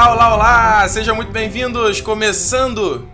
Olá, 0.00 0.14
olá, 0.14 0.34
olá! 0.34 0.88
Sejam 0.88 1.14
muito 1.14 1.30
bem-vindos! 1.30 2.00
Começando 2.00 3.06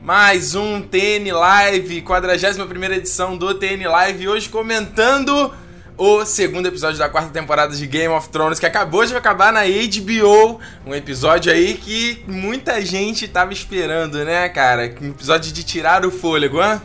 mais 0.00 0.54
um 0.54 0.80
TN 0.80 1.32
Live, 1.32 2.02
41 2.02 2.84
edição 2.92 3.36
do 3.36 3.52
TN 3.52 3.84
Live, 3.84 4.28
hoje 4.28 4.48
comentando 4.48 5.52
o 5.96 6.24
segundo 6.24 6.68
episódio 6.68 7.00
da 7.00 7.08
quarta 7.08 7.30
temporada 7.30 7.74
de 7.74 7.84
Game 7.84 8.14
of 8.14 8.28
Thrones, 8.28 8.60
que 8.60 8.66
acabou 8.66 9.04
de 9.04 9.16
acabar 9.16 9.52
na 9.52 9.62
HBO. 9.62 10.60
Um 10.86 10.94
episódio 10.94 11.52
aí 11.52 11.74
que 11.74 12.22
muita 12.28 12.80
gente 12.80 13.26
tava 13.26 13.52
esperando, 13.52 14.24
né, 14.24 14.48
cara? 14.48 14.94
Um 15.02 15.08
episódio 15.08 15.52
de 15.52 15.64
tirar 15.64 16.06
o 16.06 16.12
fôlego, 16.12 16.60
hã? 16.60 16.80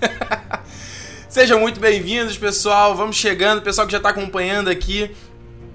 Sejam 1.26 1.58
muito 1.58 1.80
bem-vindos, 1.80 2.36
pessoal. 2.36 2.94
Vamos 2.94 3.16
chegando, 3.16 3.62
pessoal 3.62 3.86
que 3.86 3.92
já 3.94 3.98
tá 3.98 4.10
acompanhando 4.10 4.68
aqui 4.68 5.10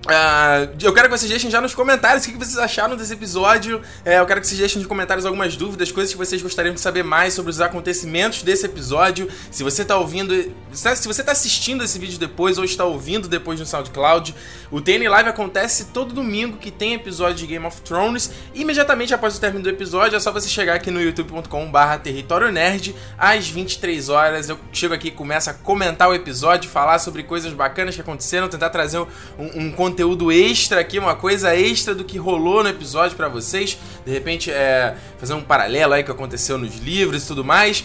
Uh, 0.10 0.76
eu 0.82 0.92
quero 0.92 1.08
que 1.08 1.16
vocês 1.16 1.30
deixem 1.30 1.52
já 1.52 1.62
nos 1.62 1.76
comentários 1.76 2.26
o 2.26 2.32
que 2.32 2.36
vocês 2.36 2.58
acharam 2.58 2.98
desse 2.98 3.14
episódio. 3.14 3.80
É, 4.04 4.18
eu 4.18 4.26
quero 4.26 4.42
que 4.42 4.48
vocês 4.48 4.60
deixem 4.60 4.80
nos 4.80 4.88
comentários 4.88 5.24
algumas 5.24 5.56
dúvidas, 5.56 5.92
coisas 5.92 6.12
que 6.12 6.18
vocês 6.18 6.42
gostariam 6.42 6.74
de 6.74 6.82
saber 6.82 7.04
mais 7.04 7.36
sobre 7.36 7.52
os 7.52 7.62
acontecimentos 7.62 8.42
desse 8.42 8.66
episódio. 8.66 9.30
Se 9.52 9.62
você 9.62 9.84
está 9.84 9.98
ouvindo, 9.98 10.34
se 10.74 11.08
você 11.08 11.22
está 11.22 11.32
assistindo 11.32 11.84
esse 11.84 12.00
vídeo 12.00 12.18
depois 12.18 12.58
ou 12.58 12.66
está 12.66 12.86
ouvindo 12.86 13.28
depois 13.28 13.60
no 13.60 13.68
SoundCloud, 13.68 14.34
o 14.72 14.82
TN 14.82 15.08
Live 15.08 15.30
acontece 15.30 15.86
todo 15.86 16.12
domingo 16.12 16.58
que 16.58 16.72
tem 16.72 16.96
episódio 16.96 17.36
de 17.36 17.46
Game 17.46 17.66
of 17.68 17.80
Thrones. 17.82 18.32
Imediatamente 18.56 19.14
após 19.14 19.38
o 19.38 19.40
término 19.40 19.64
do 19.64 19.70
episódio, 19.70 20.16
é 20.16 20.20
só 20.20 20.32
você 20.32 20.50
chegar 20.50 20.74
aqui 20.74 20.90
no 20.90 21.00
youtube.com/território 21.00 22.52
nerd 22.52 22.96
às 23.16 23.48
23 23.48 24.10
horas. 24.10 24.50
Eu 24.50 24.58
chego 24.74 24.96
aqui 24.96 25.10
e 25.10 25.12
começo 25.12 25.52
a 25.52 25.54
comentar 25.54 26.10
o 26.10 26.16
episódio, 26.16 26.68
falar 26.68 26.98
sobre 26.98 27.22
coisas 27.22 27.54
bacanas 27.54 27.94
que 27.94 28.02
aconteceram, 28.02 28.48
tentar 28.48 28.72
trazer 28.72 28.98
um, 28.98 29.08
um 29.38 29.72
conteúdo 29.72 29.99
extra 30.32 30.80
aqui, 30.80 31.00
uma 31.00 31.16
coisa 31.16 31.56
extra 31.56 31.94
do 31.96 32.04
que 32.04 32.18
rolou 32.18 32.64
no 32.64 32.70
episódio 32.70 33.16
para 33.16 33.28
vocês. 33.28 33.78
De 34.06 34.12
repente, 34.12 34.52
é, 34.52 34.96
fazer 35.18 35.34
um 35.34 35.42
paralelo 35.42 35.94
aí 35.94 36.04
que 36.04 36.12
aconteceu 36.12 36.58
nos 36.58 36.78
livros 36.78 37.24
e 37.24 37.28
tudo 37.28 37.44
mais. 37.44 37.84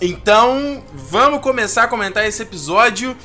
Então, 0.00 0.82
vamos 0.92 1.40
começar 1.40 1.84
a 1.84 1.88
comentar 1.88 2.26
esse 2.26 2.42
episódio. 2.42 3.16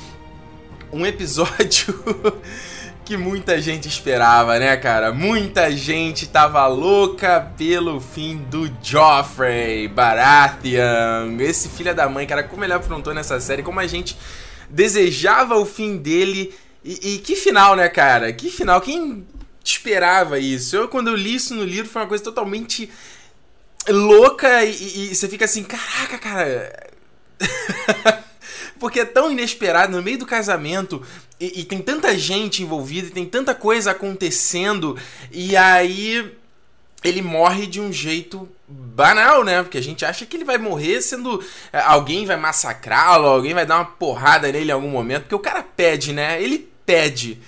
Um 0.92 1.04
episódio 1.04 1.94
que 3.04 3.16
muita 3.16 3.60
gente 3.60 3.88
esperava, 3.88 4.58
né, 4.58 4.76
cara? 4.76 5.12
Muita 5.12 5.70
gente 5.70 6.26
tava 6.26 6.66
louca 6.66 7.52
pelo 7.56 8.00
fim 8.00 8.36
do 8.36 8.70
Joffrey 8.82 9.88
Baratheon. 9.88 11.40
Esse 11.40 11.68
filho 11.68 11.94
da 11.94 12.08
mãe, 12.08 12.26
cara, 12.26 12.42
como 12.42 12.64
ele 12.64 12.74
afrontou 12.74 13.14
nessa 13.14 13.40
série, 13.40 13.62
como 13.62 13.80
a 13.80 13.86
gente 13.86 14.16
desejava 14.68 15.56
o 15.56 15.64
fim 15.64 15.96
dele 15.96 16.54
e, 16.88 17.16
e, 17.16 17.18
que 17.18 17.36
final, 17.36 17.76
né, 17.76 17.86
cara? 17.86 18.32
Que 18.32 18.50
final. 18.50 18.80
Quem 18.80 19.26
esperava 19.62 20.38
isso? 20.38 20.74
Eu, 20.74 20.88
quando 20.88 21.08
eu 21.08 21.14
li 21.14 21.34
isso 21.34 21.54
no 21.54 21.62
livro, 21.62 21.90
foi 21.90 22.00
uma 22.00 22.08
coisa 22.08 22.24
totalmente 22.24 22.90
louca 23.86 24.64
e, 24.64 25.10
e 25.10 25.14
você 25.14 25.28
fica 25.28 25.44
assim, 25.44 25.64
caraca, 25.64 26.16
cara. 26.16 26.88
Porque 28.80 29.00
é 29.00 29.04
tão 29.04 29.30
inesperado 29.30 29.94
no 29.94 30.02
meio 30.02 30.16
do 30.16 30.24
casamento 30.24 31.02
e, 31.38 31.60
e, 31.60 31.64
tem 31.64 31.82
tanta 31.82 32.16
gente 32.16 32.62
envolvida 32.62 33.08
e 33.08 33.10
tem 33.10 33.26
tanta 33.26 33.54
coisa 33.54 33.90
acontecendo 33.90 34.96
e 35.30 35.58
aí 35.58 36.32
ele 37.04 37.20
morre 37.20 37.66
de 37.66 37.82
um 37.82 37.92
jeito 37.92 38.48
banal, 38.66 39.44
né? 39.44 39.62
Porque 39.62 39.76
a 39.76 39.82
gente 39.82 40.06
acha 40.06 40.24
que 40.24 40.38
ele 40.38 40.44
vai 40.44 40.56
morrer 40.56 41.02
sendo. 41.02 41.44
É, 41.70 41.80
alguém 41.80 42.24
vai 42.24 42.36
massacrá-lo, 42.38 43.26
alguém 43.26 43.52
vai 43.52 43.66
dar 43.66 43.76
uma 43.76 43.84
porrada 43.84 44.50
nele 44.50 44.70
em 44.70 44.74
algum 44.74 44.88
momento, 44.88 45.22
porque 45.24 45.34
o 45.34 45.38
cara 45.38 45.62
pede, 45.62 46.14
né? 46.14 46.42
Ele 46.42 46.77
pede. 46.88 47.38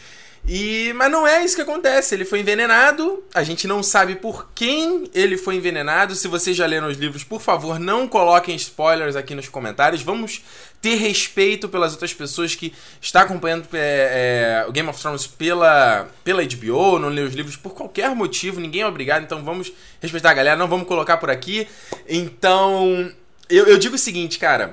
E 0.46 0.92
mas 0.94 1.10
não 1.10 1.26
é 1.26 1.44
isso 1.44 1.56
que 1.56 1.62
acontece. 1.62 2.14
Ele 2.14 2.24
foi 2.24 2.40
envenenado. 2.40 3.22
A 3.34 3.42
gente 3.42 3.66
não 3.66 3.82
sabe 3.82 4.16
por 4.16 4.50
quem 4.54 5.10
ele 5.14 5.38
foi 5.38 5.56
envenenado. 5.56 6.14
Se 6.14 6.28
vocês 6.28 6.56
já 6.56 6.66
leram 6.66 6.88
os 6.88 6.98
livros, 6.98 7.24
por 7.24 7.40
favor, 7.40 7.78
não 7.78 8.06
coloquem 8.06 8.54
spoilers 8.56 9.16
aqui 9.16 9.34
nos 9.34 9.48
comentários. 9.48 10.02
Vamos 10.02 10.42
ter 10.80 10.96
respeito 10.96 11.68
pelas 11.68 11.92
outras 11.92 12.12
pessoas 12.12 12.54
que 12.54 12.72
estão 13.00 13.22
acompanhando 13.22 13.68
é, 13.74 14.62
é, 14.62 14.68
o 14.68 14.72
Game 14.72 14.88
of 14.88 15.00
Thrones 15.00 15.26
pela, 15.26 16.08
pela 16.24 16.42
HBO, 16.42 16.98
não 16.98 17.10
lê 17.10 17.20
os 17.20 17.34
livros 17.34 17.56
por 17.56 17.74
qualquer 17.74 18.14
motivo. 18.14 18.60
Ninguém 18.60 18.82
é 18.82 18.86
obrigado. 18.86 19.22
Então 19.22 19.42
vamos 19.42 19.72
respeitar 20.00 20.30
a 20.30 20.34
galera. 20.34 20.56
Não 20.56 20.68
vamos 20.68 20.86
colocar 20.86 21.16
por 21.16 21.30
aqui. 21.30 21.66
Então 22.08 23.10
eu, 23.48 23.66
eu 23.66 23.78
digo 23.78 23.94
o 23.94 23.98
seguinte, 23.98 24.38
cara. 24.38 24.70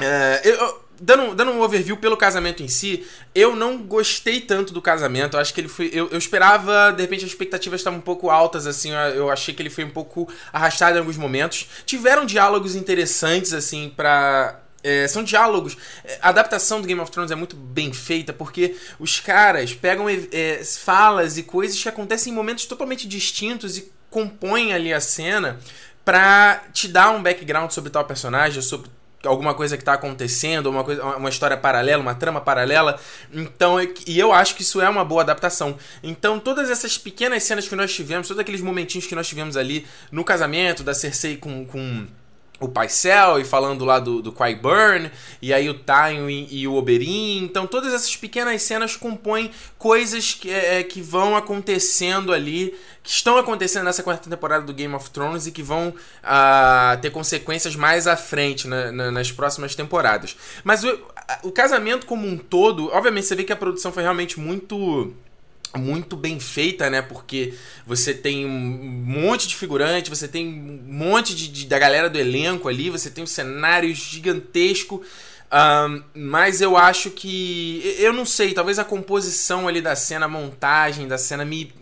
É, 0.00 0.40
eu, 0.44 0.83
dando, 1.04 1.34
dando 1.34 1.50
um 1.52 1.60
overview 1.60 1.96
pelo 1.96 2.16
casamento 2.16 2.62
em 2.62 2.68
si, 2.68 3.06
eu 3.34 3.54
não 3.54 3.78
gostei 3.78 4.40
tanto 4.40 4.72
do 4.72 4.80
casamento. 4.80 5.36
Eu 5.36 5.40
acho 5.40 5.52
que 5.52 5.60
ele 5.60 5.68
foi. 5.68 5.90
Eu, 5.92 6.08
eu 6.10 6.18
esperava, 6.18 6.92
de 6.92 7.02
repente, 7.02 7.24
as 7.24 7.30
expectativas 7.30 7.80
estavam 7.80 7.98
um 7.98 8.02
pouco 8.02 8.30
altas, 8.30 8.66
assim. 8.66 8.90
Eu 9.14 9.30
achei 9.30 9.54
que 9.54 9.60
ele 9.60 9.70
foi 9.70 9.84
um 9.84 9.90
pouco 9.90 10.28
arrastado 10.52 10.96
em 10.96 11.00
alguns 11.00 11.16
momentos. 11.16 11.68
Tiveram 11.84 12.24
diálogos 12.24 12.74
interessantes, 12.74 13.52
assim, 13.52 13.92
pra. 13.94 14.60
É, 14.82 15.08
são 15.08 15.22
diálogos. 15.22 15.76
A 16.20 16.28
adaptação 16.28 16.80
do 16.80 16.86
Game 16.86 17.00
of 17.00 17.10
Thrones 17.10 17.30
é 17.30 17.34
muito 17.34 17.56
bem 17.56 17.90
feita 17.92 18.34
porque 18.34 18.76
os 18.98 19.18
caras 19.18 19.72
pegam 19.72 20.06
é, 20.10 20.62
falas 20.62 21.38
e 21.38 21.42
coisas 21.42 21.82
que 21.82 21.88
acontecem 21.88 22.32
em 22.32 22.36
momentos 22.36 22.66
totalmente 22.66 23.08
distintos 23.08 23.78
e 23.78 23.90
compõem 24.10 24.74
ali 24.74 24.92
a 24.92 25.00
cena 25.00 25.58
pra 26.04 26.64
te 26.72 26.86
dar 26.86 27.10
um 27.10 27.22
background 27.22 27.70
sobre 27.70 27.88
tal 27.88 28.04
personagem, 28.04 28.60
sobre 28.60 28.90
alguma 29.26 29.54
coisa 29.54 29.76
que 29.76 29.82
está 29.82 29.94
acontecendo, 29.94 30.70
uma, 30.70 30.84
coisa, 30.84 31.04
uma 31.04 31.28
história 31.28 31.56
paralela, 31.56 32.02
uma 32.02 32.14
trama 32.14 32.40
paralela. 32.40 32.98
Então, 33.32 33.76
e 34.06 34.18
eu 34.18 34.32
acho 34.32 34.54
que 34.54 34.62
isso 34.62 34.80
é 34.80 34.88
uma 34.88 35.04
boa 35.04 35.22
adaptação. 35.22 35.76
Então, 36.02 36.38
todas 36.38 36.70
essas 36.70 36.98
pequenas 36.98 37.42
cenas 37.42 37.68
que 37.68 37.76
nós 37.76 37.92
tivemos, 37.92 38.28
todos 38.28 38.40
aqueles 38.40 38.60
momentinhos 38.60 39.06
que 39.06 39.14
nós 39.14 39.26
tivemos 39.26 39.56
ali 39.56 39.86
no 40.10 40.24
casamento 40.24 40.82
da 40.82 40.94
Cersei 40.94 41.36
com, 41.36 41.64
com 41.66 42.06
o 42.64 42.68
Paisel 42.68 43.38
e 43.38 43.44
falando 43.44 43.84
lá 43.84 43.98
do, 43.98 44.22
do 44.22 44.32
Qyburn, 44.32 45.10
e 45.40 45.52
aí 45.52 45.68
o 45.68 45.74
Tywin 45.74 46.48
e, 46.50 46.66
o 46.66 46.74
Oberyn. 46.74 47.44
Então, 47.44 47.66
todas 47.66 47.92
essas 47.92 48.16
pequenas 48.16 48.62
cenas 48.62 48.96
compõem 48.96 49.50
coisas 49.78 50.34
que, 50.34 50.50
é, 50.50 50.80
é, 50.80 50.82
que 50.82 51.00
vão 51.00 51.36
acontecendo 51.36 52.32
ali, 52.32 52.74
que 53.02 53.10
estão 53.10 53.36
acontecendo 53.36 53.84
nessa 53.84 54.02
quarta 54.02 54.28
temporada 54.28 54.64
do 54.64 54.72
Game 54.72 54.94
of 54.94 55.10
Thrones 55.10 55.46
e 55.46 55.52
que 55.52 55.62
vão 55.62 55.88
uh, 55.88 57.00
ter 57.00 57.10
consequências 57.10 57.76
mais 57.76 58.06
à 58.06 58.16
frente 58.16 58.66
na, 58.66 58.90
na, 58.90 59.10
nas 59.10 59.30
próximas 59.30 59.74
temporadas. 59.74 60.36
Mas 60.62 60.84
o, 60.84 60.98
o 61.42 61.52
casamento 61.52 62.06
como 62.06 62.26
um 62.26 62.36
todo, 62.36 62.90
obviamente 62.92 63.26
você 63.26 63.34
vê 63.34 63.44
que 63.44 63.52
a 63.52 63.56
produção 63.56 63.92
foi 63.92 64.02
realmente 64.02 64.40
muito 64.40 65.12
muito 65.78 66.16
bem 66.16 66.38
feita, 66.38 66.88
né? 66.88 67.02
Porque 67.02 67.54
você 67.86 68.14
tem 68.14 68.46
um 68.46 68.50
monte 68.50 69.48
de 69.48 69.56
figurante, 69.56 70.10
você 70.10 70.28
tem 70.28 70.46
um 70.46 70.92
monte 70.92 71.34
de, 71.34 71.48
de 71.48 71.66
da 71.66 71.78
galera 71.78 72.08
do 72.08 72.18
elenco 72.18 72.68
ali, 72.68 72.90
você 72.90 73.10
tem 73.10 73.24
um 73.24 73.26
cenário 73.26 73.92
gigantesco. 73.94 75.02
Um, 75.54 76.02
mas 76.14 76.60
eu 76.60 76.76
acho 76.76 77.10
que. 77.10 77.96
Eu 77.98 78.12
não 78.12 78.24
sei, 78.24 78.52
talvez 78.52 78.78
a 78.78 78.84
composição 78.84 79.68
ali 79.68 79.80
da 79.80 79.94
cena, 79.94 80.26
a 80.26 80.28
montagem 80.28 81.06
da 81.06 81.16
cena 81.16 81.44
me. 81.44 81.72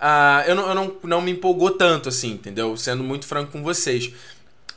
Uh, 0.00 0.48
eu 0.48 0.54
não, 0.54 0.68
eu 0.68 0.74
não, 0.74 0.96
não 1.04 1.20
me 1.20 1.30
empolgou 1.30 1.70
tanto, 1.72 2.08
assim, 2.08 2.32
entendeu? 2.32 2.76
Sendo 2.76 3.04
muito 3.04 3.26
franco 3.26 3.52
com 3.52 3.62
vocês. 3.62 4.10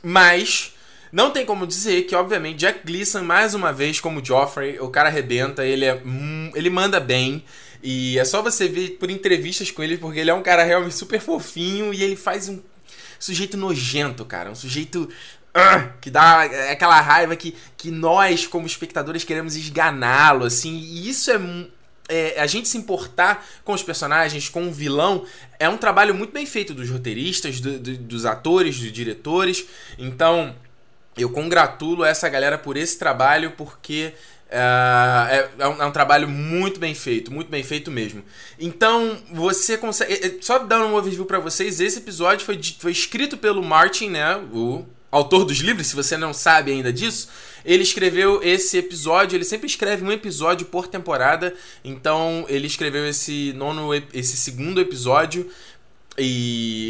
Mas. 0.02 0.72
Não 1.12 1.30
tem 1.30 1.46
como 1.46 1.66
dizer 1.66 2.02
que, 2.02 2.16
obviamente, 2.16 2.58
Jack 2.58 2.80
Gleason, 2.84 3.22
mais 3.22 3.54
uma 3.54 3.72
vez, 3.72 4.00
como 4.00 4.22
Joffrey, 4.22 4.78
o 4.80 4.88
cara 4.88 5.08
arrebenta, 5.08 5.64
ele 5.64 5.84
é. 5.84 5.94
Hum, 6.04 6.50
ele 6.54 6.68
manda 6.68 7.00
bem. 7.00 7.42
E 7.82 8.18
é 8.18 8.24
só 8.24 8.42
você 8.42 8.68
ver 8.68 8.96
por 8.98 9.10
entrevistas 9.10 9.70
com 9.70 9.82
ele, 9.82 9.98
porque 9.98 10.20
ele 10.20 10.30
é 10.30 10.34
um 10.34 10.42
cara 10.42 10.64
realmente 10.64 10.94
super 10.94 11.20
fofinho 11.20 11.92
e 11.92 12.02
ele 12.02 12.16
faz 12.16 12.48
um 12.48 12.60
sujeito 13.18 13.56
nojento, 13.56 14.24
cara. 14.24 14.50
Um 14.50 14.54
sujeito 14.54 15.08
uh, 15.56 15.92
que 16.00 16.10
dá 16.10 16.42
aquela 16.70 17.00
raiva 17.00 17.34
que, 17.36 17.54
que 17.76 17.90
nós, 17.90 18.46
como 18.46 18.66
espectadores, 18.66 19.24
queremos 19.24 19.56
esganá-lo, 19.56 20.44
assim. 20.44 20.76
E 20.76 21.08
isso 21.08 21.30
é, 21.30 21.40
é, 22.08 22.40
a 22.40 22.46
gente 22.46 22.68
se 22.68 22.78
importar 22.78 23.44
com 23.64 23.72
os 23.72 23.82
personagens, 23.82 24.48
com 24.48 24.68
o 24.68 24.72
vilão, 24.72 25.24
é 25.58 25.68
um 25.68 25.76
trabalho 25.76 26.14
muito 26.14 26.32
bem 26.32 26.46
feito 26.46 26.74
dos 26.74 26.90
roteiristas, 26.90 27.60
do, 27.60 27.78
do, 27.78 27.96
dos 27.98 28.24
atores, 28.26 28.78
dos 28.78 28.92
diretores. 28.92 29.66
Então, 29.98 30.54
eu 31.16 31.30
congratulo 31.30 32.04
essa 32.04 32.28
galera 32.28 32.58
por 32.58 32.76
esse 32.76 32.98
trabalho, 32.98 33.52
porque 33.52 34.12
é, 34.48 35.48
é, 35.58 35.68
um, 35.68 35.82
é, 35.82 35.86
um, 35.86 35.90
trabalho 35.90 36.28
muito 36.28 36.78
bem 36.78 36.94
feito, 36.94 37.32
muito 37.32 37.48
bem 37.48 37.62
feito 37.62 37.90
mesmo. 37.90 38.22
Então, 38.58 39.18
você 39.32 39.76
consegue. 39.76 40.12
É, 40.12 40.26
é, 40.26 40.36
só 40.40 40.58
dando 40.58 40.86
um 40.86 40.94
overview 40.94 41.24
para 41.24 41.38
vocês, 41.38 41.80
esse 41.80 41.98
episódio 41.98 42.46
foi, 42.46 42.60
foi 42.78 42.92
escrito 42.92 43.36
pelo 43.36 43.62
Martin, 43.62 44.10
né? 44.10 44.36
O 44.52 44.84
autor 45.10 45.44
dos 45.44 45.58
livros, 45.58 45.88
se 45.88 45.96
você 45.96 46.16
não 46.16 46.32
sabe 46.32 46.70
ainda 46.70 46.92
disso. 46.92 47.28
Ele 47.64 47.82
escreveu 47.82 48.40
esse 48.44 48.78
episódio, 48.78 49.36
ele 49.36 49.44
sempre 49.44 49.66
escreve 49.66 50.04
um 50.04 50.12
episódio 50.12 50.66
por 50.66 50.86
temporada. 50.86 51.52
Então, 51.84 52.44
ele 52.48 52.68
escreveu 52.68 53.04
esse 53.06 53.52
nono, 53.54 53.92
esse 54.14 54.36
segundo 54.36 54.80
episódio 54.80 55.50
e 56.18 56.85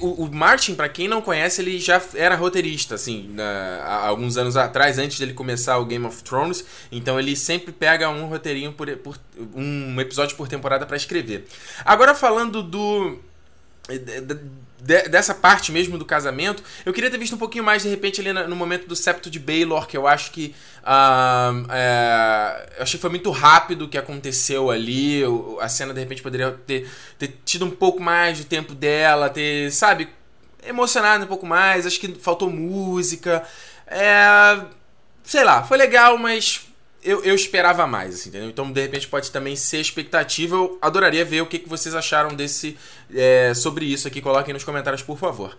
o, 0.00 0.24
o, 0.24 0.34
Martin, 0.34 0.74
para 0.74 0.88
quem 0.88 1.06
não 1.06 1.20
conhece, 1.20 1.60
ele 1.60 1.78
já 1.78 2.00
era 2.14 2.34
roteirista, 2.34 2.94
assim, 2.94 3.28
na, 3.30 3.82
há 3.84 4.06
alguns 4.06 4.36
anos 4.36 4.56
atrás, 4.56 4.98
antes 4.98 5.18
dele 5.18 5.32
começar 5.32 5.78
o 5.78 5.84
Game 5.84 6.06
of 6.06 6.22
Thrones. 6.22 6.64
Então 6.90 7.18
ele 7.18 7.36
sempre 7.36 7.72
pega 7.72 8.08
um 8.08 8.26
roteirinho 8.26 8.72
por, 8.72 8.88
por 8.96 9.18
um 9.54 10.00
episódio 10.00 10.36
por 10.36 10.48
temporada 10.48 10.86
para 10.86 10.96
escrever. 10.96 11.46
Agora 11.84 12.14
falando 12.14 12.62
do 12.62 13.18
de, 13.88 15.08
dessa 15.08 15.34
parte 15.34 15.72
mesmo 15.72 15.96
do 15.96 16.04
casamento, 16.04 16.62
eu 16.84 16.92
queria 16.92 17.10
ter 17.10 17.18
visto 17.18 17.34
um 17.34 17.38
pouquinho 17.38 17.64
mais, 17.64 17.82
de 17.82 17.88
repente, 17.88 18.20
ali 18.20 18.32
no 18.32 18.54
momento 18.54 18.86
do 18.86 18.94
septo 18.94 19.30
de 19.30 19.38
Baylor, 19.38 19.86
que 19.86 19.96
eu 19.96 20.06
acho 20.06 20.30
que. 20.30 20.54
Uh, 20.82 21.70
é, 21.70 22.68
eu 22.76 22.82
achei 22.82 22.98
que 22.98 23.02
foi 23.02 23.10
muito 23.10 23.30
rápido 23.30 23.86
o 23.86 23.88
que 23.88 23.96
aconteceu 23.96 24.70
ali. 24.70 25.22
A 25.60 25.68
cena, 25.68 25.94
de 25.94 26.00
repente, 26.00 26.22
poderia 26.22 26.50
ter, 26.66 26.88
ter 27.18 27.38
tido 27.44 27.64
um 27.64 27.70
pouco 27.70 28.02
mais 28.02 28.36
de 28.36 28.44
tempo 28.44 28.74
dela, 28.74 29.30
ter, 29.30 29.72
sabe, 29.72 30.08
emocionado 30.66 31.24
um 31.24 31.28
pouco 31.28 31.46
mais. 31.46 31.86
Acho 31.86 31.98
que 31.98 32.14
faltou 32.14 32.50
música. 32.50 33.42
É, 33.86 34.60
sei 35.22 35.44
lá, 35.44 35.62
foi 35.62 35.78
legal, 35.78 36.18
mas 36.18 36.66
eu, 37.04 37.22
eu 37.22 37.34
esperava 37.34 37.86
mais, 37.86 38.14
assim, 38.14 38.30
entendeu? 38.30 38.48
Então, 38.48 38.72
de 38.72 38.80
repente, 38.80 39.06
pode 39.06 39.30
também 39.30 39.54
ser 39.54 39.78
expectativa. 39.78 40.56
Eu 40.56 40.78
adoraria 40.80 41.24
ver 41.24 41.42
o 41.42 41.46
que, 41.46 41.58
que 41.58 41.68
vocês 41.68 41.94
acharam 41.94 42.34
desse 42.34 42.76
é, 43.14 43.52
sobre 43.54 43.84
isso 43.84 44.08
aqui. 44.08 44.20
Coloquem 44.20 44.54
nos 44.54 44.64
comentários, 44.64 45.02
por 45.02 45.18
favor. 45.18 45.56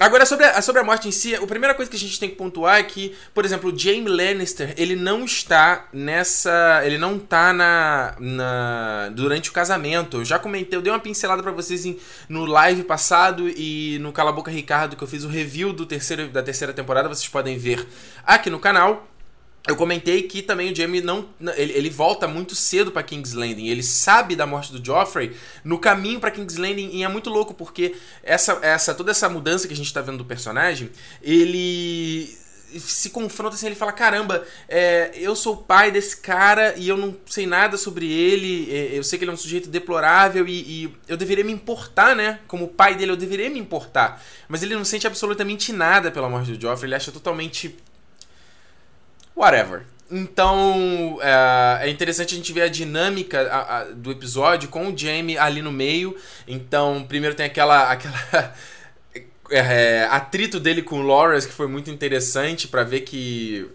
Agora, 0.00 0.24
sobre 0.24 0.46
a, 0.46 0.62
sobre 0.62 0.80
a 0.80 0.84
morte 0.84 1.08
em 1.08 1.10
si, 1.10 1.34
a 1.34 1.44
primeira 1.44 1.74
coisa 1.74 1.90
que 1.90 1.96
a 1.96 2.00
gente 2.00 2.20
tem 2.20 2.30
que 2.30 2.36
pontuar 2.36 2.78
é 2.78 2.84
que, 2.84 3.16
por 3.34 3.44
exemplo, 3.44 3.72
o 3.72 3.76
Jaime 3.76 4.08
Lannister, 4.08 4.72
ele 4.76 4.94
não 4.94 5.24
está 5.24 5.88
nessa... 5.92 6.82
Ele 6.84 6.96
não 6.96 7.18
tá 7.18 7.52
na, 7.52 8.14
na 8.20 9.08
durante 9.12 9.50
o 9.50 9.52
casamento. 9.52 10.18
Eu 10.18 10.24
já 10.24 10.38
comentei, 10.38 10.78
eu 10.78 10.82
dei 10.82 10.92
uma 10.92 11.00
pincelada 11.00 11.42
para 11.42 11.50
vocês 11.50 11.84
em, 11.84 11.98
no 12.28 12.44
live 12.44 12.84
passado 12.84 13.48
e 13.48 13.98
no 14.00 14.12
Cala 14.12 14.30
Boca 14.30 14.52
Ricardo, 14.52 14.94
que 14.94 15.02
eu 15.02 15.08
fiz 15.08 15.24
o 15.24 15.28
review 15.28 15.72
do 15.72 15.84
terceiro, 15.84 16.28
da 16.28 16.44
terceira 16.44 16.72
temporada. 16.72 17.08
Vocês 17.08 17.28
podem 17.28 17.58
ver 17.58 17.84
aqui 18.24 18.48
no 18.48 18.60
canal 18.60 19.04
eu 19.66 19.76
comentei 19.76 20.22
que 20.22 20.40
também 20.40 20.72
o 20.72 20.74
Jaime 20.74 21.00
não 21.00 21.28
ele, 21.56 21.72
ele 21.74 21.90
volta 21.90 22.26
muito 22.26 22.54
cedo 22.54 22.90
para 22.90 23.02
King's 23.02 23.34
Landing. 23.34 23.66
Ele 23.66 23.82
sabe 23.82 24.34
da 24.34 24.46
morte 24.46 24.72
do 24.72 24.84
Joffrey 24.84 25.36
no 25.62 25.78
caminho 25.78 26.20
para 26.20 26.30
King's 26.30 26.56
Landing 26.56 26.90
e 26.92 27.04
é 27.04 27.08
muito 27.08 27.28
louco 27.28 27.52
porque 27.52 27.94
essa 28.22 28.58
essa 28.62 28.94
toda 28.94 29.10
essa 29.10 29.28
mudança 29.28 29.66
que 29.66 29.74
a 29.74 29.76
gente 29.76 29.92
tá 29.92 30.00
vendo 30.00 30.18
do 30.18 30.24
personagem, 30.24 30.90
ele 31.22 32.38
se 32.76 33.10
confronta 33.10 33.54
assim, 33.54 33.66
ele 33.66 33.74
fala: 33.74 33.92
Caramba, 33.92 34.44
é, 34.68 35.10
eu 35.14 35.34
sou 35.34 35.54
o 35.54 35.56
pai 35.56 35.90
desse 35.90 36.18
cara 36.18 36.74
e 36.76 36.88
eu 36.88 36.96
não 36.96 37.16
sei 37.26 37.46
nada 37.46 37.76
sobre 37.76 38.10
ele. 38.10 38.70
É, 38.70 38.98
eu 38.98 39.02
sei 39.02 39.18
que 39.18 39.24
ele 39.24 39.30
é 39.30 39.34
um 39.34 39.38
sujeito 39.38 39.68
deplorável 39.68 40.46
e, 40.46 40.84
e, 40.84 40.94
eu 41.06 41.16
deveria 41.16 41.44
me 41.44 41.52
importar, 41.52 42.14
né? 42.14 42.40
Como 42.46 42.68
pai 42.68 42.94
dele, 42.94 43.12
eu 43.12 43.16
deveria 43.16 43.48
me 43.48 43.58
importar. 43.58 44.22
Mas 44.48 44.62
ele 44.62 44.74
não 44.74 44.84
sente 44.84 45.06
absolutamente 45.06 45.72
nada 45.72 46.10
pela 46.10 46.28
morte 46.28 46.52
do 46.52 46.60
Joffrey, 46.60 46.88
ele 46.88 46.94
acha 46.94 47.10
totalmente 47.12 47.76
whatever. 49.38 49.84
Então 50.10 51.18
é, 51.20 51.86
é, 51.86 51.90
interessante 51.90 52.34
a 52.34 52.36
gente 52.36 52.52
ver 52.52 52.62
a 52.62 52.68
dinâmica 52.68 53.40
a, 53.42 53.78
a, 53.78 53.84
do 53.84 54.10
episódio 54.10 54.68
com 54.68 54.88
o 54.88 54.96
Jamie 54.96 55.36
ali 55.36 55.60
no 55.60 55.70
meio. 55.70 56.16
Então, 56.46 57.04
primeiro 57.06 57.34
tem 57.34 57.46
aquela, 57.46 57.90
aquela 57.90 58.54
é, 59.50 60.08
atrito 60.10 60.58
dele 60.58 60.82
com 60.82 61.00
o 61.00 61.02
Loras 61.02 61.44
que 61.44 61.52
foi 61.52 61.68
muito 61.68 61.90
interessante 61.90 62.66
para 62.66 62.82
ver 62.84 63.02
que 63.02 63.68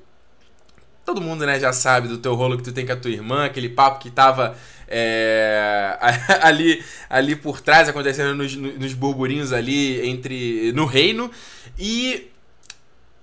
todo 1.06 1.22
mundo 1.22 1.46
né, 1.46 1.60
já 1.60 1.72
sabe 1.72 2.08
do 2.08 2.18
teu 2.18 2.34
rolo 2.34 2.58
que 2.58 2.64
tu 2.64 2.72
tem 2.72 2.86
com 2.86 2.94
a 2.94 2.96
tua 2.96 3.12
irmã, 3.12 3.46
aquele 3.46 3.70
papo 3.70 4.00
que 4.00 4.10
tava 4.10 4.58
é, 4.88 5.98
ali, 6.42 6.84
ali 7.10 7.36
por 7.36 7.62
trás, 7.62 7.88
acontecendo 7.88 8.34
nos, 8.36 8.56
nos 8.56 8.94
burburinhos 8.94 9.54
ali 9.54 10.08
entre 10.08 10.72
no 10.74 10.86
reino. 10.86 11.30
E 11.78 12.33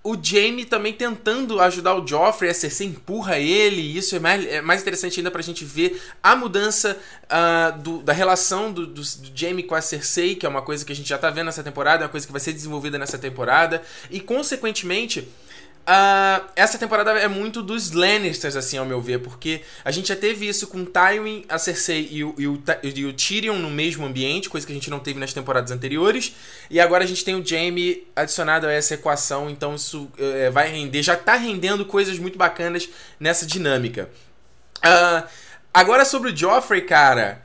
o 0.02 0.16
Jaime 0.20 0.64
também 0.64 0.92
tentando 0.94 1.60
ajudar 1.60 1.94
o 1.94 2.06
Joffrey, 2.06 2.50
a 2.50 2.54
Cersei 2.54 2.86
empurra 2.86 3.38
ele, 3.38 3.82
e 3.82 3.98
isso 3.98 4.16
é 4.16 4.18
mais, 4.18 4.46
é 4.46 4.62
mais 4.62 4.80
interessante 4.80 5.20
ainda 5.20 5.30
pra 5.30 5.42
gente 5.42 5.64
ver 5.64 6.00
a 6.22 6.34
mudança 6.34 6.98
uh, 7.24 7.78
do, 7.78 8.02
da 8.02 8.12
relação 8.12 8.72
do, 8.72 8.86
do, 8.86 9.02
do 9.02 9.30
Jaime 9.34 9.62
com 9.62 9.74
a 9.74 9.82
Cersei, 9.82 10.34
que 10.34 10.46
é 10.46 10.48
uma 10.48 10.62
coisa 10.62 10.84
que 10.84 10.92
a 10.92 10.96
gente 10.96 11.08
já 11.08 11.18
tá 11.18 11.28
vendo 11.28 11.46
nessa 11.46 11.62
temporada, 11.62 12.02
é 12.02 12.06
uma 12.06 12.10
coisa 12.10 12.26
que 12.26 12.32
vai 12.32 12.40
ser 12.40 12.52
desenvolvida 12.52 12.98
nessa 12.98 13.18
temporada, 13.18 13.82
e 14.10 14.20
consequentemente 14.20 15.28
Uh, 15.80 16.46
essa 16.54 16.78
temporada 16.78 17.10
é 17.18 17.26
muito 17.26 17.62
dos 17.62 17.90
Lannisters, 17.90 18.54
assim, 18.54 18.78
ao 18.78 18.84
meu 18.84 19.00
ver, 19.00 19.18
porque 19.18 19.62
a 19.84 19.90
gente 19.90 20.08
já 20.08 20.16
teve 20.16 20.46
isso 20.46 20.68
com 20.68 20.84
Tywin, 20.84 21.44
a 21.48 21.58
Cersei 21.58 22.08
e 22.12 22.22
o, 22.22 22.34
e, 22.38 22.46
o, 22.46 22.62
e 22.82 23.04
o, 23.06 23.12
Tyrion 23.12 23.56
no 23.56 23.70
mesmo 23.70 24.06
ambiente, 24.06 24.48
coisa 24.48 24.64
que 24.64 24.72
a 24.72 24.74
gente 24.74 24.90
não 24.90 25.00
teve 25.00 25.18
nas 25.18 25.32
temporadas 25.32 25.72
anteriores, 25.72 26.34
e 26.70 26.78
agora 26.78 27.02
a 27.02 27.06
gente 27.06 27.24
tem 27.24 27.34
o 27.34 27.44
Jaime 27.44 28.06
adicionado 28.14 28.68
a 28.68 28.72
essa 28.72 28.94
equação, 28.94 29.50
então 29.50 29.74
isso 29.74 30.08
é, 30.16 30.48
vai 30.50 30.70
render, 30.70 31.02
já 31.02 31.16
tá 31.16 31.34
rendendo 31.34 31.84
coisas 31.84 32.18
muito 32.18 32.38
bacanas 32.38 32.88
nessa 33.18 33.44
dinâmica. 33.44 34.08
Uh, 34.78 35.26
agora 35.74 36.04
sobre 36.04 36.30
o 36.30 36.36
Joffrey, 36.36 36.82
cara, 36.82 37.42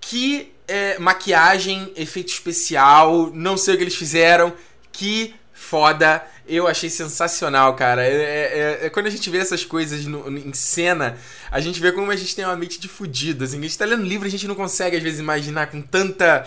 que 0.00 0.52
é, 0.66 0.98
maquiagem, 0.98 1.92
efeito 1.94 2.32
especial, 2.32 3.30
não 3.34 3.58
sei 3.58 3.74
o 3.74 3.76
que 3.76 3.84
eles 3.84 3.96
fizeram, 3.96 4.54
que 4.90 5.34
foda. 5.52 6.24
Eu 6.46 6.66
achei 6.66 6.90
sensacional, 6.90 7.74
cara. 7.76 8.04
É, 8.04 8.12
é, 8.12 8.58
é, 8.82 8.86
é, 8.86 8.90
quando 8.90 9.06
a 9.06 9.10
gente 9.10 9.28
vê 9.30 9.38
essas 9.38 9.64
coisas 9.64 10.04
no, 10.06 10.28
em 10.36 10.52
cena, 10.52 11.16
a 11.50 11.60
gente 11.60 11.80
vê 11.80 11.92
como 11.92 12.10
a 12.10 12.16
gente 12.16 12.34
tem 12.34 12.44
uma 12.44 12.56
mente 12.56 12.80
de 12.80 12.88
fudido. 12.88 13.44
Assim, 13.44 13.58
a 13.58 13.62
gente 13.62 13.78
tá 13.78 13.84
lendo 13.84 14.04
livro, 14.04 14.26
a 14.26 14.30
gente 14.30 14.48
não 14.48 14.54
consegue, 14.54 14.96
às 14.96 15.02
vezes, 15.02 15.20
imaginar 15.20 15.68
com 15.68 15.80
tanta. 15.80 16.44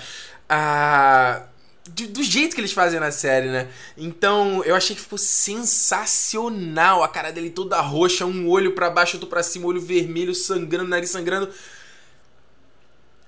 Ah, 0.50 1.44
do, 1.90 2.08
do, 2.08 2.24
jeito 2.24 2.56
que 2.56 2.62
eles 2.62 2.74
fazem 2.74 3.00
na 3.00 3.12
série, 3.12 3.48
né? 3.48 3.68
Então, 3.98 4.64
eu 4.66 4.76
achei 4.76 4.96
que 4.96 5.02
ficou 5.02 5.18
sensacional. 5.18 7.04
A 7.04 7.08
cara 7.08 7.32
dele 7.32 7.50
toda 7.50 7.80
roxa, 7.80 8.26
um 8.26 8.50
olho 8.50 8.74
para 8.74 8.90
baixo, 8.90 9.16
outro 9.16 9.30
pra 9.30 9.44
cima, 9.44 9.68
olho 9.68 9.82
vermelho, 9.82 10.36
sangrando, 10.36 10.90
nariz 10.90 11.10
sangrando. 11.10 11.50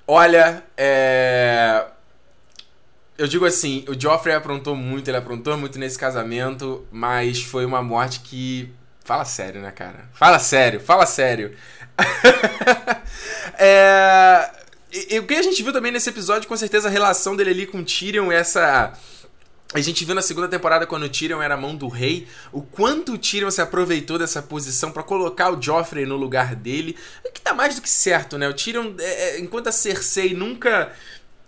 Olha, 0.06 0.64
é 0.75 1.86
eu 3.18 3.28
digo 3.28 3.46
assim, 3.46 3.84
o 3.88 4.00
Joffrey 4.00 4.36
aprontou 4.36 4.75
muito, 4.75 5.08
ele 5.10 5.18
aprontou 5.18 5.58
muito 5.58 5.80
nesse 5.80 5.98
casamento, 5.98 6.86
mas 6.92 7.42
foi 7.42 7.66
uma 7.66 7.81
morte 7.81 8.19
que. 8.19 8.72
Fala 9.04 9.25
sério, 9.25 9.62
né, 9.62 9.72
cara? 9.72 10.10
Fala 10.14 10.38
sério, 10.38 10.80
fala 10.80 11.06
sério. 11.06 11.56
é... 13.58 14.52
E, 14.92 15.19
o 15.19 15.25
que 15.25 15.34
a 15.34 15.42
gente 15.42 15.62
viu 15.64 15.74
também 15.74 15.92
nesse 15.92 16.10
episódio, 16.10 16.48
com 16.48 16.56
certeza, 16.56 16.88
a 16.88 16.92
relação 16.92 17.36
dele 17.36 17.50
ali 17.50 17.66
com 17.66 17.84
Tyrion, 17.84 18.31
essa. 18.31 18.94
A 19.74 19.81
gente 19.81 20.06
viu 20.06 20.16
na 20.16 20.22
segunda 20.22 20.48
temporada, 20.48 20.86
quando 20.86 21.04
o 21.04 21.10
Tyrion 21.10 21.42
era 21.42 21.56
a 21.56 21.58
mão 21.58 21.75
do 21.75 21.90
rei, 21.90 22.25
o 22.54 22.62
quanto 22.62 23.14
o 23.14 23.18
Tyrion 23.18 23.52
se 23.52 23.62
aproveitou 23.62 24.18
dessa 24.18 24.42
posição 24.42 24.92
para 24.92 25.04
colocar 25.04 25.52
o 25.52 25.62
Joffrey 25.62 26.06
no 26.06 26.16
lugar 26.16 26.56
dele. 26.56 26.95
Que 27.33 27.42
tá 27.42 27.54
mais 27.54 27.76
do 27.76 27.81
que 27.81 27.90
certo, 27.90 28.38
né? 28.38 28.47
O 28.47 28.54
Tyrion, 28.54 28.94
é, 29.00 29.04
é 29.04 29.40
enquanto 29.40 29.68
a 29.68 29.71
Cersei 29.71 30.33
nunca 30.33 30.94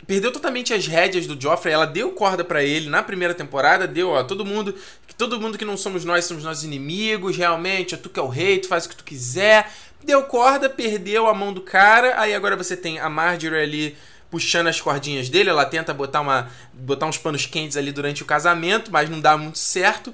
perdeu 0.05 0.31
totalmente 0.31 0.73
as 0.73 0.87
rédeas 0.87 1.27
do 1.27 1.39
Joffrey. 1.39 1.73
Ela 1.73 1.85
deu 1.85 2.11
corda 2.11 2.43
para 2.43 2.63
ele 2.63 2.89
na 2.89 3.03
primeira 3.03 3.33
temporada, 3.33 3.87
deu, 3.87 4.09
ó, 4.09 4.23
todo 4.23 4.45
mundo, 4.45 4.75
todo 5.17 5.39
mundo 5.39 5.57
que 5.57 5.65
não 5.65 5.77
somos 5.77 6.03
nós 6.05 6.25
somos 6.25 6.43
nossos 6.43 6.63
inimigos, 6.63 7.37
realmente, 7.37 7.95
ó, 7.95 7.97
tu 7.97 8.09
que 8.09 8.19
é 8.19 8.23
o 8.23 8.27
rei, 8.27 8.59
tu 8.59 8.67
faz 8.67 8.85
o 8.85 8.89
que 8.89 8.95
tu 8.95 9.03
quiser. 9.03 9.71
Deu 10.03 10.23
corda, 10.23 10.69
perdeu 10.69 11.27
a 11.27 11.33
mão 11.33 11.53
do 11.53 11.61
cara, 11.61 12.19
aí 12.19 12.33
agora 12.33 12.55
você 12.55 12.75
tem 12.75 12.99
a 12.99 13.09
Marjorie 13.09 13.61
ali 13.61 13.97
puxando 14.31 14.67
as 14.67 14.79
cordinhas 14.79 15.27
dele, 15.27 15.49
ela 15.49 15.65
tenta 15.65 15.93
botar 15.93 16.21
uma 16.21 16.49
botar 16.71 17.07
uns 17.07 17.17
panos 17.17 17.45
quentes 17.45 17.75
ali 17.75 17.91
durante 17.91 18.21
o 18.21 18.25
casamento, 18.25 18.91
mas 18.91 19.09
não 19.09 19.19
dá 19.19 19.35
muito 19.37 19.57
certo. 19.57 20.13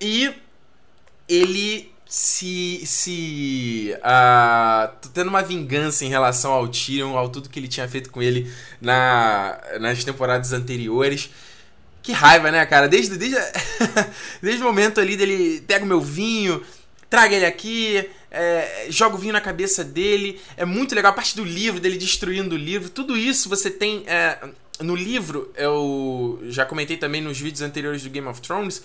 E 0.00 0.32
ele 1.28 1.93
se. 2.14 2.86
se. 2.86 3.96
Uh, 3.96 5.08
tendo 5.12 5.28
uma 5.28 5.42
vingança 5.42 6.04
em 6.04 6.08
relação 6.08 6.52
ao 6.52 6.68
Tyrion, 6.68 7.18
ao 7.18 7.28
tudo 7.28 7.48
que 7.48 7.58
ele 7.58 7.66
tinha 7.66 7.88
feito 7.88 8.08
com 8.08 8.22
ele 8.22 8.48
na, 8.80 9.58
nas 9.80 10.04
temporadas 10.04 10.52
anteriores. 10.52 11.28
Que 12.04 12.12
raiva, 12.12 12.52
né, 12.52 12.64
cara? 12.66 12.86
Desde, 12.86 13.16
desde, 13.16 13.36
desde 14.40 14.62
o 14.62 14.64
momento 14.64 15.00
ali 15.00 15.16
dele 15.16 15.64
pega 15.66 15.84
o 15.84 15.88
meu 15.88 16.00
vinho, 16.00 16.62
traga 17.10 17.34
ele 17.34 17.46
aqui, 17.46 18.08
é, 18.30 18.86
joga 18.90 19.16
o 19.16 19.18
vinho 19.18 19.32
na 19.32 19.40
cabeça 19.40 19.82
dele. 19.82 20.40
É 20.56 20.64
muito 20.64 20.94
legal. 20.94 21.10
A 21.10 21.14
parte 21.14 21.34
do 21.34 21.42
livro, 21.42 21.80
dele 21.80 21.98
destruindo 21.98 22.54
o 22.54 22.58
livro. 22.58 22.90
Tudo 22.90 23.16
isso 23.16 23.48
você 23.48 23.68
tem. 23.68 24.04
É, 24.06 24.38
no 24.78 24.94
livro, 24.94 25.52
eu 25.56 26.40
já 26.44 26.64
comentei 26.64 26.96
também 26.96 27.20
nos 27.20 27.40
vídeos 27.40 27.62
anteriores 27.62 28.04
do 28.04 28.10
Game 28.10 28.28
of 28.28 28.40
Thrones 28.40 28.82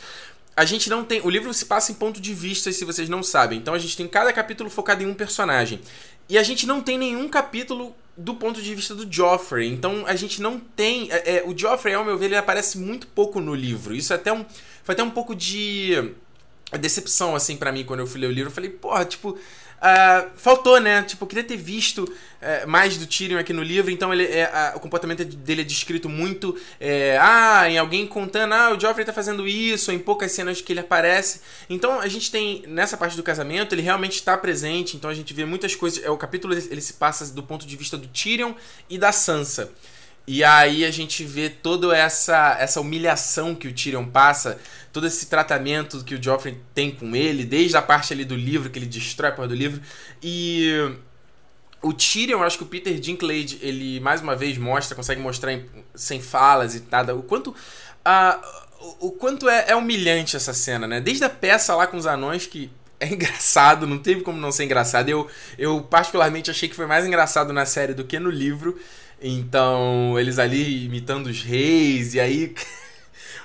a 0.59 0.65
gente 0.65 0.89
não 0.89 1.05
tem. 1.05 1.21
O 1.21 1.29
livro 1.29 1.53
se 1.53 1.63
passa 1.63 1.89
em 1.89 1.95
ponto 1.95 2.19
de 2.19 2.33
vista, 2.33 2.69
se 2.69 2.83
vocês 2.83 3.07
não 3.07 3.23
sabem. 3.23 3.57
Então 3.57 3.73
a 3.73 3.79
gente 3.79 3.95
tem 3.95 4.05
cada 4.05 4.33
capítulo 4.33 4.69
focado 4.69 5.01
em 5.01 5.05
um 5.05 5.13
personagem. 5.13 5.79
E 6.27 6.37
a 6.37 6.43
gente 6.43 6.67
não 6.67 6.81
tem 6.81 6.97
nenhum 6.97 7.29
capítulo 7.29 7.95
do 8.17 8.35
ponto 8.35 8.61
de 8.61 8.75
vista 8.75 8.93
do 8.93 9.07
Joffrey. 9.09 9.69
Então 9.69 10.03
a 10.05 10.17
gente 10.17 10.41
não 10.41 10.59
tem. 10.59 11.09
É, 11.13 11.37
é, 11.37 11.43
o 11.45 11.57
Joffrey, 11.57 11.95
ao 11.95 12.03
meu 12.03 12.17
ver, 12.17 12.25
ele 12.25 12.35
aparece 12.35 12.77
muito 12.77 13.07
pouco 13.07 13.39
no 13.39 13.55
livro. 13.55 13.95
Isso 13.95 14.11
é 14.11 14.17
até 14.17 14.33
um, 14.33 14.45
foi 14.83 14.91
até 14.91 15.01
um 15.01 15.09
pouco 15.09 15.33
de 15.33 16.11
decepção, 16.77 17.37
assim, 17.37 17.55
para 17.55 17.71
mim, 17.71 17.85
quando 17.85 18.01
eu 18.01 18.07
fui 18.07 18.19
ler 18.19 18.27
o 18.27 18.31
livro. 18.31 18.49
Eu 18.49 18.53
falei, 18.53 18.69
porra, 18.69 19.05
tipo. 19.05 19.29
Uh, 19.29 20.29
faltou, 20.35 20.77
né? 20.81 21.03
Tipo, 21.03 21.23
eu 21.23 21.27
queria 21.29 21.43
ter 21.45 21.55
visto 21.55 22.03
uh, 22.41 22.67
mais 22.67 22.97
do 22.97 23.05
Tyrion 23.05 23.37
aqui 23.37 23.53
no 23.53 23.63
livro, 23.63 23.91
então 23.91 24.13
ele, 24.13 24.23
é, 24.25 24.71
uh, 24.73 24.77
o 24.77 24.79
comportamento 24.79 25.23
dele 25.23 25.61
é 25.61 25.63
descrito 25.63 26.09
muito. 26.09 26.57
É, 26.79 27.17
ah, 27.21 27.69
em 27.69 27.77
alguém 27.77 28.05
contando, 28.07 28.53
ah, 28.53 28.73
o 28.73 28.79
Joffrey 28.79 29.05
tá 29.05 29.13
fazendo 29.13 29.47
isso, 29.47 29.91
em 29.91 29.99
poucas 29.99 30.31
cenas 30.31 30.61
que 30.61 30.73
ele 30.73 30.79
aparece. 30.79 31.41
Então 31.69 31.99
a 31.99 32.07
gente 32.07 32.31
tem, 32.31 32.63
nessa 32.67 32.97
parte 32.97 33.15
do 33.15 33.23
casamento, 33.23 33.73
ele 33.73 33.81
realmente 33.81 34.15
está 34.15 34.37
presente, 34.37 34.95
então 34.95 35.09
a 35.09 35.13
gente 35.13 35.33
vê 35.33 35.45
muitas 35.45 35.75
coisas. 35.75 36.03
É, 36.03 36.09
o 36.09 36.17
capítulo 36.17 36.53
ele 36.53 36.81
se 36.81 36.93
passa 36.93 37.33
do 37.33 37.43
ponto 37.43 37.65
de 37.65 37.75
vista 37.75 37.97
do 37.97 38.07
Tyrion 38.07 38.53
e 38.89 38.97
da 38.97 39.11
Sansa. 39.11 39.71
E 40.31 40.43
aí 40.43 40.85
a 40.85 40.91
gente 40.91 41.23
vê 41.23 41.49
toda 41.49 41.97
essa, 41.97 42.55
essa 42.59 42.79
humilhação 42.79 43.55
que 43.55 43.67
o 43.67 43.73
Tyrion 43.73 44.05
passa, 44.05 44.59
todo 44.93 45.07
esse 45.07 45.25
tratamento 45.25 46.03
que 46.03 46.13
o 46.13 46.21
Joffrey 46.21 46.61
tem 46.71 46.91
com 46.91 47.15
ele, 47.15 47.43
desde 47.43 47.75
a 47.75 47.81
parte 47.81 48.13
ali 48.13 48.23
do 48.23 48.35
livro, 48.35 48.69
que 48.69 48.77
ele 48.77 48.85
destrói 48.85 49.31
a 49.31 49.33
parte 49.33 49.49
do 49.49 49.55
livro. 49.55 49.81
E 50.21 50.91
o 51.81 51.93
Tyrion, 51.93 52.39
eu 52.39 52.43
acho 52.43 52.57
que 52.57 52.63
o 52.63 52.67
Peter 52.67 52.99
Dinklage, 52.99 53.59
ele 53.61 53.99
mais 53.99 54.21
uma 54.21 54.35
vez 54.35 54.57
mostra, 54.57 54.95
consegue 54.95 55.21
mostrar 55.21 55.53
em, 55.53 55.65
sem 55.95 56.21
falas 56.21 56.75
e 56.75 56.83
nada, 56.89 57.15
o 57.15 57.23
quanto... 57.23 57.51
Uh, 57.51 58.59
o 59.01 59.11
quanto 59.11 59.49
é, 59.49 59.65
é 59.67 59.75
humilhante 59.75 60.37
essa 60.37 60.53
cena, 60.53 60.87
né? 60.87 61.01
Desde 61.01 61.25
a 61.25 61.29
peça 61.29 61.75
lá 61.75 61.85
com 61.85 61.97
os 61.97 62.05
anões, 62.05 62.45
que 62.45 62.71
é 62.99 63.07
engraçado, 63.11 63.87
não 63.87 63.97
teve 63.97 64.21
como 64.21 64.39
não 64.39 64.51
ser 64.51 64.65
engraçado. 64.65 65.09
Eu, 65.09 65.27
eu 65.57 65.81
particularmente 65.81 66.51
achei 66.51 66.69
que 66.69 66.75
foi 66.75 66.85
mais 66.85 67.05
engraçado 67.05 67.53
na 67.53 67.65
série 67.65 67.93
do 67.93 68.03
que 68.03 68.19
no 68.19 68.29
livro. 68.29 68.79
Então, 69.21 70.17
eles 70.17 70.39
ali 70.39 70.85
imitando 70.85 71.27
os 71.27 71.41
reis, 71.43 72.13
e 72.13 72.19
aí. 72.19 72.55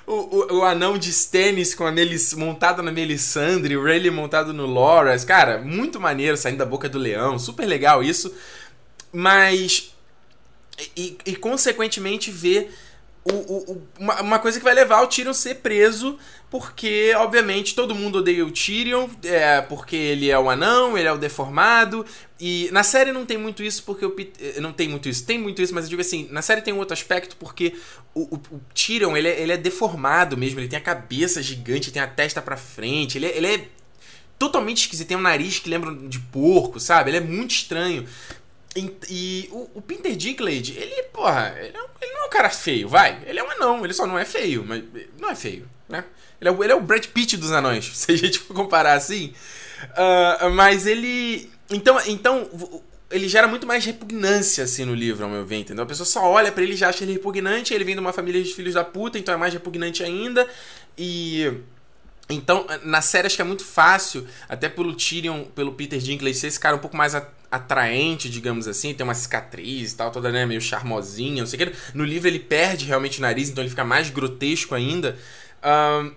o, 0.07 0.13
o, 0.13 0.57
o, 0.59 0.63
anão 0.63 0.97
de 0.97 1.09
Stannis 1.09 1.73
com 1.73 1.85
a 1.85 1.91
Melis, 1.91 2.33
montado 2.33 2.83
na 2.83 2.91
Melisandre, 2.91 3.75
o 3.75 3.83
Rayleigh 3.83 4.11
montado 4.11 4.53
no 4.53 4.65
Loras. 4.65 5.23
Cara, 5.23 5.59
muito 5.59 5.99
maneiro 5.99 6.37
saindo 6.37 6.57
da 6.57 6.65
boca 6.65 6.87
do 6.87 6.99
leão, 6.99 7.39
super 7.39 7.65
legal 7.65 8.03
isso. 8.03 8.33
Mas. 9.11 9.91
E, 10.95 11.17
e 11.25 11.35
consequentemente 11.37 12.29
ver 12.29 12.69
o, 13.25 13.33
o, 13.33 13.81
uma, 13.97 14.21
uma, 14.21 14.39
coisa 14.39 14.59
que 14.59 14.63
vai 14.63 14.75
levar 14.75 15.01
o 15.01 15.07
Tyrion 15.07 15.33
ser 15.33 15.55
preso, 15.55 16.19
porque, 16.49 17.11
obviamente, 17.17 17.73
todo 17.73 17.95
mundo 17.95 18.19
odeia 18.19 18.45
o 18.45 18.51
Tyrion, 18.51 19.09
é, 19.23 19.61
porque 19.61 19.95
ele 19.95 20.29
é 20.29 20.37
o 20.37 20.47
anão, 20.47 20.95
ele 20.95 21.07
é 21.07 21.11
o 21.11 21.17
deformado. 21.17 22.05
E 22.39 22.69
na 22.71 22.83
série 22.83 23.13
não 23.13 23.25
tem 23.25 23.37
muito 23.37 23.63
isso, 23.63 23.83
porque 23.83 24.05
o 24.05 24.13
eh, 24.19 24.59
Não 24.59 24.73
tem 24.73 24.89
muito 24.89 25.07
isso, 25.07 25.25
tem 25.25 25.39
muito 25.39 25.61
isso, 25.61 25.73
mas 25.73 25.85
eu 25.85 25.89
digo 25.89 26.01
assim, 26.01 26.27
na 26.31 26.41
série 26.41 26.61
tem 26.61 26.73
um 26.73 26.79
outro 26.79 26.93
aspecto, 26.93 27.35
porque 27.37 27.75
o, 28.13 28.35
o, 28.35 28.41
o 28.51 28.61
Tyrion, 28.73 29.15
ele 29.15 29.29
é, 29.29 29.41
ele 29.41 29.53
é 29.53 29.57
deformado 29.57 30.35
mesmo, 30.35 30.59
ele 30.59 30.67
tem 30.67 30.77
a 30.77 30.81
cabeça 30.81 31.41
gigante, 31.41 31.91
tem 31.91 32.01
a 32.01 32.07
testa 32.07 32.41
pra 32.41 32.57
frente, 32.57 33.17
ele 33.17 33.27
é, 33.27 33.37
ele 33.37 33.47
é 33.47 33.67
totalmente 34.37 34.81
esquisito, 34.81 35.07
tem 35.07 35.17
um 35.17 35.21
nariz 35.21 35.59
que 35.59 35.69
lembra 35.69 35.95
de 35.95 36.19
porco, 36.19 36.79
sabe? 36.79 37.09
Ele 37.09 37.17
é 37.17 37.21
muito 37.21 37.51
estranho. 37.51 38.05
E, 38.75 38.93
e 39.09 39.49
o, 39.51 39.69
o, 39.75 39.81
Peter 39.81 40.13
Dinklage, 40.13 40.77
ele, 40.77 41.03
porra, 41.03 41.55
ele, 41.57 41.77
é, 41.77 41.81
ele, 42.01 42.13
não 42.13 42.23
é 42.23 42.25
um 42.25 42.29
cara 42.29 42.49
feio, 42.49 42.89
vai. 42.89 43.17
Ele 43.25 43.39
é 43.39 43.43
um 43.43 43.51
anão, 43.51 43.85
ele 43.85 43.93
só 43.93 44.05
não 44.05 44.19
é 44.19 44.25
feio, 44.25 44.65
mas 44.67 44.83
não 45.17 45.29
é 45.29 45.35
feio, 45.35 45.65
né? 45.87 46.03
Ele 46.41 46.49
é, 46.49 46.53
ele 46.53 46.71
é 46.73 46.75
o 46.75 46.81
Brad 46.81 47.05
Pitt 47.07 47.37
dos 47.37 47.51
anões, 47.51 47.85
se 47.95 48.11
a 48.11 48.17
gente 48.17 48.39
for 48.39 48.53
comparar 48.53 48.93
assim. 48.93 49.33
Uh, 49.91 50.49
mas 50.51 50.85
ele. 50.85 51.49
Então, 51.69 51.99
então, 52.07 52.49
ele 53.09 53.27
gera 53.27 53.47
muito 53.47 53.65
mais 53.65 53.85
repugnância, 53.85 54.63
assim, 54.63 54.85
no 54.85 54.93
livro, 54.93 55.23
ao 55.23 55.29
meu 55.29 55.45
ver, 55.45 55.57
entendeu? 55.57 55.83
A 55.83 55.87
pessoa 55.87 56.05
só 56.05 56.23
olha 56.23 56.51
para 56.51 56.63
ele 56.63 56.75
já 56.75 56.89
acha 56.89 57.03
ele 57.03 57.13
repugnante, 57.13 57.73
ele 57.73 57.83
vem 57.83 57.95
de 57.95 58.01
uma 58.01 58.13
família 58.13 58.43
de 58.43 58.53
filhos 58.53 58.73
da 58.73 58.83
puta, 58.83 59.17
então 59.17 59.33
é 59.33 59.37
mais 59.37 59.53
repugnante 59.53 60.03
ainda. 60.03 60.47
E. 60.97 61.51
Então, 62.27 62.65
na 62.83 63.03
série 63.03 63.27
acho 63.27 63.35
que 63.35 63.41
é 63.43 63.45
muito 63.45 63.63
fácil, 63.63 64.25
até 64.49 64.67
pelo 64.67 64.95
Tyrion, 64.95 65.43
pelo 65.43 65.73
Peter 65.73 65.99
Dinklage 65.99 66.39
ser 66.39 66.47
esse 66.47 66.59
cara 66.59 66.75
um 66.75 66.79
pouco 66.79 66.97
mais 66.97 67.13
atraente, 67.51 68.29
digamos 68.31 68.67
assim, 68.67 68.95
tem 68.95 69.03
uma 69.03 69.13
cicatriz 69.13 69.91
e 69.91 69.95
tal, 69.95 70.09
toda 70.09 70.31
né, 70.31 70.43
meio 70.43 70.59
charmosinha, 70.59 71.43
não 71.43 71.47
sei 71.47 71.61
o 71.61 71.71
que. 71.71 71.77
No 71.93 72.03
livro 72.03 72.27
ele 72.27 72.39
perde 72.39 72.85
realmente 72.85 73.19
o 73.19 73.21
nariz, 73.21 73.49
então 73.49 73.63
ele 73.63 73.69
fica 73.69 73.85
mais 73.85 74.09
grotesco 74.09 74.73
ainda. 74.73 75.15
Um, 75.63 76.11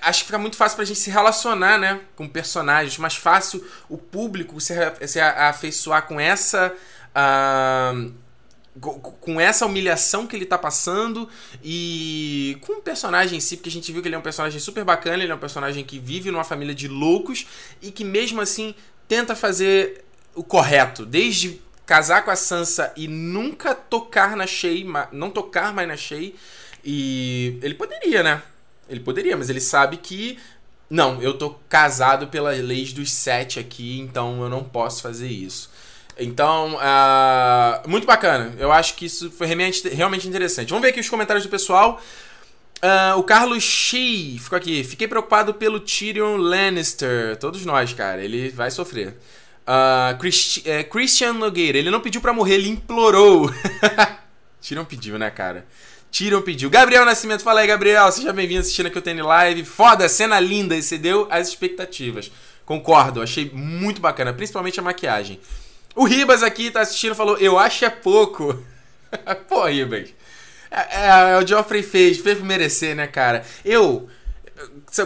acho 0.00 0.20
que 0.20 0.26
fica 0.26 0.38
muito 0.38 0.56
fácil 0.56 0.76
pra 0.76 0.84
gente 0.84 0.98
se 0.98 1.10
relacionar, 1.10 1.78
né, 1.78 2.00
com 2.16 2.28
personagens, 2.28 2.98
mais 2.98 3.16
fácil 3.16 3.64
o 3.88 3.98
público 3.98 4.60
se, 4.60 4.74
se 5.06 5.20
afeiçoar 5.20 6.06
com 6.06 6.18
essa... 6.18 6.74
Uh, 7.10 8.24
com 9.20 9.40
essa 9.40 9.64
humilhação 9.66 10.26
que 10.26 10.34
ele 10.34 10.44
tá 10.44 10.58
passando 10.58 11.28
e 11.62 12.58
com 12.62 12.72
o 12.72 12.82
personagem 12.82 13.38
em 13.38 13.40
si, 13.40 13.56
porque 13.56 13.68
a 13.68 13.72
gente 13.72 13.92
viu 13.92 14.02
que 14.02 14.08
ele 14.08 14.16
é 14.16 14.18
um 14.18 14.22
personagem 14.22 14.58
super 14.58 14.82
bacana, 14.82 15.22
ele 15.22 15.30
é 15.30 15.34
um 15.34 15.38
personagem 15.38 15.84
que 15.84 15.96
vive 15.96 16.32
numa 16.32 16.42
família 16.42 16.74
de 16.74 16.88
loucos 16.88 17.46
e 17.80 17.92
que 17.92 18.02
mesmo 18.02 18.40
assim 18.40 18.74
tenta 19.06 19.36
fazer 19.36 20.04
o 20.34 20.42
correto, 20.42 21.06
desde 21.06 21.62
casar 21.86 22.24
com 22.24 22.32
a 22.32 22.36
Sansa 22.36 22.92
e 22.96 23.06
nunca 23.06 23.76
tocar 23.76 24.36
na 24.36 24.46
Shay, 24.46 24.84
não 25.12 25.30
tocar 25.30 25.72
mais 25.72 25.86
na 25.86 25.96
Shay, 25.96 26.34
e 26.84 27.58
ele 27.62 27.74
poderia, 27.74 28.24
né? 28.24 28.42
Ele 28.88 29.00
poderia, 29.00 29.36
mas 29.36 29.48
ele 29.48 29.60
sabe 29.60 29.96
que 29.96 30.38
não, 30.88 31.20
eu 31.22 31.34
tô 31.34 31.56
casado 31.68 32.28
pelas 32.28 32.58
leis 32.60 32.92
dos 32.92 33.10
sete 33.10 33.58
aqui, 33.58 33.98
então 34.00 34.42
eu 34.42 34.48
não 34.48 34.62
posso 34.62 35.02
fazer 35.02 35.28
isso. 35.28 35.70
Então, 36.18 36.74
uh, 36.76 37.88
muito 37.88 38.06
bacana. 38.06 38.54
Eu 38.58 38.70
acho 38.70 38.94
que 38.94 39.06
isso 39.06 39.30
foi 39.30 39.46
realmente, 39.46 39.88
realmente 39.88 40.28
interessante. 40.28 40.68
Vamos 40.68 40.82
ver 40.82 40.90
aqui 40.90 41.00
os 41.00 41.08
comentários 41.08 41.44
do 41.44 41.50
pessoal. 41.50 42.00
Uh, 42.76 43.18
o 43.18 43.24
Carlos 43.24 43.64
Shea 43.64 44.38
ficou 44.38 44.56
aqui. 44.56 44.84
Fiquei 44.84 45.08
preocupado 45.08 45.54
pelo 45.54 45.80
Tyrion 45.80 46.36
Lannister. 46.36 47.36
Todos 47.38 47.64
nós, 47.64 47.92
cara. 47.92 48.22
Ele 48.22 48.50
vai 48.50 48.70
sofrer. 48.70 49.16
Uh, 49.66 50.16
Christi 50.18 50.62
é, 50.64 50.84
Christian 50.84 51.32
Nogueira. 51.32 51.78
Ele 51.78 51.90
não 51.90 52.00
pediu 52.00 52.20
para 52.20 52.32
morrer, 52.32 52.54
ele 52.54 52.68
implorou. 52.68 53.50
Tyrion 54.60 54.84
pediu, 54.84 55.18
né, 55.18 55.30
cara? 55.30 55.66
Tyrion 56.14 56.42
pediu. 56.42 56.70
Gabriel 56.70 57.04
Nascimento, 57.04 57.42
fala 57.42 57.58
aí, 57.58 57.66
Gabriel. 57.66 58.12
Seja 58.12 58.32
bem-vindo 58.32 58.60
assistindo 58.60 58.86
aqui 58.86 58.96
o 58.96 59.02
TN 59.02 59.20
Live. 59.20 59.64
Foda, 59.64 60.08
cena 60.08 60.38
linda. 60.38 60.76
Excedeu 60.76 61.26
as 61.28 61.48
expectativas. 61.48 62.30
Concordo, 62.64 63.20
achei 63.20 63.50
muito 63.52 64.00
bacana. 64.00 64.32
Principalmente 64.32 64.78
a 64.78 64.82
maquiagem. 64.82 65.40
O 65.92 66.04
Ribas 66.04 66.44
aqui 66.44 66.70
tá 66.70 66.82
assistindo 66.82 67.16
falou: 67.16 67.36
Eu 67.38 67.58
acho 67.58 67.84
é 67.84 67.90
pouco. 67.90 68.62
Pô, 69.48 69.66
Ribas. 69.66 70.10
É, 70.70 71.32
é, 71.32 71.36
o 71.36 71.44
Geoffrey 71.44 71.82
fez, 71.82 72.18
fez 72.18 72.38
por 72.38 72.46
merecer, 72.46 72.94
né, 72.94 73.08
cara? 73.08 73.44
Eu. 73.64 74.08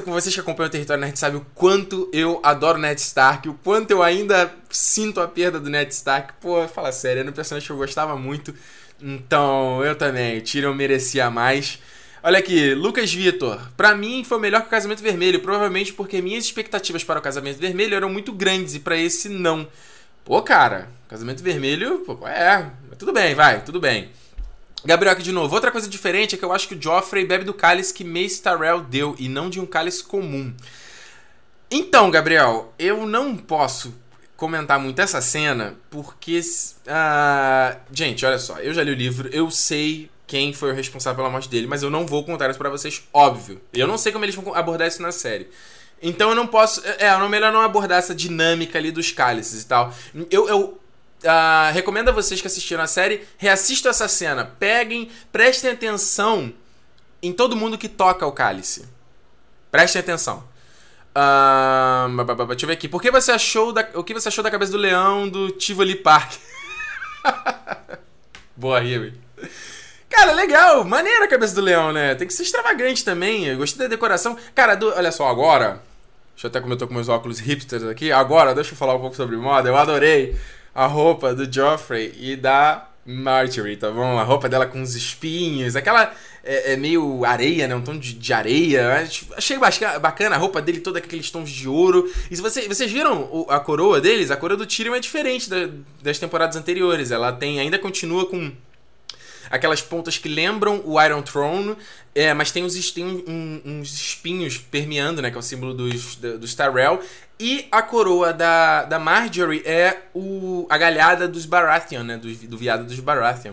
Com 0.05 0.13
vocês 0.13 0.35
que 0.35 0.41
acompanham 0.43 0.69
o 0.69 0.73
Território 0.73 1.01
Nerd 1.01 1.19
sabem 1.19 1.41
o 1.41 1.47
quanto 1.55 2.11
eu 2.13 2.39
adoro 2.43 2.77
Ned 2.77 3.01
Stark, 3.01 3.49
o 3.49 3.55
quanto 3.55 3.91
eu 3.91 4.03
ainda 4.03 4.55
sinto 4.69 5.23
a 5.23 5.27
perda 5.27 5.59
do 5.59 5.71
Ned 5.71 5.91
Stark. 5.91 6.35
Pô, 6.39 6.69
fala 6.69 6.93
sério, 6.93 7.21
era 7.21 7.31
um 7.31 7.33
personagem 7.33 7.67
que 7.67 7.73
eu 7.73 7.79
gostava 7.79 8.15
muito. 8.15 8.55
Então, 9.01 9.85
eu 9.85 9.95
também. 9.95 10.41
Tyrion 10.41 10.75
merecia 10.75 11.31
mais. 11.31 11.79
Olha 12.23 12.39
aqui, 12.39 12.75
Lucas 12.75 13.13
Vitor. 13.13 13.61
Pra 13.77 13.95
mim 13.95 14.25
foi 14.25 14.39
melhor 14.39 14.61
que 14.63 14.67
o 14.67 14.71
Casamento 14.71 15.03
Vermelho, 15.03 15.41
provavelmente 15.41 15.93
porque 15.93 16.21
minhas 16.21 16.45
expectativas 16.45 17.05
para 17.05 17.21
o 17.21 17.23
Casamento 17.23 17.59
Vermelho 17.59 17.95
eram 17.95 18.11
muito 18.11 18.33
grandes 18.33 18.75
e 18.75 18.81
para 18.81 18.97
esse 18.97 19.29
não. 19.29 19.69
Pô, 20.29 20.43
cara, 20.43 20.91
casamento 21.09 21.43
vermelho, 21.43 22.01
pô, 22.01 22.29
é, 22.29 22.71
tudo 22.99 23.15
bem, 23.15 23.35
vai, 23.35 23.65
tudo 23.65 23.81
bem. 23.81 24.11
Gabriel 24.85 25.15
aqui 25.15 25.23
de 25.23 25.33
novo. 25.33 25.55
Outra 25.55 25.71
coisa 25.71 25.89
diferente 25.89 26.35
é 26.35 26.39
que 26.39 26.45
eu 26.45 26.53
acho 26.53 26.69
que 26.69 26.75
o 26.75 26.83
Joffrey 26.83 27.25
bebe 27.25 27.45
do 27.45 27.55
cálice 27.55 27.95
que 27.95 28.05
Mace 28.05 28.43
Tyrell 28.43 28.83
deu 28.83 29.17
e 29.19 29.27
não 29.27 29.49
de 29.49 29.59
um 29.59 29.65
cálice 29.65 30.05
comum. 30.05 30.55
Então, 31.71 32.11
Gabriel, 32.11 32.75
eu 32.79 33.07
não 33.07 33.39
posso 33.39 33.95
comentar 34.39 34.79
muito 34.79 35.01
essa 35.01 35.21
cena 35.21 35.77
porque. 35.91 36.41
Uh, 36.41 37.77
gente, 37.93 38.25
olha 38.25 38.39
só, 38.39 38.59
eu 38.61 38.73
já 38.73 38.83
li 38.83 38.93
o 38.93 38.95
livro, 38.95 39.29
eu 39.31 39.51
sei 39.51 40.09
quem 40.27 40.53
foi 40.53 40.71
o 40.71 40.75
responsável 40.75 41.17
pela 41.17 41.29
morte 41.29 41.49
dele, 41.49 41.67
mas 41.67 41.83
eu 41.83 41.91
não 41.91 42.07
vou 42.07 42.25
contar 42.25 42.49
isso 42.49 42.59
pra 42.59 42.71
vocês, 42.71 43.03
óbvio. 43.13 43.61
Eu 43.75 43.87
não 43.87 43.99
sei 43.99 44.13
como 44.13 44.25
eles 44.25 44.37
vão 44.37 44.55
abordar 44.55 44.87
isso 44.87 45.03
na 45.03 45.11
série. 45.11 45.49
Então 46.01 46.31
eu 46.31 46.37
não 46.37 46.47
posso. 46.47 46.81
É, 46.87 47.07
é 47.07 47.29
melhor 47.29 47.53
não 47.53 47.61
abordar 47.61 47.99
essa 47.99 48.15
dinâmica 48.15 48.79
ali 48.79 48.93
dos 48.93 49.11
cálices 49.11 49.63
e 49.63 49.67
tal. 49.67 49.93
Eu, 50.31 50.49
eu 50.49 50.61
uh, 51.25 51.73
recomendo 51.73 52.11
a 52.11 52.13
vocês 52.13 52.41
que 52.41 52.47
assistiram 52.47 52.85
a 52.85 52.87
série, 52.87 53.27
reassistam 53.37 53.91
essa 53.91 54.07
cena. 54.07 54.45
Peguem, 54.45 55.11
prestem 55.33 55.73
atenção 55.73 56.55
em 57.21 57.33
todo 57.33 57.57
mundo 57.57 57.77
que 57.77 57.89
toca 57.89 58.25
o 58.25 58.31
cálice. 58.31 58.87
Prestem 59.73 59.99
atenção. 59.99 60.45
Uh, 61.17 62.47
deixa 62.47 62.65
eu 62.65 62.69
ver 62.69 62.75
aqui. 62.75 62.89
Por 62.89 63.03
que 63.03 63.11
você 63.11 63.33
achou 63.33 63.73
da, 63.73 63.89
o 63.95 64.05
que 64.05 64.15
você 64.15 64.29
achou 64.29 64.45
da 64.45 64.51
cabeça 64.51 64.73
do 64.73 64.79
leão 64.79 65.29
do 65.29 65.51
Tivoli 65.51 65.97
Park? 65.97 66.35
Boa, 68.57 68.81
River. 68.81 69.15
Cara, 70.09 70.33
legal, 70.33 70.85
maneira 70.85 71.25
a 71.25 71.29
cabeça 71.29 71.55
do 71.55 71.61
leão, 71.61 71.93
né? 71.93 72.15
Tem 72.15 72.27
que 72.27 72.33
ser 72.33 72.43
extravagante 72.43 73.05
também. 73.05 73.47
Eu 73.47 73.59
gostei 73.59 73.87
da 73.87 73.89
decoração. 73.89 74.37
Cara, 74.55 74.75
do, 74.75 74.89
olha 74.93 75.13
só, 75.13 75.29
agora. 75.29 75.83
Deixa 76.35 76.47
eu 76.47 76.49
até 76.49 76.61
como 76.61 76.73
eu 76.73 76.79
tô 76.79 76.87
com 76.87 76.95
meus 76.95 77.09
óculos 77.09 77.41
hipsters 77.41 77.83
aqui. 77.85 78.11
Agora, 78.11 78.55
deixa 78.55 78.73
eu 78.73 78.77
falar 78.77 78.95
um 78.95 79.01
pouco 79.01 79.17
sobre 79.17 79.37
moda. 79.37 79.69
Eu 79.69 79.77
adorei 79.77 80.37
a 80.75 80.87
roupa 80.87 81.35
do 81.35 81.53
Joffrey 81.53 82.15
e 82.17 82.37
da 82.37 82.89
Marjorie, 83.05 83.77
tá 83.77 83.91
bom? 83.91 84.19
A 84.19 84.23
roupa 84.23 84.49
dela 84.49 84.67
com 84.67 84.81
os 84.81 84.95
espinhos, 84.95 85.75
aquela. 85.75 86.13
É, 86.49 86.73
é, 86.73 86.77
meio 86.79 87.27
areia, 87.27 87.69
né? 87.69 87.75
Um 87.75 87.83
tom 87.83 87.99
de, 87.99 88.15
de 88.15 88.33
areia. 88.33 89.07
Achei 89.37 89.59
bacana 90.01 90.35
a 90.35 90.39
roupa 90.39 90.63
dele, 90.63 90.81
toda 90.81 90.99
aqueles 90.99 91.31
tons 91.31 91.51
de 91.51 91.69
ouro. 91.69 92.11
E 92.31 92.35
se 92.35 92.41
você, 92.41 92.67
vocês 92.67 92.91
viram 92.91 93.47
a 93.51 93.61
coroa 93.61 94.01
deles? 94.01 94.31
A 94.31 94.37
coroa 94.37 94.57
do 94.57 94.65
Tyrion 94.65 94.95
é 94.95 95.01
diferente 95.01 95.51
da, 95.51 95.69
das 96.03 96.19
temporadas 96.19 96.57
anteriores. 96.57 97.11
Ela 97.11 97.33
tem 97.33 97.61
ainda 97.61 97.79
continua 97.79 98.25
com 98.25 98.51
aquelas 99.51 99.83
pontas 99.83 100.17
que 100.17 100.27
lembram 100.27 100.81
o 100.87 100.99
Iron 101.03 101.21
Throne, 101.21 101.77
é, 102.15 102.33
mas 102.33 102.51
tem, 102.51 102.65
uns, 102.65 102.93
tem 102.93 103.05
um, 103.05 103.61
uns 103.65 103.93
espinhos 103.93 104.57
permeando, 104.57 105.21
né? 105.21 105.31
Que 105.31 105.37
é 105.37 105.41
o 105.41 105.43
símbolo 105.43 105.75
dos, 105.75 106.17
dos 106.17 106.55
Tyrell. 106.55 106.99
E 107.39 107.69
a 107.71 107.83
coroa 107.83 108.33
da, 108.33 108.85
da 108.85 108.99
Marjorie 108.99 109.63
é 109.67 110.05
o, 110.15 110.67
a 110.71 110.79
galhada 110.79 111.29
dos 111.29 111.45
Baratheon, 111.45 112.05
né? 112.05 112.17
Do, 112.17 112.33
do 112.35 112.57
viado 112.57 112.87
dos 112.87 112.99
Baratheon. 113.01 113.53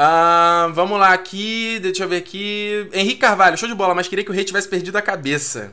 Uh, 0.00 0.72
vamos 0.74 0.98
lá 1.00 1.12
aqui, 1.12 1.80
deixa 1.80 2.04
eu 2.04 2.08
ver 2.08 2.18
aqui. 2.18 2.88
Henrique 2.92 3.18
Carvalho, 3.18 3.58
show 3.58 3.68
de 3.68 3.74
bola, 3.74 3.94
mas 3.94 4.06
queria 4.06 4.24
que 4.24 4.30
o 4.30 4.34
rei 4.34 4.44
tivesse 4.44 4.68
perdido 4.68 4.96
a 4.96 5.02
cabeça. 5.02 5.72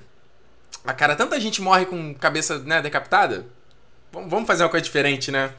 A 0.83 0.91
ah, 0.91 0.93
cara, 0.93 1.15
tanta 1.15 1.39
gente 1.39 1.61
morre 1.61 1.85
com 1.85 2.13
cabeça 2.15 2.57
né, 2.59 2.81
decapitada. 2.81 3.45
Vamos 4.11 4.47
fazer 4.47 4.63
uma 4.63 4.69
coisa 4.69 4.83
diferente, 4.83 5.31
né? 5.31 5.51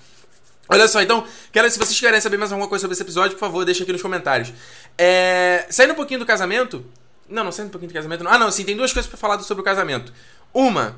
Olha 0.69 0.89
só, 0.89 1.01
então, 1.01 1.25
quero, 1.53 1.71
se 1.71 1.79
vocês 1.79 1.99
querem 1.99 2.21
saber 2.21 2.37
mais 2.39 2.51
alguma 2.51 2.69
coisa 2.69 2.83
sobre 2.83 2.95
esse 2.95 3.03
episódio, 3.03 3.37
por 3.37 3.41
favor, 3.41 3.65
deixa 3.65 3.85
aqui 3.85 3.93
nos 3.93 4.03
comentários. 4.03 4.53
É, 4.99 5.67
saindo 5.71 5.93
um 5.93 5.97
pouquinho 5.97 6.19
do 6.19 6.27
casamento. 6.27 6.85
Não, 7.29 7.45
não 7.45 7.53
saindo 7.53 7.69
um 7.69 7.71
pouquinho 7.71 7.91
do 7.91 7.95
casamento. 7.95 8.25
Não. 8.25 8.33
Ah, 8.33 8.39
não, 8.39 8.51
sim, 8.51 8.65
tem 8.65 8.77
duas 8.77 8.93
coisas 8.93 9.09
para 9.09 9.19
falar 9.19 9.39
sobre 9.41 9.63
o 9.63 9.65
casamento. 9.65 10.13
Uma, 10.53 10.97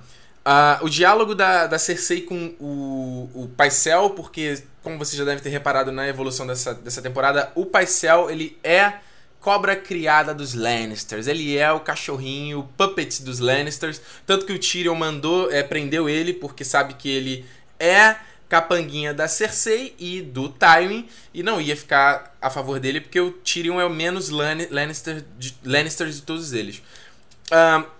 Uh, 0.49 0.87
o 0.87 0.89
diálogo 0.89 1.35
da, 1.35 1.67
da 1.67 1.79
Cersei 1.79 2.23
com 2.23 2.55
o, 2.59 3.29
o 3.35 3.49
Paisel, 3.55 4.09
porque, 4.11 4.63
como 4.83 4.97
você 4.97 5.15
já 5.15 5.23
deve 5.23 5.43
ter 5.43 5.51
reparado 5.51 5.93
na 5.93 6.09
evolução 6.09 6.47
dessa, 6.47 6.73
dessa 6.73 7.03
temporada, 7.03 7.53
o 7.55 7.67
Paisel, 7.67 8.31
ele 8.31 8.57
é 8.65 8.95
cobra 9.41 9.77
criada 9.77 10.33
dos 10.33 10.55
Lannisters. 10.55 11.27
Ele 11.27 11.59
é 11.59 11.71
o 11.71 11.81
cachorrinho, 11.81 12.61
o 12.61 12.65
puppet 12.65 13.23
dos 13.23 13.41
Lannisters. 13.41 14.01
Tanto 14.25 14.47
que 14.47 14.55
o 14.55 14.59
Tyrion 14.59 14.95
mandou, 14.95 15.53
é, 15.53 15.63
prendeu 15.63 16.09
ele, 16.09 16.33
porque 16.33 16.65
sabe 16.65 16.95
que 16.95 17.11
ele 17.11 17.45
é 17.79 18.17
capanguinha 18.49 19.13
da 19.13 19.29
Cersei 19.29 19.95
e 19.99 20.23
do 20.23 20.49
Tywin, 20.49 21.07
e 21.35 21.43
não 21.43 21.61
ia 21.61 21.77
ficar 21.77 22.35
a 22.41 22.49
favor 22.49 22.81
dele, 22.81 23.03
porque 23.03 23.21
o 23.21 23.33
Tyrion 23.33 23.79
é 23.79 23.85
o 23.85 23.91
menos 23.91 24.31
Lannister 24.31 25.23
de, 25.39 25.55
Lannister 25.63 26.09
de 26.09 26.23
todos 26.23 26.55
eles. 26.55 26.83
Uh, 27.53 27.98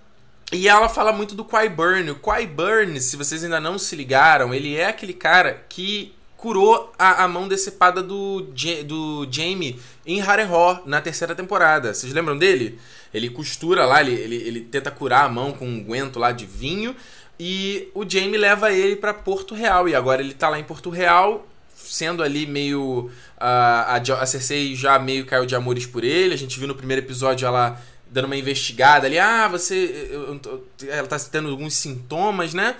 e 0.53 0.67
ela 0.67 0.89
fala 0.89 1.13
muito 1.13 1.35
do 1.35 1.45
Qyburn. 1.45 2.11
O 2.11 2.21
Qyburn, 2.21 3.01
se 3.01 3.17
vocês 3.17 3.45
ainda 3.45 3.61
não 3.61 3.79
se 3.79 3.95
ligaram, 3.95 4.55
ele 4.55 4.77
é 4.77 4.87
aquele 4.87 5.13
cara 5.13 5.65
que 5.69 6.15
curou 6.39 6.93
a, 6.99 7.25
a 7.25 7.29
mão 7.29 7.49
decepada 7.49 8.03
do, 8.03 8.47
do 8.87 9.29
Jaime 9.31 9.79
em 10.07 10.21
Harrenhal 10.21 10.83
na 10.87 11.01
terceira 11.01 11.35
temporada. 11.35 11.93
Vocês 11.93 12.13
lembram 12.13 12.39
dele? 12.39 12.79
Ele 13.13 13.29
costura 13.29 13.85
lá, 13.85 14.01
ele, 14.01 14.13
ele, 14.13 14.37
ele 14.37 14.61
tenta 14.63 14.91
curar 14.91 15.25
a 15.25 15.29
mão 15.29 15.53
com 15.53 15.67
um 15.67 15.83
guento 15.83 16.19
lá 16.19 16.33
de 16.33 16.47
vinho. 16.47 16.97
E 17.39 17.89
o 17.95 18.09
Jaime 18.09 18.39
leva 18.39 18.73
ele 18.73 18.97
para 18.97 19.13
Porto 19.13 19.55
Real. 19.55 19.89
E 19.89 19.95
agora 19.95 20.23
ele 20.23 20.33
tá 20.33 20.49
lá 20.49 20.59
em 20.59 20.65
Porto 20.65 20.91
Real, 20.91 21.47
sendo 21.75 22.23
ali 22.23 22.47
meio. 22.47 23.11
Uh, 23.37 23.41
a, 23.41 23.97
a 23.97 24.27
Cersei 24.27 24.75
já 24.75 24.99
meio 24.99 25.27
caiu 25.27 25.45
de 25.45 25.55
amores 25.55 25.87
por 25.87 26.05
ele. 26.05 26.35
A 26.35 26.39
gente 26.39 26.59
viu 26.59 26.67
no 26.67 26.75
primeiro 26.75 27.03
episódio 27.03 27.47
ela 27.47 27.81
dando 28.11 28.27
uma 28.27 28.37
investigada 28.37 29.07
ali, 29.07 29.19
ah, 29.19 29.49
você. 29.49 30.09
Eu, 30.11 30.41
eu, 30.45 30.69
ela 30.89 31.07
tá 31.07 31.19
tendo 31.19 31.49
alguns 31.49 31.75
sintomas, 31.75 32.55
né? 32.55 32.77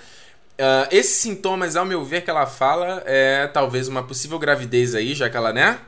Uh, 0.59 0.89
esses 0.91 1.17
sintomas, 1.19 1.77
ao 1.77 1.85
meu 1.85 2.05
ver, 2.05 2.23
que 2.23 2.31
ela 2.31 2.45
fala, 2.47 3.03
é 3.07 3.47
talvez 3.47 3.87
uma 3.87 4.03
possível 4.03 4.39
gravidez 4.39 4.95
aí, 4.95 5.15
já 5.15 5.31
que 5.31 5.37
ela, 5.37 5.53
né? 5.53 5.79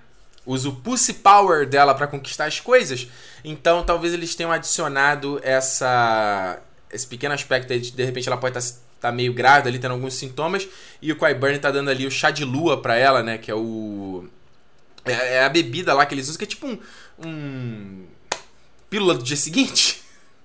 Usa 0.47 0.69
o 0.69 0.77
pussy 0.77 1.15
power 1.15 1.67
dela 1.67 1.95
para 1.95 2.07
conquistar 2.07 2.47
as 2.47 2.61
coisas. 2.61 3.09
Então, 3.45 3.83
talvez 3.83 4.15
eles 4.15 4.35
tenham 4.35 4.53
adicionado 4.53 5.41
essa 5.43 6.61
esse 6.93 7.07
pequeno 7.07 7.35
aspecto 7.35 7.73
aí 7.73 7.81
de, 7.81 7.93
de 7.93 8.05
repente, 8.05 8.29
ela 8.29 8.37
pode 8.37 8.59
estar 8.59 8.77
tá, 8.77 9.09
tá 9.09 9.13
meio 9.13 9.33
grávida 9.33 9.69
ali, 9.69 9.79
tendo 9.79 9.93
alguns 9.93 10.15
sintomas. 10.15 10.69
E 11.01 11.13
o 11.13 11.17
Qyburn 11.17 11.59
tá 11.59 11.71
dando 11.71 11.91
ali 11.91 12.07
o 12.07 12.11
chá 12.11 12.31
de 12.31 12.45
lua 12.45 12.81
pra 12.81 12.97
ela, 12.97 13.23
né? 13.23 13.39
Que 13.39 13.51
é 13.51 13.55
o. 13.55 14.25
É, 15.05 15.37
é 15.37 15.45
a 15.45 15.49
bebida 15.49 15.95
lá 15.95 16.05
que 16.05 16.15
eles 16.15 16.29
usam, 16.29 16.39
que 16.39 16.45
é 16.45 16.49
tipo 16.49 16.67
um. 16.67 16.79
um 17.25 18.07
pílula 18.91 19.15
do 19.15 19.23
dia 19.23 19.37
seguinte? 19.37 20.03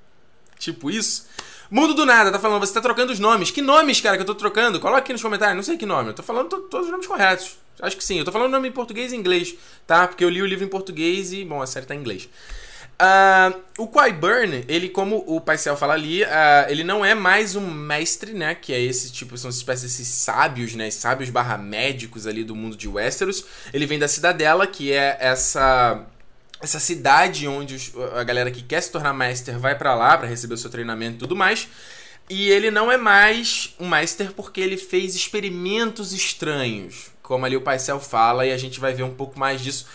tipo 0.57 0.89
isso? 0.89 1.27
Mundo 1.69 1.95
do 1.95 2.05
nada, 2.05 2.31
tá 2.31 2.39
falando, 2.39 2.59
você 2.59 2.73
tá 2.73 2.79
trocando 2.79 3.11
os 3.11 3.19
nomes. 3.19 3.49
Que 3.51 3.61
nomes, 3.61 3.99
cara, 3.99 4.15
que 4.15 4.21
eu 4.21 4.27
tô 4.27 4.35
trocando? 4.35 4.79
Coloca 4.79 4.99
aqui 4.99 5.11
nos 5.11 5.21
comentários, 5.21 5.55
não 5.55 5.63
sei 5.63 5.77
que 5.77 5.85
nome. 5.85 6.09
Eu 6.09 6.13
tô 6.13 6.23
falando 6.23 6.47
todos 6.47 6.85
os 6.85 6.91
nomes 6.91 7.07
corretos. 7.07 7.57
Acho 7.81 7.97
que 7.97 8.03
sim. 8.03 8.19
Eu 8.19 8.23
tô 8.23 8.31
falando 8.31 8.51
nome 8.51 8.69
em 8.69 8.71
português 8.71 9.11
e 9.11 9.15
inglês, 9.15 9.55
tá? 9.85 10.07
Porque 10.07 10.23
eu 10.23 10.29
li 10.29 10.41
o 10.41 10.45
livro 10.45 10.63
em 10.63 10.69
português 10.69 11.33
e, 11.33 11.43
bom, 11.43 11.61
a 11.61 11.67
série 11.67 11.85
tá 11.85 11.95
em 11.95 11.99
inglês. 11.99 12.29
Uh, 12.95 13.61
o 13.77 13.87
Qyburn, 13.87 14.63
ele, 14.69 14.87
como 14.87 15.21
o 15.27 15.41
Paisel 15.41 15.75
fala 15.75 15.93
ali, 15.93 16.23
uh, 16.23 16.69
ele 16.69 16.83
não 16.83 17.03
é 17.03 17.13
mais 17.13 17.55
um 17.55 17.69
mestre, 17.69 18.31
né? 18.31 18.55
Que 18.55 18.71
é 18.71 18.79
esse 18.79 19.11
tipo, 19.11 19.37
são 19.37 19.49
espécies 19.49 19.91
desses 19.91 20.07
sábios, 20.07 20.75
né? 20.75 20.89
Sábios 20.89 21.29
barra 21.29 21.57
médicos 21.57 22.25
ali 22.25 22.43
do 22.43 22.55
mundo 22.55 22.77
de 22.77 22.87
Westeros. 22.87 23.43
Ele 23.73 23.85
vem 23.85 23.99
da 23.99 24.07
Cidadela, 24.07 24.65
que 24.65 24.93
é 24.93 25.17
essa 25.19 26.05
essa 26.61 26.79
cidade 26.79 27.47
onde 27.47 27.75
os, 27.75 27.93
a 28.15 28.23
galera 28.23 28.49
que 28.51 28.61
quer 28.61 28.81
se 28.81 28.91
tornar 28.91 29.13
master 29.13 29.59
vai 29.59 29.75
para 29.77 29.93
lá 29.93 30.17
para 30.17 30.27
receber 30.27 30.53
o 30.53 30.57
seu 30.57 30.69
treinamento 30.69 31.15
e 31.15 31.19
tudo 31.19 31.35
mais. 31.35 31.67
E 32.29 32.49
ele 32.49 32.71
não 32.71 32.91
é 32.91 32.97
mais 32.97 33.75
um 33.79 33.85
master 33.85 34.31
porque 34.31 34.59
ele 34.59 34.77
fez 34.77 35.15
experimentos 35.15 36.11
estranhos, 36.11 37.11
como 37.21 37.45
ali 37.45 37.55
o 37.55 37.61
Paisel 37.61 37.99
fala, 37.99 38.45
e 38.47 38.51
a 38.51 38.57
gente 38.57 38.79
vai 38.79 38.93
ver 38.93 39.03
um 39.03 39.13
pouco 39.13 39.37
mais 39.37 39.61
disso. 39.61 39.85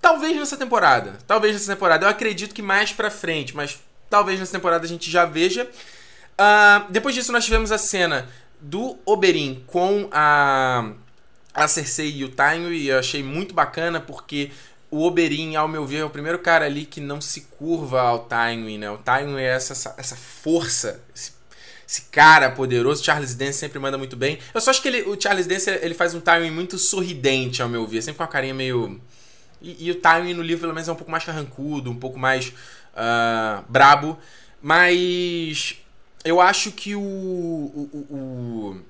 Talvez 0.00 0.36
nessa 0.36 0.56
temporada. 0.56 1.18
Talvez 1.26 1.54
nessa 1.54 1.72
temporada. 1.72 2.04
Eu 2.04 2.10
acredito 2.10 2.54
que 2.54 2.62
mais 2.62 2.92
pra 2.92 3.10
frente, 3.10 3.54
mas 3.54 3.78
talvez 4.10 4.40
nessa 4.40 4.52
temporada 4.52 4.84
a 4.84 4.88
gente 4.88 5.08
já 5.08 5.24
veja. 5.24 5.64
Uh, 5.64 6.90
depois 6.90 7.14
disso, 7.14 7.30
nós 7.30 7.44
tivemos 7.44 7.70
a 7.70 7.78
cena 7.78 8.28
do 8.60 8.98
Oberyn 9.04 9.62
com 9.66 10.08
a, 10.10 10.90
a 11.54 11.68
Cersei 11.68 12.16
e 12.16 12.24
o 12.24 12.28
Tywin, 12.28 12.72
e 12.72 12.88
eu 12.88 12.98
achei 12.98 13.22
muito 13.22 13.54
bacana 13.54 14.00
porque 14.00 14.50
o 14.90 15.04
Oberyn, 15.04 15.56
ao 15.56 15.68
meu 15.68 15.84
ver, 15.84 15.98
é 15.98 16.04
o 16.04 16.10
primeiro 16.10 16.38
cara 16.38 16.64
ali 16.64 16.86
que 16.86 17.00
não 17.00 17.20
se 17.20 17.42
curva 17.42 18.00
ao 18.00 18.20
Tywin, 18.20 18.78
né? 18.78 18.90
O 18.90 18.98
Tywin 18.98 19.36
é 19.36 19.44
essa, 19.44 19.94
essa 19.98 20.16
força, 20.16 21.02
esse, 21.14 21.32
esse 21.86 22.02
cara 22.10 22.50
poderoso. 22.50 23.04
Charles 23.04 23.34
Dance 23.34 23.58
sempre 23.58 23.78
manda 23.78 23.98
muito 23.98 24.16
bem. 24.16 24.38
Eu 24.54 24.60
só 24.60 24.70
acho 24.70 24.80
que 24.80 24.88
ele, 24.88 25.02
o 25.02 25.20
Charles 25.20 25.46
Dance 25.46 25.68
ele 25.70 25.94
faz 25.94 26.14
um 26.14 26.20
Tywin 26.20 26.50
muito 26.50 26.78
sorridente, 26.78 27.60
ao 27.60 27.68
meu 27.68 27.86
ver. 27.86 28.02
Sempre 28.02 28.18
com 28.18 28.22
uma 28.24 28.28
carinha 28.28 28.54
meio... 28.54 29.00
E, 29.60 29.86
e 29.86 29.90
o 29.90 29.94
Tywin 29.96 30.34
no 30.34 30.42
livro, 30.42 30.62
pelo 30.62 30.74
menos, 30.74 30.88
é 30.88 30.92
um 30.92 30.96
pouco 30.96 31.10
mais 31.10 31.24
carrancudo, 31.24 31.90
um 31.90 31.98
pouco 31.98 32.18
mais 32.18 32.48
uh, 32.94 33.64
brabo. 33.68 34.18
Mas 34.62 35.76
eu 36.24 36.40
acho 36.40 36.72
que 36.72 36.94
o, 36.94 37.00
o, 37.00 38.06
o 38.10 38.80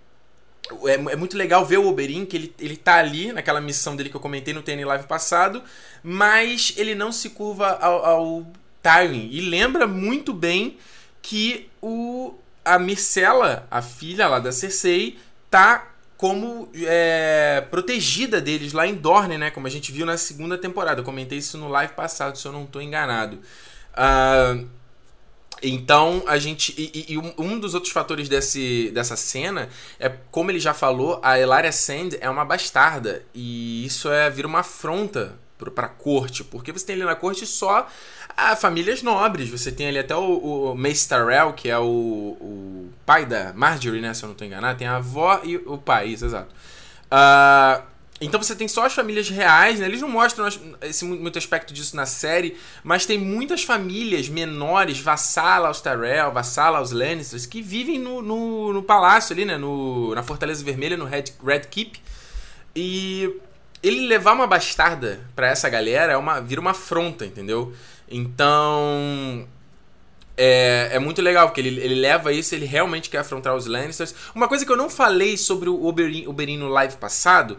é, 0.87 0.95
é, 0.95 1.17
muito 1.17 1.37
legal 1.37 1.65
ver 1.65 1.79
o 1.79 1.89
Oberyn, 1.89 2.25
que 2.25 2.37
ele, 2.37 2.55
ele 2.59 2.77
tá 2.77 2.97
ali 2.97 3.33
naquela 3.33 3.61
missão 3.61 3.97
dele 3.97 4.11
que 4.11 4.17
eu 4.17 4.21
comentei 4.21 4.53
no 4.55 4.63
TN 4.63 4.85
Live 4.85 5.07
passado, 5.07 5.63
mas 6.03 6.75
ele 6.77 6.95
não 6.95 7.11
se 7.13 7.31
curva 7.31 7.79
ao, 7.81 8.05
ao 8.05 8.47
Tywin. 8.83 9.29
E 9.31 9.41
lembra 9.41 9.87
muito 9.87 10.33
bem 10.33 10.79
que 11.23 11.69
o, 11.81 12.35
a 12.65 12.79
Myrcella, 12.79 13.67
a 13.71 13.83
filha 13.83 14.29
lá 14.29 14.39
da 14.39 14.53
Cersei, 14.53 15.19
tá 15.51 15.89
como 16.17 16.69
é, 16.75 17.65
protegida 17.71 18.41
deles 18.41 18.73
lá 18.73 18.87
em 18.87 18.95
Dorne, 18.95 19.39
né? 19.39 19.51
Como 19.51 19.67
a 19.67 19.71
gente 19.71 19.93
viu 19.93 20.05
na 20.05 20.17
segunda 20.17 20.59
temporada. 20.59 21.01
Eu 21.01 21.05
comentei 21.05 21.39
isso 21.39 21.57
no 21.57 21.69
live 21.69 21.93
passado, 21.93 22.37
se 22.37 22.47
eu 22.47 22.53
não 22.53 22.65
estou 22.65 22.83
enganado. 22.83 23.39
Uh, 23.95 24.69
então, 25.63 26.23
a 26.27 26.39
gente. 26.39 26.75
E, 26.77 27.15
e, 27.15 27.19
um 27.19 27.59
dos 27.59 27.75
outros 27.75 27.93
fatores 27.93 28.29
desse, 28.29 28.91
dessa 28.95 29.17
cena 29.17 29.69
é, 29.99 30.09
como 30.31 30.51
ele 30.51 30.61
já 30.61 30.73
falou, 30.73 31.21
a 31.23 31.39
Elaria 31.39 31.73
Sand 31.73 32.11
é 32.21 32.29
uma 32.31 32.45
bastarda. 32.45 33.23
E 33.35 33.85
isso 33.85 34.11
é 34.11 34.31
vira 34.31 34.47
uma 34.47 34.61
afronta 34.61 35.39
pra, 35.59 35.89
corte. 35.89 36.45
Porque 36.45 36.73
você 36.73 36.87
tem 36.87 36.97
ali 36.97 37.05
na 37.05 37.17
corte 37.17 37.47
só 37.47 37.89
a 38.37 38.55
famílias 38.55 39.03
nobres. 39.03 39.49
Você 39.49 39.73
tem 39.73 39.89
ali 39.89 39.99
até 39.99 40.15
o, 40.15 40.73
o 40.73 40.75
Mace 40.77 41.09
que 41.57 41.69
é 41.69 41.79
o, 41.79 41.85
o 42.41 42.93
pai 43.05 43.27
da 43.27 43.53
Marjorie, 43.53 44.01
né? 44.01 44.15
Se 44.15 44.23
eu 44.23 44.29
não 44.29 44.35
estou 44.35 44.47
enganado. 44.47 44.79
Tem 44.79 44.87
a 44.87 44.97
avó 44.97 45.41
e 45.43 45.57
o 45.57 45.77
pai, 45.77 46.09
isso, 46.09 46.25
exato. 46.25 46.55
Uh, 47.07 47.83
então 48.21 48.43
você 48.43 48.55
tem 48.55 48.67
só 48.67 48.85
as 48.85 48.95
famílias 48.95 49.29
reais, 49.29 49.79
né? 49.79 49.87
Eles 49.87 50.01
não 50.01 50.09
mostram 50.09 50.49
esse 50.83 51.05
muito 51.05 51.39
aspecto 51.39 51.73
disso 51.73 51.95
na 51.95 52.05
série, 52.05 52.57
mas 52.83 53.07
tem 53.07 53.17
muitas 53.17 53.63
famílias 53.63 54.29
menores, 54.29 54.99
vassala 54.99 55.69
aos 55.69 55.81
Tyrell, 55.81 56.33
vassala 56.33 56.79
aos 56.79 56.91
Lannisters, 56.91 57.47
que 57.47 57.63
vivem 57.63 57.99
no, 57.99 58.21
no, 58.21 58.73
no, 58.73 58.83
palácio 58.83 59.33
ali, 59.33 59.45
né? 59.45 59.57
No, 59.57 60.15
na 60.15 60.23
Fortaleza 60.25 60.65
Vermelha, 60.65 60.97
no 60.97 61.05
Red, 61.05 61.25
Red 61.45 61.61
Keep. 61.71 62.01
E 62.75 63.33
ele 63.83 64.09
levar 64.09 64.33
uma 64.33 64.49
bastarda 64.49 65.21
para 65.37 65.49
essa 65.49 65.69
galera 65.69 66.13
é 66.13 66.17
uma, 66.17 66.41
vira 66.41 66.61
uma 66.61 66.73
afronta, 66.73 67.25
entendeu? 67.25 67.73
Então 68.11 69.47
é, 70.37 70.91
é 70.93 70.99
muito 71.01 71.21
legal, 71.21 71.49
porque 71.49 71.61
ele, 71.61 71.81
ele 71.81 71.97
leva 71.97 72.33
isso, 72.33 72.55
ele 72.55 72.65
realmente 72.65 73.11
quer 73.11 73.19
afrontar 73.19 73.57
os 73.57 73.67
Lannisters. 73.67 74.15
Uma 74.33 74.47
coisa 74.47 74.65
que 74.65 74.71
eu 74.71 74.77
não 74.77 74.89
falei 74.89 75.37
sobre 75.37 75.69
o 75.69 75.85
Oberyn, 75.85 76.57
no 76.57 76.69
live 76.69 76.97
passado 76.97 77.59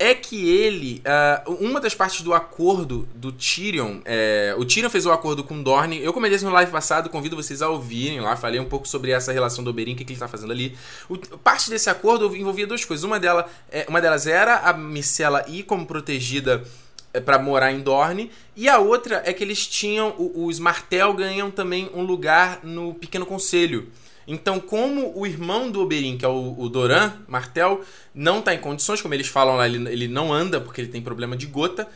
é 0.00 0.14
que 0.14 0.48
ele. 0.48 1.02
Uh, 1.46 1.52
uma 1.66 1.78
das 1.78 1.94
partes 1.94 2.22
do 2.22 2.32
acordo 2.32 3.06
do 3.14 3.30
Tyrion. 3.30 4.00
É, 4.06 4.54
o 4.56 4.64
Tyrion 4.64 4.88
fez 4.88 5.04
o 5.04 5.10
um 5.10 5.12
acordo 5.12 5.44
com 5.44 5.62
Dorne. 5.62 6.02
Eu 6.02 6.10
comentei 6.14 6.36
isso 6.36 6.46
no 6.46 6.50
live 6.52 6.72
passado, 6.72 7.10
convido 7.10 7.36
vocês 7.36 7.60
a 7.60 7.68
ouvirem 7.68 8.18
lá. 8.18 8.34
Falei 8.34 8.58
um 8.58 8.64
pouco 8.64 8.88
sobre 8.88 9.10
essa 9.10 9.30
relação 9.30 9.62
do 9.62 9.68
Oberyn, 9.68 9.92
o 9.92 9.96
que, 9.96 10.04
que 10.06 10.14
ele 10.14 10.18
tá 10.18 10.26
fazendo 10.26 10.52
ali. 10.52 10.74
O, 11.06 11.18
parte 11.18 11.68
desse 11.68 11.90
acordo 11.90 12.34
envolvia 12.34 12.66
duas 12.66 12.82
coisas. 12.82 13.04
Uma, 13.04 13.20
dela, 13.20 13.46
é, 13.70 13.84
uma 13.90 14.00
delas 14.00 14.26
era 14.26 14.60
a 14.60 14.72
Micela 14.72 15.44
ir 15.46 15.64
como 15.64 15.84
protegida 15.84 16.64
é, 17.12 17.20
para 17.20 17.38
morar 17.38 17.70
em 17.70 17.80
Dorne. 17.80 18.30
E 18.56 18.70
a 18.70 18.78
outra 18.78 19.22
é 19.26 19.34
que 19.34 19.44
eles 19.44 19.66
tinham. 19.66 20.14
Os 20.16 20.58
Martel 20.58 21.12
ganham 21.12 21.50
também 21.50 21.90
um 21.92 22.02
lugar 22.02 22.60
no 22.64 22.94
Pequeno 22.94 23.26
Conselho. 23.26 23.88
Então, 24.32 24.60
como 24.60 25.12
o 25.18 25.26
irmão 25.26 25.68
do 25.68 25.80
Oberyn, 25.80 26.16
que 26.16 26.24
é 26.24 26.28
o, 26.28 26.54
o 26.56 26.68
Doran 26.68 27.14
Martel, 27.26 27.84
não 28.14 28.38
está 28.38 28.54
em 28.54 28.60
condições, 28.60 29.02
como 29.02 29.12
eles 29.12 29.26
falam 29.26 29.56
lá, 29.56 29.66
ele, 29.66 29.90
ele 29.90 30.06
não 30.06 30.32
anda 30.32 30.60
porque 30.60 30.80
ele 30.80 30.88
tem 30.88 31.02
problema 31.02 31.36
de 31.36 31.46
gota, 31.46 31.88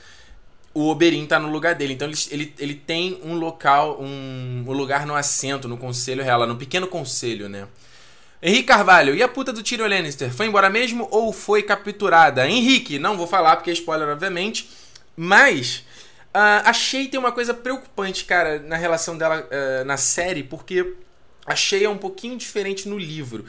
o 0.75 0.89
Oberyn 0.89 1.23
está 1.23 1.39
no 1.39 1.49
lugar 1.49 1.77
dele. 1.77 1.93
Então 1.93 2.09
ele, 2.09 2.19
ele, 2.33 2.55
ele 2.59 2.75
tem 2.75 3.21
um 3.23 3.35
local, 3.35 4.03
um, 4.03 4.65
um 4.67 4.73
lugar 4.73 5.07
no 5.07 5.15
assento, 5.15 5.69
no 5.69 5.77
conselho 5.77 6.25
real, 6.25 6.45
no 6.45 6.57
pequeno 6.57 6.89
conselho, 6.89 7.49
né? 7.49 7.69
Henrique 8.43 8.65
Carvalho, 8.65 9.15
e 9.15 9.23
a 9.23 9.29
puta 9.29 9.53
do 9.53 9.63
Tyrion 9.63 9.87
Lannister? 9.87 10.35
Foi 10.35 10.47
embora 10.47 10.69
mesmo 10.69 11.07
ou 11.13 11.33
foi 11.33 11.63
capturada? 11.63 12.49
Henrique, 12.49 12.99
não 12.99 13.17
vou 13.17 13.29
falar 13.29 13.55
porque 13.55 13.71
é 13.71 13.75
spoiler, 13.75 14.09
obviamente, 14.09 14.69
mas 15.17 15.85
uh, 16.35 16.67
achei 16.67 17.07
tem 17.07 17.21
uma 17.21 17.31
coisa 17.31 17.55
preocupante, 17.55 18.25
cara, 18.25 18.59
na 18.59 18.77
relação 18.77 19.17
dela 19.17 19.41
uh, 19.41 19.85
na 19.85 19.97
série, 19.97 20.43
porque 20.43 20.95
achei 21.47 21.87
um 21.87 21.99
pouquinho 21.99 22.37
diferente 22.37 22.89
no 22.89 22.99
livro. 22.99 23.45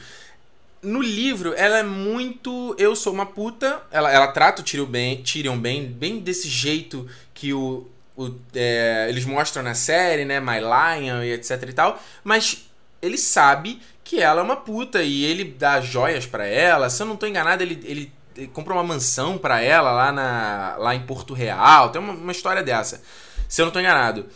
No 0.82 1.02
livro, 1.02 1.54
ela 1.56 1.78
é 1.78 1.82
muito. 1.82 2.74
Eu 2.78 2.94
sou 2.94 3.12
uma 3.12 3.26
puta. 3.26 3.82
Ela, 3.90 4.12
ela 4.12 4.28
trata 4.28 4.62
o 4.62 4.64
Tyrion 4.64 4.86
bem, 4.86 5.22
Tyrion 5.22 5.58
bem, 5.58 5.86
bem 5.86 6.20
desse 6.20 6.48
jeito 6.48 7.08
que 7.34 7.52
o, 7.52 7.86
o 8.16 8.34
é, 8.54 9.06
eles 9.08 9.24
mostram 9.24 9.62
na 9.62 9.74
série, 9.74 10.24
né? 10.24 10.38
My 10.38 10.60
Lion 10.60 11.22
e 11.22 11.32
etc 11.32 11.62
e 11.68 11.72
tal. 11.72 12.00
Mas 12.22 12.68
ele 13.02 13.18
sabe 13.18 13.80
que 14.04 14.20
ela 14.20 14.40
é 14.40 14.44
uma 14.44 14.56
puta 14.56 15.02
e 15.02 15.24
ele 15.24 15.44
dá 15.44 15.80
joias 15.80 16.26
para 16.26 16.46
ela. 16.46 16.88
Se 16.88 17.02
eu 17.02 17.06
não 17.06 17.16
tô 17.16 17.26
enganado, 17.26 17.62
ele, 17.62 17.80
ele, 17.84 18.12
ele 18.36 18.46
compra 18.46 18.72
uma 18.72 18.84
mansão 18.84 19.36
para 19.36 19.60
ela 19.60 19.90
lá, 19.90 20.12
na, 20.12 20.76
lá 20.78 20.94
em 20.94 21.00
Porto 21.00 21.34
Real. 21.34 21.90
Tem 21.90 22.00
uma, 22.00 22.12
uma 22.12 22.32
história 22.32 22.62
dessa. 22.62 23.02
Se 23.48 23.60
eu 23.60 23.66
não 23.66 23.72
tô 23.72 23.80
enganado. 23.80 24.26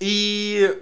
E 0.00 0.76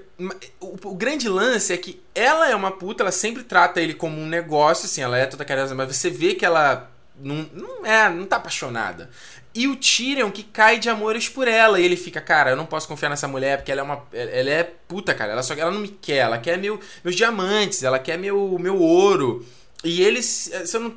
o, 0.61 0.95
grande 0.95 1.29
lance 1.29 1.73
é 1.73 1.77
que 1.77 2.01
ela 2.15 2.49
é 2.49 2.55
uma 2.55 2.71
puta, 2.71 3.03
ela 3.03 3.13
sempre 3.13 3.43
trata 3.43 3.81
ele 3.81 3.95
como 3.95 4.21
um 4.21 4.27
negócio, 4.27 4.87
assim, 4.87 5.03
ela 5.03 5.19
é 5.19 5.27
toda 5.27 5.45
carinhosa, 5.45 5.75
mas 5.75 5.95
você 5.95 6.11
vê 6.11 6.35
que 6.35 6.45
ela 6.45 6.91
não, 7.17 7.49
não 7.53 7.87
é, 7.87 8.09
não 8.09 8.27
tá 8.27 8.37
apaixonada. 8.37 9.11
E 9.55 9.69
o 9.69 9.77
Tyrion 9.77 10.31
que 10.31 10.43
cai 10.43 10.79
de 10.79 10.89
amores 10.89 11.29
por 11.29 11.47
ela. 11.47 11.79
E 11.79 11.85
ele 11.85 11.97
fica, 11.97 12.21
cara, 12.21 12.51
eu 12.51 12.57
não 12.57 12.65
posso 12.65 12.89
confiar 12.89 13.11
nessa 13.11 13.29
mulher 13.29 13.59
porque 13.59 13.71
ela 13.71 13.83
é 13.83 13.85
uma. 13.85 14.03
Ela 14.13 14.51
é 14.51 14.63
puta, 14.63 15.15
cara. 15.15 15.33
Ela 15.33 15.43
só 15.43 15.53
ela 15.55 15.71
não 15.71 15.81
me 15.81 15.89
quer. 15.89 16.19
Ela 16.19 16.39
quer 16.39 16.57
meu, 16.57 16.81
meus 17.05 17.15
diamantes, 17.15 17.83
ela 17.83 17.99
quer 17.99 18.19
meu, 18.19 18.59
meu 18.59 18.79
ouro. 18.79 19.45
E 19.85 20.03
eles. 20.03 20.51
Se 20.65 20.77
eu 20.77 20.81
não, 20.81 20.95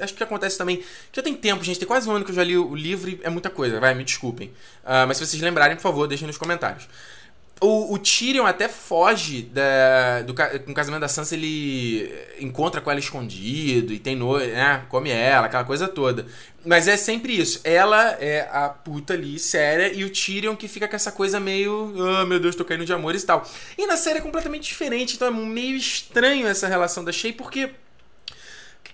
acho 0.00 0.14
que 0.14 0.22
acontece 0.22 0.56
também. 0.56 0.84
Já 1.12 1.20
tem 1.20 1.34
tempo, 1.34 1.64
gente. 1.64 1.78
Tem 1.78 1.88
quase 1.88 2.08
um 2.08 2.12
ano 2.12 2.24
que 2.24 2.30
eu 2.30 2.34
já 2.34 2.44
li 2.44 2.56
o 2.56 2.74
livro 2.76 3.10
e 3.10 3.20
é 3.24 3.30
muita 3.30 3.50
coisa. 3.50 3.80
Vai, 3.80 3.94
me 3.94 4.04
desculpem. 4.04 4.48
Uh, 4.84 5.06
mas 5.08 5.16
se 5.16 5.26
vocês 5.26 5.42
lembrarem, 5.42 5.74
por 5.74 5.82
favor, 5.82 6.06
deixem 6.06 6.28
nos 6.28 6.38
comentários. 6.38 6.88
O, 7.58 7.94
o 7.94 7.98
Tyrion 7.98 8.44
até 8.44 8.68
foge 8.68 9.40
da, 9.40 10.20
do 10.20 10.34
casamento 10.74 11.00
da 11.00 11.08
Sansa, 11.08 11.34
ele 11.34 12.12
encontra 12.38 12.82
com 12.82 12.90
ela 12.90 13.00
escondido 13.00 13.94
e 13.94 13.98
tem 13.98 14.14
no, 14.14 14.38
né, 14.38 14.84
come 14.90 15.08
ela, 15.08 15.46
aquela 15.46 15.64
coisa 15.64 15.88
toda. 15.88 16.26
Mas 16.66 16.86
é 16.86 16.98
sempre 16.98 17.34
isso. 17.34 17.60
Ela 17.64 18.18
é 18.20 18.46
a 18.52 18.68
puta 18.68 19.14
ali, 19.14 19.38
séria, 19.38 19.90
e 19.90 20.04
o 20.04 20.10
Tyrion 20.10 20.54
que 20.54 20.68
fica 20.68 20.86
com 20.86 20.96
essa 20.96 21.10
coisa 21.10 21.40
meio, 21.40 21.94
oh, 21.96 22.26
meu 22.26 22.38
Deus, 22.38 22.54
tô 22.54 22.64
caindo 22.64 22.84
de 22.84 22.92
amores 22.92 23.22
e 23.22 23.26
tal. 23.26 23.48
E 23.78 23.86
na 23.86 23.96
série 23.96 24.18
é 24.18 24.22
completamente 24.22 24.68
diferente, 24.68 25.14
então 25.16 25.28
é 25.28 25.30
meio 25.30 25.76
estranho 25.76 26.46
essa 26.46 26.68
relação 26.68 27.02
da 27.02 27.12
Shay, 27.12 27.32
porque 27.32 27.70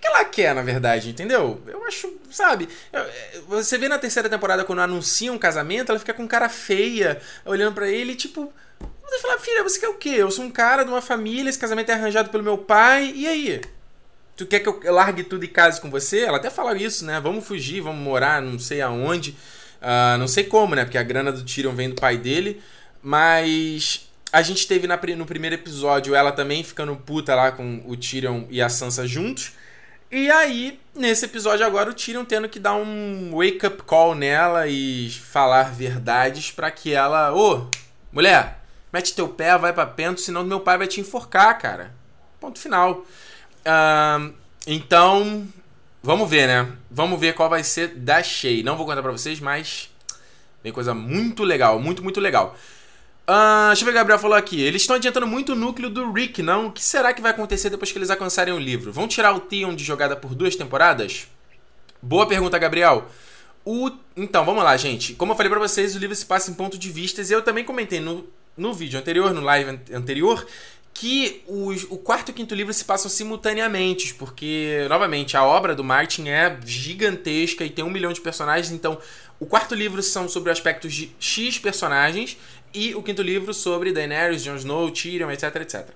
que 0.03 0.07
ela 0.07 0.25
quer, 0.25 0.53
na 0.53 0.61
verdade, 0.61 1.09
entendeu? 1.09 1.61
Eu 1.65 1.85
acho, 1.85 2.13
sabe? 2.29 2.67
Você 3.47 3.77
vê 3.77 3.87
na 3.87 3.97
terceira 3.97 4.27
temporada, 4.27 4.65
quando 4.65 4.79
anuncia 4.79 5.31
um 5.31 5.37
casamento, 5.37 5.91
ela 5.91 5.99
fica 5.99 6.13
com 6.13 6.27
cara 6.27 6.49
feia, 6.49 7.21
olhando 7.45 7.73
para 7.73 7.87
ele, 7.87 8.13
tipo. 8.13 8.51
Você 9.01 9.19
fala, 9.19 9.39
filha, 9.39 9.63
você 9.63 9.79
quer 9.79 9.87
o 9.87 9.93
quê? 9.93 10.15
Eu 10.17 10.29
sou 10.29 10.43
um 10.43 10.51
cara 10.51 10.83
de 10.83 10.89
uma 10.89 11.01
família, 11.01 11.49
esse 11.49 11.59
casamento 11.59 11.89
é 11.89 11.93
arranjado 11.93 12.29
pelo 12.29 12.43
meu 12.43 12.57
pai, 12.57 13.13
e 13.15 13.25
aí? 13.25 13.61
Tu 14.35 14.45
quer 14.45 14.59
que 14.59 14.67
eu 14.67 14.93
largue 14.93 15.23
tudo 15.23 15.45
e 15.45 15.47
case 15.47 15.79
com 15.79 15.89
você? 15.89 16.21
Ela 16.21 16.37
até 16.37 16.49
fala 16.49 16.75
isso, 16.75 17.05
né? 17.05 17.21
Vamos 17.21 17.45
fugir, 17.45 17.79
vamos 17.79 18.03
morar 18.03 18.41
não 18.41 18.59
sei 18.59 18.81
aonde. 18.81 19.31
Uh, 19.81 20.17
não 20.17 20.27
sei 20.27 20.43
como, 20.43 20.75
né? 20.75 20.83
Porque 20.83 20.97
a 20.97 21.03
grana 21.03 21.31
do 21.31 21.43
Tyrion 21.43 21.73
vem 21.75 21.89
do 21.89 21.95
pai 21.95 22.17
dele. 22.17 22.61
Mas 23.01 24.09
a 24.33 24.41
gente 24.41 24.67
teve 24.67 24.87
na, 24.87 24.99
no 25.15 25.25
primeiro 25.25 25.55
episódio 25.55 26.15
ela 26.15 26.31
também 26.31 26.63
ficando 26.63 26.95
puta 26.95 27.35
lá 27.35 27.51
com 27.51 27.83
o 27.85 27.95
Tyrion 27.95 28.45
e 28.49 28.61
a 28.61 28.67
Sansa 28.67 29.07
juntos. 29.07 29.53
E 30.15 30.29
aí, 30.29 30.79
nesse 30.93 31.25
episódio 31.25 31.65
agora, 31.65 31.89
o 31.89 31.93
Tyrion 31.93 32.23
tendo 32.23 32.47
que 32.47 32.59
dar 32.59 32.75
um 32.75 33.31
wake-up 33.31 33.81
call 33.81 34.13
nela 34.13 34.67
e 34.67 35.09
falar 35.09 35.73
verdades 35.73 36.51
para 36.51 36.69
que 36.69 36.93
ela... 36.93 37.33
Ô, 37.33 37.67
mulher, 38.11 38.59
mete 38.93 39.15
teu 39.15 39.27
pé, 39.27 39.57
vai 39.57 39.73
pra 39.73 39.87
pento, 39.87 40.21
senão 40.21 40.43
meu 40.43 40.59
pai 40.59 40.77
vai 40.77 40.85
te 40.85 41.01
enforcar, 41.01 41.57
cara. 41.57 41.95
Ponto 42.39 42.59
final. 42.59 43.03
Uh, 43.65 44.31
então, 44.67 45.47
vamos 46.03 46.29
ver, 46.29 46.45
né? 46.45 46.71
Vamos 46.91 47.19
ver 47.19 47.33
qual 47.33 47.49
vai 47.49 47.63
ser 47.63 47.87
da 47.95 48.21
Shay. 48.21 48.61
Não 48.61 48.77
vou 48.77 48.85
contar 48.85 49.01
pra 49.01 49.11
vocês, 49.11 49.39
mas... 49.39 49.89
Tem 50.61 50.71
coisa 50.71 50.93
muito 50.93 51.43
legal, 51.43 51.79
muito, 51.79 52.03
muito 52.03 52.19
legal. 52.19 52.55
Uh, 53.25 53.67
deixa 53.67 53.83
eu 53.83 53.85
ver 53.85 53.91
o 53.91 53.93
Gabriel 53.93 54.19
falou 54.19 54.37
aqui. 54.37 54.61
Eles 54.61 54.81
estão 54.81 54.97
adiantando 54.97 55.25
muito 55.25 55.53
o 55.53 55.55
núcleo 55.55 55.89
do 55.89 56.11
Rick, 56.11 56.41
não? 56.41 56.67
O 56.67 56.71
que 56.71 56.83
será 56.83 57.13
que 57.13 57.21
vai 57.21 57.31
acontecer 57.31 57.69
depois 57.69 57.91
que 57.91 57.97
eles 57.97 58.09
alcançarem 58.09 58.53
o 58.53 58.59
livro? 58.59 58.91
Vão 58.91 59.07
tirar 59.07 59.33
o 59.33 59.39
Theon 59.39 59.73
de 59.73 59.83
jogada 59.83 60.15
por 60.15 60.35
duas 60.35 60.55
temporadas? 60.55 61.27
Boa 62.01 62.27
pergunta, 62.27 62.59
Gabriel. 62.59 63.07
O... 63.63 63.89
Então, 64.17 64.43
vamos 64.43 64.63
lá, 64.63 64.75
gente. 64.75 65.13
Como 65.13 65.31
eu 65.31 65.37
falei 65.37 65.49
pra 65.49 65.59
vocês, 65.59 65.95
o 65.95 65.99
livro 65.99 66.15
se 66.15 66.25
passa 66.25 66.51
em 66.51 66.53
ponto 66.53 66.77
de 66.77 66.89
vistas. 66.89 67.29
E 67.29 67.33
eu 67.33 67.41
também 67.41 67.63
comentei 67.63 68.01
no, 68.01 68.27
no 68.57 68.73
vídeo 68.73 68.99
anterior, 68.99 69.33
no 69.33 69.39
live 69.39 69.79
anterior, 69.93 70.45
que 70.93 71.41
os, 71.47 71.83
o 71.89 71.97
quarto 71.97 72.29
e 72.29 72.31
o 72.31 72.35
quinto 72.35 72.53
livro 72.53 72.73
se 72.73 72.83
passam 72.83 73.09
simultaneamente, 73.09 74.13
porque, 74.13 74.85
novamente, 74.89 75.35
a 75.35 75.43
obra 75.43 75.73
do 75.73 75.83
Martin 75.83 76.27
é 76.27 76.57
gigantesca 76.65 77.63
e 77.65 77.69
tem 77.69 77.83
um 77.83 77.89
milhão 77.89 78.13
de 78.13 78.21
personagens, 78.21 78.71
então 78.71 78.99
o 79.39 79.45
quarto 79.45 79.73
livro 79.73 80.01
são 80.03 80.29
sobre 80.29 80.51
aspectos 80.51 80.93
de 80.93 81.11
X 81.19 81.57
personagens 81.57 82.37
e 82.73 82.95
o 82.95 83.03
quinto 83.03 83.21
livro 83.21 83.53
sobre 83.53 83.91
Daenerys, 83.91 84.43
Jon 84.43 84.55
Snow, 84.55 84.89
Tyrion, 84.91 85.29
etc, 85.29 85.55
etc. 85.57 85.89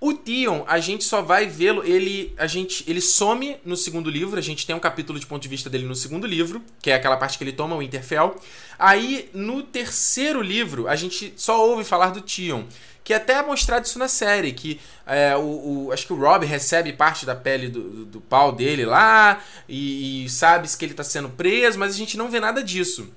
O 0.00 0.12
Theon, 0.12 0.64
a 0.66 0.78
gente 0.80 1.04
só 1.04 1.22
vai 1.22 1.46
vê-lo, 1.46 1.82
ele 1.82 2.34
a 2.36 2.46
gente 2.46 2.84
ele 2.86 3.00
some 3.00 3.56
no 3.64 3.76
segundo 3.76 4.10
livro, 4.10 4.38
a 4.38 4.42
gente 4.42 4.66
tem 4.66 4.76
um 4.76 4.80
capítulo 4.80 5.18
de 5.18 5.24
ponto 5.24 5.40
de 5.40 5.48
vista 5.48 5.70
dele 5.70 5.86
no 5.86 5.94
segundo 5.94 6.26
livro, 6.26 6.62
que 6.82 6.90
é 6.90 6.94
aquela 6.94 7.16
parte 7.16 7.38
que 7.38 7.44
ele 7.44 7.52
toma 7.52 7.76
o 7.76 7.78
Winterfell. 7.78 8.36
Aí 8.78 9.30
no 9.32 9.62
terceiro 9.62 10.42
livro, 10.42 10.88
a 10.88 10.96
gente 10.96 11.32
só 11.36 11.66
ouve 11.66 11.84
falar 11.84 12.10
do 12.10 12.20
Theon, 12.20 12.64
que 13.02 13.14
é 13.14 13.16
até 13.16 13.34
é 13.34 13.42
mostrado 13.42 13.86
isso 13.86 13.98
na 13.98 14.08
série, 14.08 14.52
que 14.52 14.80
é, 15.06 15.36
o, 15.36 15.86
o, 15.86 15.92
acho 15.92 16.06
que 16.06 16.12
o 16.12 16.16
Rob 16.16 16.44
recebe 16.44 16.92
parte 16.92 17.24
da 17.24 17.34
pele 17.34 17.68
do, 17.68 17.82
do, 17.82 18.04
do 18.04 18.20
pau 18.20 18.52
dele 18.52 18.84
lá 18.84 19.42
e, 19.66 20.24
e 20.24 20.28
sabe 20.28 20.68
que 20.76 20.84
ele 20.84 20.92
está 20.92 21.04
sendo 21.04 21.30
preso, 21.30 21.78
mas 21.78 21.94
a 21.94 21.96
gente 21.96 22.18
não 22.18 22.30
vê 22.30 22.40
nada 22.40 22.62
disso 22.62 23.10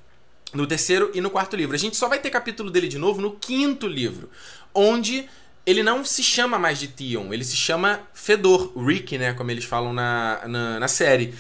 no 0.54 0.66
terceiro 0.66 1.12
e 1.14 1.22
no 1.22 1.30
quarto 1.30 1.56
livro. 1.56 1.76
A 1.76 1.80
gente 1.80 1.98
só 1.98 2.08
vai 2.08 2.20
ter 2.20 2.30
capítulo 2.30 2.70
dele 2.70 2.88
de 2.88 2.98
novo 2.98 3.22
no 3.22 3.32
quinto 3.32 3.88
livro, 3.88 4.30
onde 4.74 5.28
ele 5.66 5.84
não 5.84 6.06
se 6.06 6.24
chama 6.24 6.58
mais 6.58 6.80
de 6.80 6.88
Theon, 6.88 7.34
ele 7.34 7.44
se 7.44 7.58
chama 7.58 8.00
Fedor, 8.14 8.72
Rick, 8.78 9.18
né, 9.18 9.34
como 9.34 9.52
eles 9.52 9.66
falam 9.66 9.92
na, 9.92 10.42
na, 10.48 10.80
na 10.80 10.88
série. 10.88 11.34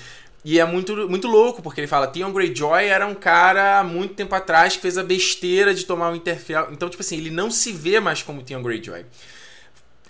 E 0.43 0.59
é 0.59 0.65
muito, 0.65 1.09
muito 1.09 1.27
louco, 1.27 1.61
porque 1.61 1.81
ele 1.81 1.87
fala, 1.87 2.07
Theon 2.07 2.31
Greyjoy 2.31 2.85
era 2.85 3.05
um 3.05 3.15
cara 3.15 3.83
muito 3.83 4.13
tempo 4.13 4.33
atrás 4.35 4.75
que 4.75 4.81
fez 4.81 4.97
a 4.97 5.03
besteira 5.03 5.73
de 5.73 5.85
tomar 5.85 6.11
o 6.11 6.15
Interfell. 6.15 6.69
Então, 6.71 6.89
tipo 6.89 7.01
assim, 7.01 7.17
ele 7.17 7.29
não 7.29 7.49
se 7.49 7.71
vê 7.71 7.99
mais 7.99 8.21
como 8.21 8.41
Theon 8.41 8.61
Greyjoy. 8.61 9.05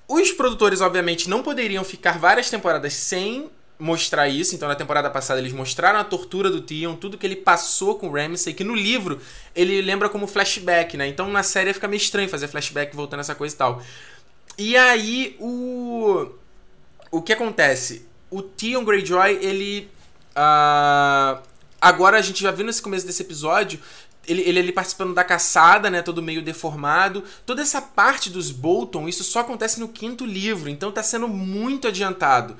Os 0.07 0.31
produtores, 0.31 0.79
obviamente, 0.79 1.29
não 1.29 1.43
poderiam 1.43 1.83
ficar 1.83 2.17
várias 2.17 2.49
temporadas 2.49 2.93
sem 2.93 3.49
mostrar 3.79 4.27
isso. 4.27 4.55
Então, 4.55 4.67
na 4.67 4.75
temporada 4.75 5.09
passada, 5.09 5.39
eles 5.39 5.53
mostraram 5.53 5.99
a 5.99 6.03
tortura 6.03 6.49
do 6.49 6.61
Theon, 6.61 6.95
tudo 6.95 7.17
que 7.17 7.25
ele 7.25 7.35
passou 7.35 7.95
com 7.95 8.09
o 8.09 8.13
Ramsay, 8.13 8.53
que 8.53 8.63
no 8.63 8.75
livro 8.75 9.21
ele 9.55 9.81
lembra 9.81 10.09
como 10.09 10.27
flashback, 10.27 10.97
né? 10.97 11.07
Então, 11.07 11.29
na 11.29 11.43
série 11.43 11.73
fica 11.73 11.87
meio 11.87 11.97
estranho 11.97 12.29
fazer 12.29 12.47
flashback 12.47 12.95
voltando 12.95 13.19
essa 13.19 13.35
coisa 13.35 13.53
e 13.53 13.57
tal. 13.57 13.81
E 14.57 14.75
aí, 14.75 15.35
o. 15.39 16.27
O 17.09 17.21
que 17.21 17.31
acontece? 17.31 18.05
O 18.29 18.41
Theon 18.41 18.83
Greyjoy, 18.83 19.39
ele. 19.41 19.89
Uh... 20.35 21.41
Agora 21.79 22.17
a 22.17 22.21
gente 22.21 22.41
já 22.41 22.51
viu 22.51 22.65
nesse 22.65 22.81
começo 22.81 23.05
desse 23.05 23.21
episódio. 23.21 23.79
Ele, 24.27 24.41
ele, 24.41 24.59
ele 24.59 24.71
participando 24.73 25.13
da 25.13 25.23
caçada, 25.23 25.89
né? 25.89 26.01
Todo 26.01 26.21
meio 26.21 26.41
deformado. 26.41 27.23
Toda 27.45 27.61
essa 27.61 27.81
parte 27.81 28.29
dos 28.29 28.51
Bolton, 28.51 29.07
isso 29.07 29.23
só 29.23 29.39
acontece 29.39 29.79
no 29.79 29.87
quinto 29.87 30.25
livro. 30.25 30.69
Então 30.69 30.91
tá 30.91 31.03
sendo 31.03 31.27
muito 31.27 31.87
adiantado. 31.87 32.57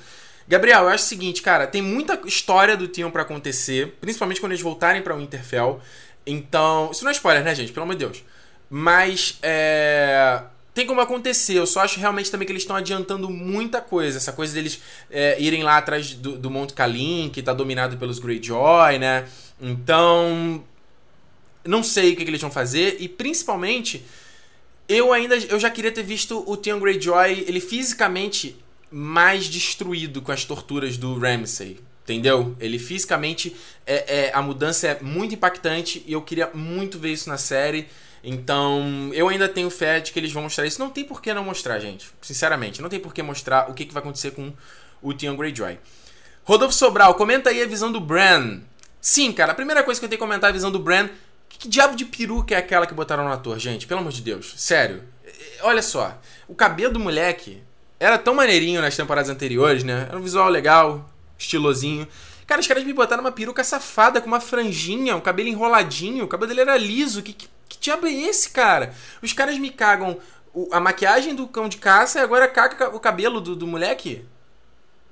Gabriel, 0.48 0.84
eu 0.84 0.90
acho 0.90 1.04
o 1.04 1.08
seguinte, 1.08 1.42
cara, 1.42 1.68
tem 1.68 1.82
muita 1.82 2.20
história 2.26 2.78
do 2.78 2.88
Tion 2.88 3.12
para 3.12 3.24
acontecer, 3.24 3.98
principalmente 4.00 4.40
quando 4.40 4.54
eles 4.54 4.62
voltarem 4.62 5.02
para 5.02 5.16
Winterfell. 5.16 5.82
Então, 6.26 6.90
isso 6.92 7.04
não 7.04 7.12
é 7.12 7.14
spoiler, 7.14 7.44
né, 7.44 7.54
gente? 7.54 7.72
Pelo 7.72 7.84
amor 7.84 7.96
de 7.96 8.06
Deus. 8.06 8.24
Mas 8.70 9.38
é 9.42 10.42
tem 10.78 10.86
como 10.86 11.02
acontecer. 11.02 11.58
Eu 11.58 11.66
só 11.66 11.80
acho 11.80 12.00
realmente 12.00 12.30
também 12.30 12.46
que 12.46 12.52
eles 12.52 12.62
estão 12.62 12.76
adiantando 12.76 13.32
muita 13.32 13.82
coisa. 13.82 14.18
Essa 14.18 14.32
coisa 14.32 14.54
deles 14.54 14.80
é, 15.10 15.36
irem 15.42 15.64
lá 15.64 15.78
atrás 15.78 16.14
do, 16.14 16.38
do 16.38 16.52
Monte 16.52 16.76
Kalin, 16.76 17.32
que 17.34 17.42
tá 17.42 17.52
dominado 17.52 17.98
pelos 17.98 18.20
Greyjoy, 18.20 19.00
né? 19.00 19.28
Então. 19.60 20.64
Não 21.66 21.82
sei 21.82 22.14
o 22.14 22.16
que, 22.16 22.24
que, 22.24 22.30
eles 22.30 22.40
vão 22.40 22.52
fazer. 22.52 22.98
E 23.00 23.10
principalmente. 23.10 24.06
Eu 24.88 25.12
ainda. 25.12 25.36
Eu 25.36 25.60
já 25.60 25.70
queria 25.72 25.92
ter 25.92 26.04
visto 26.04 26.44
o 26.48 26.56
Theon 26.56 26.80
Greyjoy, 26.80 27.46
ele 27.48 27.60
fisicamente 27.60 28.56
mais 28.92 29.46
destruído 29.46 30.22
com 30.22 30.32
as 30.32 30.46
torturas 30.46 30.98
do 30.98 31.18
Ramsay. 31.18 31.80
Entendeu? 32.04 32.56
Ele 32.60 32.80
fisicamente. 32.80 33.56
É, 33.86 34.28
é, 34.28 34.32
a 34.34 34.42
mudança 34.42 34.88
é 34.88 35.00
muito 35.02 35.36
impactante 35.36 36.04
e 36.08 36.14
eu 36.14 36.22
queria 36.22 36.50
muito 36.54 36.98
ver 36.98 37.12
isso 37.12 37.28
na 37.28 37.38
série. 37.38 37.88
Então, 38.24 39.12
eu 39.14 39.28
ainda 39.28 39.48
tenho 39.48 39.70
fé 39.70 40.00
de 40.00 40.12
que 40.12 40.20
eles 40.20 40.32
vão 40.32 40.44
mostrar 40.44 40.66
isso. 40.66 40.80
Não 40.80 40.90
tem 40.90 41.04
por 41.04 41.22
que 41.22 41.34
não 41.34 41.44
mostrar, 41.44 41.80
gente. 41.80 42.10
Sinceramente, 42.22 42.82
não 42.82 42.90
tem 42.90 43.00
por 43.00 43.14
que 43.14 43.22
mostrar 43.22 43.70
o 43.70 43.74
que, 43.74 43.86
que 43.86 43.94
vai 43.94 44.02
acontecer 44.02 44.32
com 44.32 44.54
o 45.02 45.14
Theon 45.14 45.36
Greyjoy. 45.36 45.78
Rodolfo 46.44 46.74
Sobral, 46.74 47.14
comenta 47.16 47.50
aí 47.50 47.62
a 47.62 47.68
visão 47.68 47.92
do 47.92 48.00
Bran. 48.00 48.62
Sim, 49.02 49.34
cara, 49.34 49.52
a 49.52 49.56
primeira 49.56 49.84
coisa 49.84 50.00
que 50.00 50.06
eu 50.06 50.10
tenho 50.10 50.18
que 50.18 50.26
comentar 50.26 50.50
é 50.50 50.52
a 50.52 50.54
visão 50.54 50.72
do 50.72 50.80
Bran. 50.80 51.10
Que, 51.50 51.58
que 51.58 51.68
diabo 51.68 51.96
de 51.96 52.06
peruca 52.06 52.56
é 52.56 52.58
aquela 52.58 52.88
que 52.88 52.94
botaram 52.94 53.26
no 53.26 53.32
ator, 53.32 53.60
gente? 53.60 53.86
Pelo 53.86 54.00
amor 54.00 54.14
de 54.14 54.22
Deus. 54.22 54.54
Sério. 54.56 55.04
Olha 55.62 55.82
só. 55.82 56.20
O 56.48 56.56
cabelo 56.56 56.94
do 56.94 57.00
moleque 57.02 57.62
era 58.00 58.18
tão 58.18 58.34
maneirinho 58.34 58.82
nas 58.82 58.96
temporadas 58.96 59.30
anteriores, 59.30 59.84
né? 59.84 60.06
Era 60.08 60.18
um 60.18 60.22
visual 60.22 60.50
legal, 60.50 61.10
estilosinho. 61.38 62.08
Cara, 62.46 62.62
os 62.62 62.68
caras 62.68 62.84
me 62.84 62.94
botaram 62.94 63.22
uma 63.22 63.32
peruca 63.32 63.64
safada 63.64 64.22
com 64.22 64.28
uma 64.28 64.40
franjinha, 64.40 65.16
um 65.16 65.22
cabelo 65.22 65.50
enroladinho. 65.50 66.26
O 66.26 66.28
cabelo 66.28 66.50
dele 66.50 66.62
era 66.62 66.78
liso. 66.78 67.22
Que, 67.22 67.34
que 67.34 67.50
que 67.68 67.80
diabo 67.80 68.08
é 68.08 68.12
esse, 68.12 68.50
cara? 68.50 68.94
Os 69.22 69.34
caras 69.34 69.58
me 69.58 69.70
cagam 69.70 70.18
o, 70.54 70.68
a 70.72 70.80
maquiagem 70.80 71.36
do 71.36 71.48
cão 71.48 71.70
de 71.70 71.78
caça 71.78 72.20
e 72.20 72.22
agora 72.22 72.48
caga 72.48 72.90
o 72.96 73.00
cabelo 73.00 73.42
do, 73.42 73.56
do 73.56 73.68
moleque? 73.68 74.26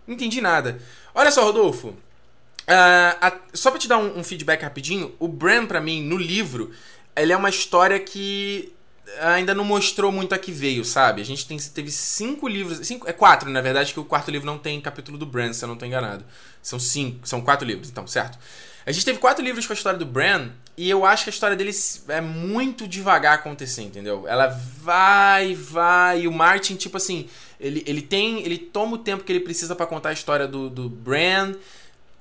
Não 0.08 0.16
entendi 0.16 0.42
nada. 0.42 0.80
Olha 1.14 1.32
só, 1.32 1.44
Rodolfo. 1.44 1.90
Uh, 1.90 3.16
a, 3.22 3.34
só 3.54 3.70
pra 3.70 3.80
te 3.80 3.88
dar 3.88 3.98
um, 3.98 4.20
um, 4.20 4.24
feedback 4.24 4.64
rapidinho, 4.64 5.14
o 5.20 5.28
Bran, 5.28 5.68
pra 5.68 5.80
mim, 5.80 6.02
no 6.02 6.18
livro, 6.18 6.72
ele 7.16 7.32
é 7.32 7.38
uma 7.38 7.50
história 7.50 8.00
que 8.00 8.74
ainda 9.22 9.54
não 9.54 9.64
mostrou 9.64 10.12
muito 10.12 10.34
a 10.34 10.38
que 10.38 10.52
veio, 10.52 10.84
sabe? 10.84 11.22
A 11.22 11.26
gente 11.26 11.48
tem, 11.48 11.58
teve 11.58 11.92
cinco 11.92 12.48
livros. 12.48 12.86
Cinco, 12.86 13.08
é 13.08 13.14
quatro, 13.14 13.50
na 13.50 13.62
verdade, 13.62 13.94
que 13.94 14.00
o 14.00 14.06
quarto 14.06 14.32
livro 14.32 14.46
não 14.46 14.58
tem 14.58 14.80
capítulo 14.82 15.18
do 15.18 15.26
Bran, 15.26 15.54
se 15.54 15.64
eu 15.64 15.70
não 15.70 15.76
tô 15.76 15.86
enganado. 15.86 16.24
São 16.62 16.80
cinco, 16.80 17.28
são 17.28 17.42
quatro 17.42 17.66
livros, 17.66 17.90
então, 17.90 18.08
certo? 18.08 18.38
A 18.86 18.92
gente 18.92 19.06
teve 19.06 19.18
quatro 19.18 19.44
livros 19.44 19.66
com 19.66 19.74
a 19.74 19.76
história 19.76 19.98
do 19.98 20.06
Bran, 20.06 20.50
e 20.78 20.90
eu 20.90 21.06
acho 21.06 21.24
que 21.24 21.30
a 21.30 21.34
história 21.34 21.56
dele 21.56 21.72
é 22.08 22.22
muito 22.22 22.88
devagar 22.88 23.36
acontecer, 23.36 23.82
entendeu? 23.82 24.28
Ela 24.28 24.48
vai, 24.48 25.56
vai, 25.56 26.22
e 26.22 26.28
o 26.28 26.32
Martin, 26.32 26.76
tipo 26.76 26.98
assim, 26.98 27.28
ele, 27.60 27.84
ele 27.88 28.02
tem. 28.02 28.44
Ele 28.44 28.58
toma 28.58 28.96
o 28.96 28.98
tempo 28.98 29.24
que 29.24 29.32
ele 29.32 29.40
precisa 29.40 29.76
para 29.76 29.86
contar 29.86 30.10
a 30.10 30.14
história 30.14 30.48
do, 30.48 30.70
do 30.70 30.90
Bran 30.90 31.56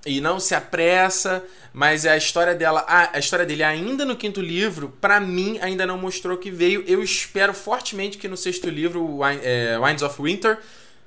e 0.06 0.20
não 0.20 0.38
se 0.38 0.54
apressa, 0.54 1.42
mas 1.72 2.04
a 2.06 2.16
história 2.16 2.54
dela, 2.54 2.84
a, 2.86 3.16
a 3.16 3.18
história 3.18 3.46
dele 3.46 3.62
ainda 3.62 4.04
no 4.04 4.16
quinto 4.16 4.40
livro, 4.40 4.96
para 5.00 5.18
mim 5.18 5.58
ainda 5.60 5.86
não 5.86 5.98
mostrou 5.98 6.36
que 6.36 6.50
veio. 6.50 6.84
Eu 6.86 7.02
espero 7.02 7.54
fortemente 7.54 8.18
que 8.18 8.28
no 8.28 8.36
sexto 8.36 8.68
livro, 8.68 9.20
é, 9.42 9.78
Winds 9.78 10.02
of 10.02 10.20
Winter, 10.20 10.58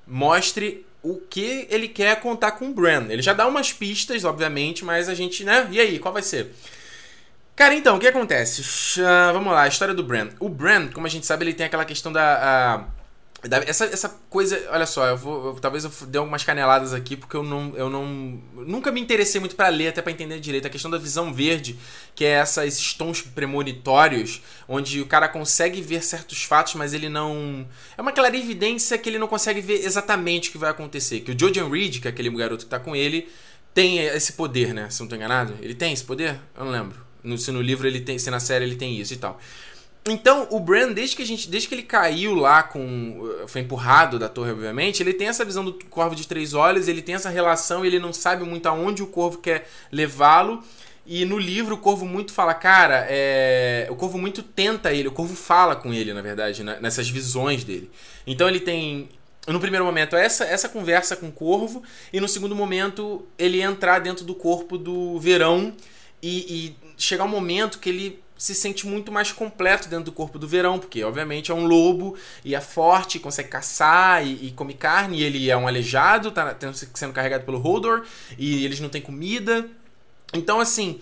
mostre 0.06 0.86
o 1.04 1.16
que 1.16 1.68
ele 1.70 1.88
quer 1.88 2.20
contar 2.20 2.52
com 2.54 2.70
o 2.70 2.74
Bran. 2.74 3.06
Ele 3.10 3.22
já 3.22 3.34
dá 3.34 3.48
umas 3.48 3.72
pistas, 3.72 4.26
obviamente, 4.26 4.84
mas 4.84 5.08
a 5.08 5.14
gente, 5.14 5.44
né? 5.44 5.68
E 5.72 5.80
aí, 5.80 6.00
qual 6.00 6.14
vai 6.14 6.24
ser? 6.24 6.54
Cara, 7.56 7.74
então, 7.74 7.98
o 7.98 8.00
que 8.00 8.08
acontece? 8.08 8.62
Uh, 9.00 9.34
vamos 9.34 9.52
lá, 9.52 9.64
a 9.64 9.68
história 9.68 9.94
do 9.94 10.04
Bran. 10.04 10.30
O 10.40 10.50
Bran, 10.50 10.90
como 10.90 11.08
a 11.08 11.10
gente 11.10 11.26
sabe, 11.26 11.44
ele 11.44 11.54
tem 11.54 11.66
aquela 11.66 11.86
questão 11.86 12.12
da. 12.12 12.86
Essa, 13.66 13.86
essa 13.86 14.10
coisa. 14.30 14.68
Olha 14.72 14.86
só, 14.86 15.06
eu 15.08 15.18
vou. 15.18 15.48
Eu, 15.48 15.54
talvez 15.56 15.84
eu 15.84 15.92
dê 16.08 16.18
algumas 16.18 16.44
caneladas 16.44 16.94
aqui, 16.94 17.16
porque 17.16 17.36
eu 17.36 17.44
não. 17.44 17.74
Eu 17.76 17.90
não 17.90 18.06
nunca 18.56 18.92
me 18.92 19.00
interessei 19.02 19.40
muito 19.40 19.56
para 19.56 19.70
ler, 19.70 19.90
até 19.90 20.02
para 20.02 20.12
entender 20.12 20.40
direito. 20.40 20.68
A 20.68 20.70
questão 20.70 20.92
da 20.92 20.98
visão 20.98 21.34
verde, 21.34 21.78
que 22.16 22.26
é 22.26 22.30
essa, 22.30 22.66
esses 22.66 22.94
tons 22.94 23.22
premonitórios, 23.22 24.42
onde 24.68 25.02
o 25.02 25.06
cara 25.06 25.28
consegue 25.28 25.82
ver 25.82 26.04
certos 26.04 26.44
fatos, 26.44 26.76
mas 26.76 26.94
ele 26.94 27.10
não. 27.10 27.68
É 27.98 28.02
uma 28.02 28.12
clarividência 28.12 28.98
que 28.98 29.10
ele 29.10 29.20
não 29.20 29.28
consegue 29.28 29.62
ver 29.62 29.86
exatamente 29.86 30.50
o 30.50 30.52
que 30.52 30.58
vai 30.58 30.70
acontecer. 30.70 31.22
Que 31.22 31.32
o 31.32 31.40
Jojen 31.40 31.70
Reed, 31.70 32.02
que 32.02 32.08
é 32.08 32.12
aquele 32.12 32.30
garoto 32.30 32.66
que 32.66 32.70
tá 32.70 32.80
com 32.80 32.96
ele, 32.96 33.30
tem 33.74 34.00
esse 34.00 34.34
poder, 34.34 34.74
né? 34.74 34.90
Se 34.90 35.00
não 35.02 35.08
tô 35.08 35.16
enganado. 35.16 35.56
Ele 35.62 35.76
tem 35.76 35.94
esse 35.94 36.04
poder? 36.04 36.40
Eu 36.58 36.66
não 36.66 36.72
lembro. 36.72 37.06
No, 37.24 37.38
se 37.38 37.52
no 37.52 37.62
livro 37.62 37.88
ele 37.88 38.02
tem. 38.02 38.18
Se 38.18 38.30
na 38.30 38.40
série 38.40 38.66
ele 38.66 38.76
tem 38.76 39.00
isso 39.00 39.14
e 39.14 39.18
tal. 39.18 39.40
Então, 40.08 40.48
o 40.52 40.60
Bran, 40.60 40.92
desde 40.94 41.16
que 41.16 41.22
a 41.22 41.26
gente. 41.26 41.50
Desde 41.50 41.68
que 41.68 41.76
ele 41.76 41.84
caiu 41.84 42.34
lá 42.36 42.64
com. 42.64 43.30
Foi 43.48 43.62
empurrado 43.62 44.18
da 44.18 44.30
torre, 44.30 44.52
obviamente, 44.52 45.02
ele 45.02 45.14
tem 45.14 45.28
essa 45.28 45.44
visão 45.44 45.64
do 45.64 45.74
corvo 45.90 46.16
de 46.16 46.28
três 46.28 46.54
olhos, 46.54 46.88
ele 46.88 47.02
tem 47.02 47.16
essa 47.16 47.30
relação, 47.30 47.86
ele 47.86 48.00
não 48.00 48.14
sabe 48.14 48.44
muito 48.44 48.68
aonde 48.68 49.04
o 49.04 49.08
corvo 49.08 49.40
quer 49.40 49.68
levá-lo. 49.92 50.64
E 51.10 51.24
no 51.24 51.40
livro 51.40 51.76
o 51.76 51.78
Corvo 51.78 52.06
muito 52.06 52.34
fala, 52.34 52.54
cara, 52.54 53.08
é... 53.10 53.88
o 53.90 53.96
Corvo 53.96 54.18
muito 54.18 54.44
tenta 54.44 54.92
ele, 54.92 55.08
o 55.08 55.12
Corvo 55.14 55.38
fala 55.38 55.74
com 55.74 55.94
ele, 55.94 56.14
na 56.14 56.22
verdade, 56.22 56.66
né? 56.66 56.80
nessas 56.82 57.10
visões 57.10 57.64
dele. 57.64 57.90
Então 58.26 58.50
ele 58.50 58.60
tem, 58.60 59.08
no 59.48 59.58
primeiro 59.58 59.86
momento, 59.86 60.18
essa, 60.18 60.44
essa 60.44 60.68
conversa 60.68 61.16
com 61.16 61.30
o 61.30 61.32
Corvo, 61.32 61.82
e 62.12 62.20
no 62.20 62.28
segundo 62.28 62.54
momento 62.54 63.26
ele 63.38 63.62
entrar 63.62 64.00
dentro 64.00 64.26
do 64.26 64.36
corpo 64.36 64.78
do 64.78 65.18
Verão 65.18 65.74
e, 66.22 66.76
e 66.76 66.76
chegar 66.98 67.24
um 67.24 67.30
momento 67.30 67.80
que 67.80 67.88
ele 67.88 68.20
se 68.38 68.54
sente 68.54 68.86
muito 68.86 69.12
mais 69.12 69.32
completo 69.32 69.90
dentro 69.90 70.06
do 70.06 70.12
corpo 70.12 70.38
do 70.38 70.48
verão, 70.48 70.78
porque 70.80 71.04
obviamente 71.04 71.52
é 71.52 71.54
um 71.54 71.66
lobo 71.66 72.16
e 72.46 72.54
é 72.54 72.62
forte, 72.62 73.20
consegue 73.20 73.50
caçar 73.50 74.26
e, 74.26 74.48
e 74.48 74.52
come 74.52 74.74
carne, 74.74 75.20
e 75.20 75.24
ele 75.24 75.50
é 75.50 75.58
um 75.58 75.68
aleijado, 75.68 76.32
tá 76.32 76.56
sendo 76.94 77.14
carregado 77.14 77.44
pelo 77.46 77.66
Hodor, 77.66 78.06
e 78.38 78.64
eles 78.64 78.80
não 78.80 78.90
têm 78.90 79.02
comida. 79.02 79.68
Então, 80.34 80.60
assim, 80.60 81.00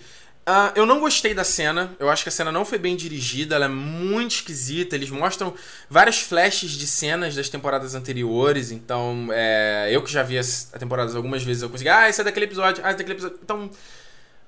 uh, 0.48 0.72
eu 0.74 0.86
não 0.86 1.00
gostei 1.00 1.34
da 1.34 1.44
cena, 1.44 1.94
eu 1.98 2.08
acho 2.08 2.22
que 2.22 2.28
a 2.28 2.32
cena 2.32 2.52
não 2.52 2.64
foi 2.64 2.78
bem 2.78 2.96
dirigida, 2.96 3.56
ela 3.56 3.64
é 3.66 3.68
muito 3.68 4.36
esquisita, 4.36 4.94
eles 4.94 5.10
mostram 5.10 5.52
vários 5.90 6.20
flashes 6.20 6.70
de 6.70 6.86
cenas 6.86 7.34
das 7.34 7.48
temporadas 7.48 7.94
anteriores, 7.94 8.70
então, 8.70 9.28
é, 9.32 9.88
eu 9.90 10.02
que 10.02 10.10
já 10.10 10.22
vi 10.22 10.38
as 10.38 10.64
temporadas 10.78 11.14
algumas 11.14 11.42
vezes, 11.42 11.62
eu 11.62 11.68
consegui, 11.68 11.90
ah, 11.90 12.08
esse 12.08 12.20
é 12.20 12.24
daquele 12.24 12.46
episódio, 12.46 12.82
ah, 12.84 12.90
esse 12.90 12.94
é 12.94 12.98
daquele 12.98 13.14
episódio, 13.14 13.38
então 13.42 13.70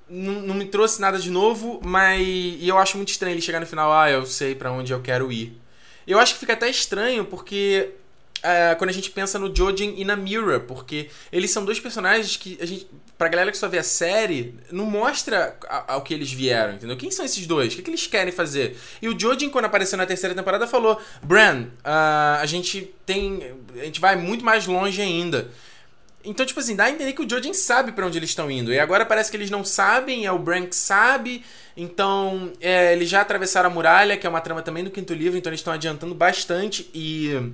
não, 0.09 0.35
não 0.40 0.55
me 0.55 0.66
trouxe 0.66 1.01
nada 1.01 1.18
de 1.18 1.31
novo, 1.31 1.81
mas 1.85 2.21
e 2.27 2.66
eu 2.68 2.79
acho 2.79 2.97
muito 2.97 3.11
estranho 3.11 3.35
ele 3.35 3.42
chegar 3.42 3.61
no 3.61 3.66
final, 3.66 3.92
ah, 3.92 4.11
eu 4.11 4.25
sei 4.27 4.55
para 4.55 4.73
onde 4.73 4.92
eu 4.92 5.01
quero 5.01 5.31
ir. 5.31 5.57
Eu 6.07 6.18
acho 6.18 6.35
que 6.35 6.40
fica 6.40 6.55
até 6.55 6.68
estranho 6.71 7.25
porque 7.25 7.90
é, 8.42 8.75
quando 8.77 8.90
a 8.90 8.92
gente 8.92 9.11
pensa 9.11 9.38
no 9.38 9.55
Jojen 9.55 9.94
e 9.97 10.05
na 10.05 10.16
Mira, 10.16 10.61
porque 10.61 11.09
eles 11.33 11.51
são 11.51 11.64
dois 11.64 11.81
personagens 11.81 12.37
que 12.37 12.57
a 12.61 12.66
gente, 12.66 12.88
pra 13.16 13.29
galera 13.29 13.51
que 13.51 13.59
só 13.59 13.68
vê 13.68 13.79
a 13.79 13.83
série, 13.83 14.55
não 14.71 14.85
mostra 14.87 15.57
ao 15.88 16.03
que 16.03 16.14
eles 16.14 16.33
vieram, 16.33 16.75
entendeu? 16.75 16.97
Quem 16.97 17.11
são 17.11 17.25
esses 17.25 17.47
dois? 17.47 17.73
O 17.73 17.77
que, 17.77 17.83
que 17.83 17.90
eles 17.90 18.07
querem 18.07 18.33
fazer? 18.33 18.79
E 19.03 19.09
o 19.09 19.18
Jojen, 19.18 19.51
quando 19.51 19.64
apareceu 19.64 19.99
na 19.99 20.07
terceira 20.07 20.35
temporada, 20.35 20.66
falou: 20.66 21.01
Bran, 21.23 21.66
uh, 21.79 22.40
a 22.40 22.47
gente 22.47 22.94
tem. 23.05 23.55
A 23.77 23.85
gente 23.85 24.01
vai 24.01 24.16
muito 24.16 24.44
mais 24.44 24.66
longe 24.66 25.03
ainda. 25.03 25.51
Então, 26.24 26.44
tipo 26.44 26.59
assim, 26.61 26.74
dá 26.74 26.85
a 26.85 26.90
entender 26.90 27.12
que 27.12 27.22
o 27.22 27.28
Jojen 27.28 27.54
sabe 27.54 27.92
para 27.92 28.07
onde 28.07 28.18
eles 28.18 28.31
estão 28.31 28.50
indo. 28.50 28.72
E 28.72 28.78
agora 28.78 29.07
parece 29.07 29.31
que 29.31 29.37
eles 29.37 29.50
não 29.50 29.64
sabem, 29.64 30.26
é 30.26 30.33
o 30.33 30.38
Bran 30.38 30.66
que 30.66 30.76
sabe. 30.76 31.44
Então, 31.76 32.52
é, 32.61 32.92
eles 32.92 33.09
já 33.09 33.20
atravessaram 33.20 33.70
a 33.70 33.72
muralha, 33.72 34.16
que 34.16 34.26
é 34.26 34.31
uma 34.31 34.40
trama 34.40 34.61
também 34.61 34.83
do 34.83 34.90
quinto 34.90 35.14
livro, 35.14 35.38
então 35.38 35.50
eles 35.50 35.61
estão 35.61 35.72
adiantando 35.72 36.14
bastante. 36.14 36.90
E 36.92 37.52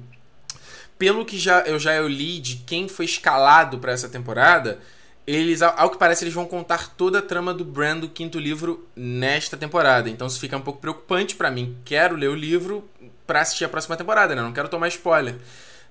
pelo 0.99 1.25
que 1.25 1.39
já, 1.39 1.61
eu 1.61 1.79
já 1.79 1.95
eu 1.95 2.09
li 2.09 2.39
de 2.41 2.57
quem 2.57 2.89
foi 2.89 3.05
escalado 3.05 3.79
para 3.79 3.93
essa 3.93 4.09
temporada, 4.09 4.81
eles, 5.27 5.63
ao 5.63 5.91
que 5.91 5.99
parece, 5.99 6.25
eles 6.25 6.35
vão 6.35 6.47
contar 6.47 6.95
toda 6.97 7.19
a 7.19 7.23
trama 7.23 7.55
do 7.55 7.65
Bran 7.65 7.99
do 7.99 8.09
quinto 8.09 8.39
livro 8.39 8.87
nesta 8.95 9.57
temporada. 9.57 10.09
Então 10.09 10.27
isso 10.27 10.41
fica 10.41 10.57
um 10.57 10.61
pouco 10.61 10.81
preocupante 10.81 11.35
para 11.35 11.51
mim. 11.51 11.77
Quero 11.85 12.17
ler 12.17 12.29
o 12.29 12.35
livro 12.35 12.89
para 13.27 13.41
assistir 13.41 13.65
a 13.65 13.69
próxima 13.69 13.97
temporada, 13.97 14.35
né? 14.35 14.43
Não 14.43 14.53
quero 14.53 14.69
tomar 14.69 14.89
spoiler 14.89 15.37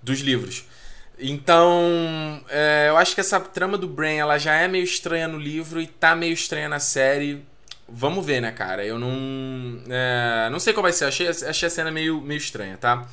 dos 0.02 0.20
livros. 0.20 0.66
Então, 1.20 2.44
é, 2.50 2.88
eu 2.90 2.98
acho 2.98 3.14
que 3.14 3.22
essa 3.22 3.40
trama 3.40 3.78
do 3.78 3.88
Bran, 3.88 4.14
ela 4.14 4.38
já 4.38 4.56
é 4.56 4.68
meio 4.68 4.84
estranha 4.84 5.28
no 5.28 5.38
livro 5.38 5.80
e 5.80 5.88
tá 5.88 6.16
meio 6.16 6.34
estranha 6.34 6.68
na 6.68 6.80
série. 6.80 7.46
Vamos 7.88 8.26
ver, 8.26 8.42
né, 8.42 8.52
cara? 8.52 8.84
Eu 8.84 8.98
não. 8.98 9.84
É, 9.90 10.50
não 10.52 10.60
sei 10.60 10.74
qual 10.74 10.82
vai 10.84 10.94
ser. 10.94 11.06
Achei, 11.06 11.28
achei 11.28 11.68
a 11.68 11.70
cena 11.70 11.92
meio, 11.92 12.20
meio 12.22 12.38
estranha, 12.38 12.78
tá? 12.78 13.06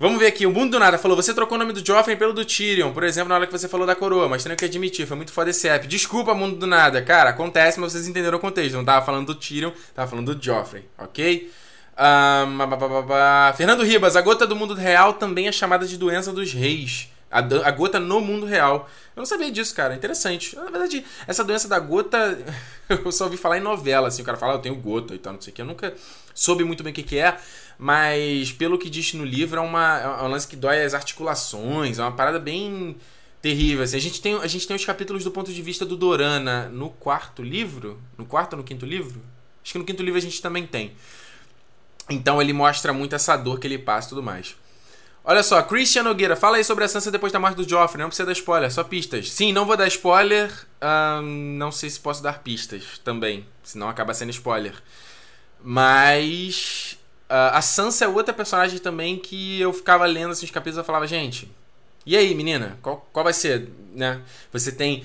Vamos 0.00 0.20
ver 0.20 0.28
aqui. 0.28 0.46
O 0.46 0.50
Mundo 0.52 0.72
do 0.72 0.78
Nada 0.78 0.96
falou: 0.96 1.16
você 1.16 1.34
trocou 1.34 1.56
o 1.56 1.58
nome 1.58 1.72
do 1.72 1.84
Joffrey 1.84 2.16
pelo 2.16 2.32
do 2.32 2.44
Tyrion, 2.44 2.92
por 2.92 3.02
exemplo, 3.02 3.28
na 3.28 3.34
hora 3.34 3.46
que 3.46 3.52
você 3.52 3.68
falou 3.68 3.86
da 3.86 3.96
coroa, 3.96 4.28
mas 4.28 4.44
tenho 4.44 4.56
que 4.56 4.64
admitir, 4.64 5.06
foi 5.06 5.16
muito 5.16 5.32
foda 5.32 5.50
esse 5.50 5.68
app. 5.68 5.86
Desculpa, 5.86 6.34
Mundo 6.34 6.56
do 6.56 6.66
Nada. 6.66 7.02
Cara, 7.02 7.30
acontece, 7.30 7.80
mas 7.80 7.92
vocês 7.92 8.06
entenderam 8.06 8.38
o 8.38 8.40
contexto. 8.40 8.76
Não 8.76 8.84
tava 8.84 9.04
falando 9.04 9.26
do 9.26 9.34
Tyrion, 9.34 9.72
tava 9.94 10.08
falando 10.08 10.34
do 10.34 10.42
Joffrey, 10.42 10.84
ok? 10.96 11.50
Um, 11.98 13.56
Fernando 13.56 13.82
Ribas, 13.82 14.14
a 14.14 14.20
gota 14.20 14.46
do 14.46 14.54
mundo 14.54 14.72
real 14.72 15.14
também 15.14 15.48
é 15.48 15.52
chamada 15.52 15.84
de 15.84 15.96
doença 15.96 16.32
dos 16.32 16.52
reis. 16.52 17.08
A, 17.30 17.38
a 17.38 17.70
gota 17.70 18.00
no 18.00 18.20
mundo 18.20 18.46
real. 18.46 18.88
Eu 19.14 19.20
não 19.20 19.26
sabia 19.26 19.50
disso, 19.50 19.74
cara. 19.74 19.94
Interessante. 19.94 20.56
Na 20.56 20.70
verdade, 20.70 21.04
essa 21.26 21.44
doença 21.44 21.68
da 21.68 21.78
gota, 21.78 22.38
eu 22.88 23.12
só 23.12 23.24
ouvi 23.24 23.36
falar 23.36 23.58
em 23.58 23.60
novela, 23.60 24.08
assim. 24.08 24.22
O 24.22 24.24
cara 24.24 24.38
fala, 24.38 24.54
ah, 24.54 24.56
eu 24.56 24.60
tenho 24.60 24.76
gota 24.76 25.14
e 25.14 25.18
tal, 25.18 25.34
não 25.34 25.40
sei 25.40 25.52
o 25.52 25.54
que. 25.54 25.62
Eu 25.62 25.66
nunca 25.66 25.94
soube 26.34 26.64
muito 26.64 26.82
bem 26.82 26.92
o 26.92 26.94
que, 26.94 27.02
que 27.02 27.18
é, 27.18 27.36
mas 27.78 28.52
pelo 28.52 28.78
que 28.78 28.88
diz 28.88 29.12
no 29.14 29.24
livro, 29.24 29.58
é, 29.58 29.62
uma, 29.62 29.98
é 29.98 30.22
um 30.22 30.28
lance 30.28 30.46
que 30.46 30.56
dói 30.56 30.82
as 30.82 30.94
articulações. 30.94 31.98
É 31.98 32.02
uma 32.02 32.12
parada 32.12 32.38
bem 32.38 32.96
terrível. 33.42 33.84
Assim. 33.84 33.96
A, 33.96 34.00
gente 34.00 34.20
tem, 34.20 34.34
a 34.36 34.46
gente 34.46 34.66
tem 34.66 34.76
os 34.76 34.84
capítulos 34.84 35.24
do 35.24 35.30
ponto 35.30 35.52
de 35.52 35.62
vista 35.62 35.84
do 35.84 35.96
Dorana 35.96 36.68
no 36.68 36.90
quarto 36.90 37.42
livro. 37.42 38.00
No 38.16 38.24
quarto 38.24 38.54
ou 38.54 38.58
no 38.58 38.64
quinto 38.64 38.86
livro? 38.86 39.20
Acho 39.62 39.72
que 39.72 39.78
no 39.78 39.84
quinto 39.84 40.02
livro 40.02 40.18
a 40.18 40.22
gente 40.22 40.40
também 40.40 40.66
tem. 40.66 40.92
Então 42.08 42.40
ele 42.40 42.52
mostra 42.52 42.92
muito 42.92 43.14
essa 43.14 43.36
dor 43.36 43.60
que 43.60 43.66
ele 43.66 43.78
passa 43.78 44.08
e 44.08 44.10
tudo 44.10 44.22
mais. 44.22 44.56
Olha 45.24 45.42
só, 45.42 45.60
Christian 45.62 46.04
Nogueira, 46.04 46.34
fala 46.34 46.56
aí 46.56 46.64
sobre 46.64 46.84
a 46.84 46.88
Sansa 46.88 47.10
depois 47.10 47.32
da 47.32 47.38
morte 47.38 47.56
do 47.56 47.68
Joffrey. 47.68 48.00
Não 48.00 48.08
precisa 48.08 48.26
dar 48.26 48.32
spoiler, 48.32 48.72
só 48.72 48.82
pistas. 48.82 49.30
Sim, 49.30 49.52
não 49.52 49.66
vou 49.66 49.76
dar 49.76 49.86
spoiler. 49.88 50.50
não 51.58 51.70
sei 51.70 51.90
se 51.90 52.00
posso 52.00 52.22
dar 52.22 52.38
pistas 52.38 52.98
também, 53.04 53.46
senão 53.62 53.88
acaba 53.88 54.14
sendo 54.14 54.30
spoiler. 54.30 54.74
Mas 55.62 56.98
uh, 57.28 57.52
a 57.52 57.60
Sansa 57.60 58.04
é 58.04 58.08
outra 58.08 58.32
personagem 58.32 58.78
também 58.78 59.18
que 59.18 59.60
eu 59.60 59.72
ficava 59.72 60.06
lendo 60.06 60.30
assim, 60.30 60.46
os 60.46 60.50
capítulos 60.50 60.82
e 60.82 60.86
falava, 60.86 61.06
gente, 61.06 61.50
e 62.08 62.16
aí, 62.16 62.34
menina? 62.34 62.78
Qual, 62.80 63.06
qual 63.12 63.22
vai 63.22 63.34
ser, 63.34 63.68
né? 63.94 64.22
Você 64.50 64.72
tem 64.72 65.04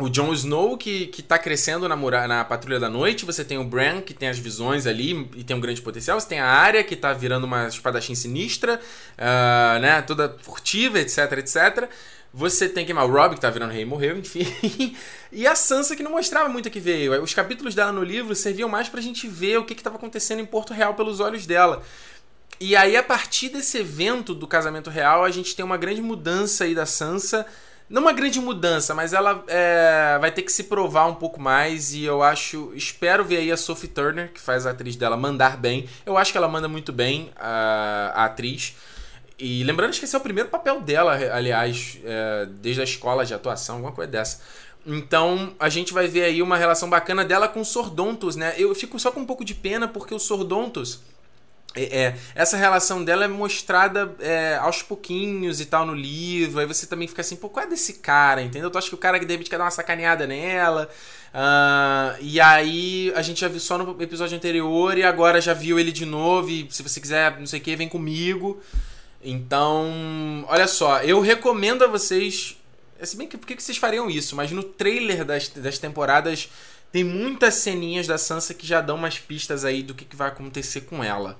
o 0.00 0.08
Jon 0.08 0.32
Snow 0.32 0.76
que, 0.76 1.06
que 1.08 1.22
tá 1.22 1.38
crescendo 1.38 1.88
na, 1.88 1.96
na 2.26 2.44
Patrulha 2.44 2.80
da 2.80 2.88
Noite, 2.88 3.24
você 3.24 3.44
tem 3.44 3.58
o 3.58 3.64
Bran 3.64 4.00
que 4.00 4.14
tem 4.14 4.28
as 4.28 4.38
visões 4.38 4.86
ali 4.86 5.28
e 5.36 5.44
tem 5.44 5.54
um 5.54 5.60
grande 5.60 5.82
potencial, 5.82 6.18
você 6.18 6.28
tem 6.28 6.40
a 6.40 6.46
Arya 6.46 6.82
que 6.82 6.96
tá 6.96 7.12
virando 7.12 7.44
uma 7.44 7.68
espadachim 7.68 8.14
sinistra, 8.14 8.80
uh, 9.18 9.80
né, 9.80 10.02
toda 10.02 10.36
furtiva, 10.40 10.98
etc, 10.98 11.32
etc. 11.38 11.88
Você 12.32 12.68
tem 12.68 12.86
que 12.86 12.92
o 12.92 13.06
Rob 13.06 13.34
que 13.34 13.40
tá 13.40 13.50
virando 13.50 13.72
rei 13.72 13.84
morreu, 13.84 14.16
enfim. 14.18 14.96
e 15.32 15.46
a 15.46 15.54
Sansa 15.54 15.96
que 15.96 16.02
não 16.02 16.12
mostrava 16.12 16.48
muito 16.48 16.66
o 16.66 16.70
que 16.70 16.80
veio. 16.80 17.22
Os 17.22 17.34
capítulos 17.34 17.74
dela 17.74 17.92
no 17.92 18.04
livro 18.04 18.34
serviam 18.34 18.68
mais 18.68 18.88
pra 18.88 19.00
gente 19.00 19.26
ver 19.26 19.58
o 19.58 19.64
que 19.64 19.72
estava 19.74 19.96
acontecendo 19.96 20.40
em 20.40 20.46
Porto 20.46 20.72
Real 20.72 20.94
pelos 20.94 21.20
olhos 21.20 21.44
dela. 21.44 21.82
E 22.60 22.76
aí, 22.76 22.94
a 22.94 23.02
partir 23.02 23.48
desse 23.48 23.78
evento 23.78 24.34
do 24.34 24.46
casamento 24.46 24.90
real, 24.90 25.24
a 25.24 25.30
gente 25.30 25.56
tem 25.56 25.64
uma 25.64 25.78
grande 25.78 26.02
mudança 26.02 26.64
aí 26.64 26.74
da 26.74 26.84
Sansa 26.84 27.46
não 27.90 28.02
uma 28.02 28.12
grande 28.12 28.38
mudança, 28.38 28.94
mas 28.94 29.12
ela 29.12 29.42
é, 29.48 30.16
vai 30.20 30.30
ter 30.30 30.42
que 30.42 30.52
se 30.52 30.64
provar 30.64 31.06
um 31.06 31.14
pouco 31.16 31.40
mais 31.40 31.92
e 31.92 32.04
eu 32.04 32.22
acho, 32.22 32.72
espero 32.76 33.24
ver 33.24 33.38
aí 33.38 33.50
a 33.50 33.56
Sophie 33.56 33.88
Turner, 33.88 34.32
que 34.32 34.40
faz 34.40 34.64
a 34.64 34.70
atriz 34.70 34.94
dela, 34.94 35.16
mandar 35.16 35.56
bem. 35.56 35.88
Eu 36.06 36.16
acho 36.16 36.30
que 36.30 36.38
ela 36.38 36.46
manda 36.46 36.68
muito 36.68 36.92
bem 36.92 37.32
a, 37.34 38.12
a 38.14 38.24
atriz. 38.26 38.76
E 39.36 39.64
lembrando 39.64 39.92
que 39.92 40.04
esse 40.04 40.14
é 40.14 40.18
o 40.18 40.22
primeiro 40.22 40.48
papel 40.48 40.80
dela, 40.80 41.14
aliás, 41.34 41.98
é, 42.04 42.46
desde 42.46 42.80
a 42.80 42.84
escola 42.84 43.26
de 43.26 43.34
atuação, 43.34 43.76
alguma 43.76 43.92
coisa 43.92 44.12
dessa. 44.12 44.40
Então 44.86 45.52
a 45.58 45.68
gente 45.68 45.92
vai 45.92 46.06
ver 46.06 46.22
aí 46.22 46.40
uma 46.40 46.56
relação 46.56 46.88
bacana 46.88 47.24
dela 47.24 47.48
com 47.48 47.60
o 47.60 47.64
Sordontos, 47.64 48.36
né? 48.36 48.54
Eu 48.56 48.72
fico 48.72 49.00
só 49.00 49.10
com 49.10 49.20
um 49.20 49.26
pouco 49.26 49.44
de 49.44 49.54
pena 49.54 49.88
porque 49.88 50.14
o 50.14 50.18
Sordontos 50.18 51.00
é, 51.74 51.82
é, 51.82 52.16
essa 52.34 52.56
relação 52.56 53.04
dela 53.04 53.24
é 53.24 53.28
mostrada 53.28 54.14
é, 54.18 54.56
aos 54.56 54.82
pouquinhos 54.82 55.60
e 55.60 55.66
tal 55.66 55.86
no 55.86 55.94
livro. 55.94 56.58
Aí 56.60 56.66
você 56.66 56.86
também 56.86 57.06
fica 57.06 57.20
assim, 57.20 57.36
pô, 57.36 57.48
qual 57.48 57.64
é 57.64 57.68
desse 57.68 57.94
cara, 57.94 58.42
entendeu? 58.42 58.70
Tu 58.70 58.78
acha 58.78 58.88
que 58.88 58.94
o 58.94 58.98
cara 58.98 59.18
que 59.18 59.24
de 59.24 59.32
repente 59.32 59.50
quer 59.50 59.58
dar 59.58 59.64
uma 59.64 59.70
sacaneada 59.70 60.26
nela. 60.26 60.88
Uh, 61.32 62.18
e 62.20 62.40
aí 62.40 63.12
a 63.14 63.22
gente 63.22 63.40
já 63.40 63.48
viu 63.48 63.60
só 63.60 63.78
no 63.78 64.02
episódio 64.02 64.36
anterior 64.36 64.98
e 64.98 65.04
agora 65.04 65.40
já 65.40 65.54
viu 65.54 65.78
ele 65.78 65.92
de 65.92 66.04
novo. 66.04 66.50
E 66.50 66.66
se 66.70 66.82
você 66.82 67.00
quiser, 67.00 67.38
não 67.38 67.46
sei 67.46 67.60
o 67.60 67.62
que, 67.62 67.76
vem 67.76 67.88
comigo. 67.88 68.60
Então, 69.22 70.44
olha 70.48 70.66
só, 70.66 71.02
eu 71.02 71.20
recomendo 71.20 71.84
a 71.84 71.86
vocês. 71.86 72.56
Se 73.02 73.16
bem 73.16 73.28
que 73.28 73.38
por 73.38 73.46
que 73.46 73.60
vocês 73.60 73.78
fariam 73.78 74.10
isso? 74.10 74.34
Mas 74.34 74.50
no 74.50 74.62
trailer 74.62 75.24
das, 75.24 75.48
das 75.48 75.78
temporadas 75.78 76.48
tem 76.92 77.04
muitas 77.04 77.54
ceninhas 77.54 78.06
da 78.06 78.18
Sansa 78.18 78.54
que 78.54 78.66
já 78.66 78.80
dão 78.80 78.96
umas 78.96 79.18
pistas 79.18 79.64
aí 79.64 79.82
do 79.82 79.94
que, 79.94 80.04
que 80.04 80.16
vai 80.16 80.28
acontecer 80.28 80.82
com 80.82 81.02
ela 81.02 81.38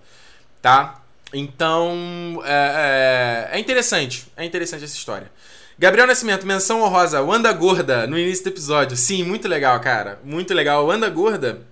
tá? 0.61 1.03
Então, 1.33 2.43
é, 2.45 3.49
é, 3.53 3.57
é, 3.57 3.61
interessante. 3.61 4.27
É 4.37 4.45
interessante 4.45 4.85
essa 4.85 4.97
história. 4.97 5.31
Gabriel 5.79 6.07
Nascimento, 6.07 6.47
menção 6.47 6.83
honrosa, 6.83 7.23
Wanda 7.23 7.53
Gorda, 7.53 8.07
no 8.07 8.19
início 8.19 8.45
do 8.45 8.51
episódio. 8.51 8.97
Sim, 8.97 9.23
muito 9.23 9.49
legal, 9.49 9.81
cara. 9.81 10.21
Muito 10.25 10.53
legal. 10.53 10.87
Wanda 10.87 11.09
Gorda, 11.09 11.63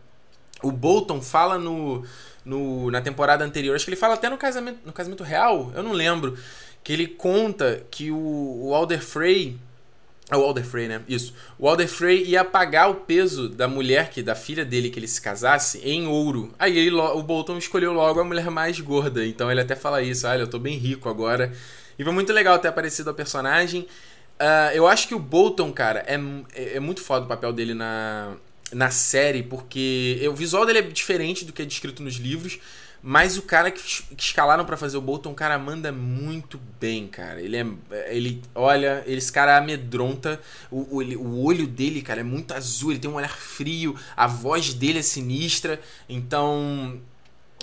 o 0.63 0.73
Bolton 0.73 1.21
fala 1.21 1.59
no, 1.59 2.05
no, 2.45 2.91
na 2.91 3.01
temporada 3.01 3.45
anterior, 3.45 3.75
acho 3.75 3.85
que 3.85 3.91
ele 3.91 3.97
fala 3.97 4.15
até 4.15 4.31
no 4.31 4.39
casamento, 4.39 4.79
no 4.85 4.93
casamento 4.93 5.23
real, 5.23 5.71
eu 5.75 5.83
não 5.83 5.93
lembro, 5.93 6.39
que 6.83 6.93
ele 6.93 7.07
conta 7.07 7.83
que 7.91 8.11
o, 8.11 8.61
o 8.63 8.75
Alder 8.75 9.03
Frey 9.03 9.59
é 10.31 10.37
o 10.37 10.41
Walder 10.41 10.65
Frey, 10.65 10.89
né? 10.89 11.01
Isso. 11.09 11.33
O 11.59 11.65
Walder 11.65 11.89
Frey 11.89 12.25
ia 12.25 12.45
pagar 12.45 12.89
o 12.89 12.97
peso 12.97 13.49
da 13.49 13.67
mulher, 13.67 14.11
que 14.11 14.23
da 14.23 14.35
filha 14.35 14.65
dele, 14.65 14.91
que 14.91 14.99
ele 14.99 15.09
se 15.09 15.21
casasse, 15.23 15.81
em 15.83 16.07
ouro. 16.07 16.53
Aí 16.59 16.77
ele, 16.77 16.95
o 16.95 17.23
Bolton 17.23 17.57
escolheu 17.57 17.95
logo 17.95 18.21
a 18.21 18.25
mulher 18.25 18.51
mais 18.51 18.79
gorda. 18.79 19.25
Então 19.25 19.51
ele 19.51 19.61
até 19.61 19.75
fala 19.75 20.03
isso: 20.03 20.27
olha, 20.27 20.41
eu 20.41 20.47
tô 20.47 20.59
bem 20.59 20.77
rico 20.77 21.09
agora. 21.09 21.53
E 21.99 22.05
foi 22.05 22.13
muito 22.13 22.33
legal 22.33 22.59
ter 22.59 22.69
aparecido 22.69 23.09
a 23.09 23.15
personagem. 23.15 23.87
Uh, 24.39 24.71
eu 24.75 24.87
acho 24.87 25.09
que 25.09 25.15
o 25.15 25.19
Bolton, 25.19 25.73
cara, 25.73 26.05
é, 26.07 26.15
é, 26.55 26.77
é 26.77 26.81
muito 26.81 27.01
foda 27.01 27.25
o 27.25 27.29
papel 27.29 27.53
dele 27.53 27.73
na, 27.73 28.37
na 28.71 28.91
série, 28.91 29.43
porque 29.43 30.21
o 30.29 30.35
visual 30.35 30.67
dele 30.67 30.79
é 30.81 30.83
diferente 30.83 31.45
do 31.45 31.53
que 31.53 31.63
é 31.63 31.65
descrito 31.65 32.03
nos 32.03 32.17
livros. 32.17 32.59
Mas 33.03 33.37
o 33.37 33.43
cara 33.43 33.71
que, 33.71 33.81
escalaram 34.17 34.65
para 34.65 34.77
fazer 34.77 34.97
o 34.97 35.01
Bolton, 35.01 35.31
o 35.31 35.35
cara 35.35 35.59
manda 35.59 35.93
muito 35.93 36.61
bem, 36.81 37.07
cara. 37.07 37.41
Ele 37.41 37.57
é. 37.57 37.67
Ele. 38.15 38.43
Olha, 38.55 39.05
esse 39.07 39.31
cara 39.31 39.57
amedronta. 39.57 40.41
O, 40.71 40.99
o, 40.99 41.03
o 41.03 41.45
olho 41.45 41.67
dele, 41.67 42.03
cara, 42.03 42.21
é 42.21 42.25
muito 42.25 42.53
azul. 42.53 42.91
Ele 42.91 43.01
tem 43.01 43.11
um 43.11 43.15
olhar 43.15 43.37
frio. 43.37 43.97
A 44.17 44.27
voz 44.27 44.75
dele 44.75 44.99
é 44.99 45.03
sinistra. 45.03 45.81
Então. 46.09 47.01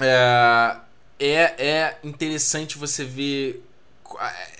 É, 0.01 0.77
é, 1.19 1.67
é 1.67 1.99
interessante 2.03 2.77
você 2.77 3.03
ver 3.03 3.63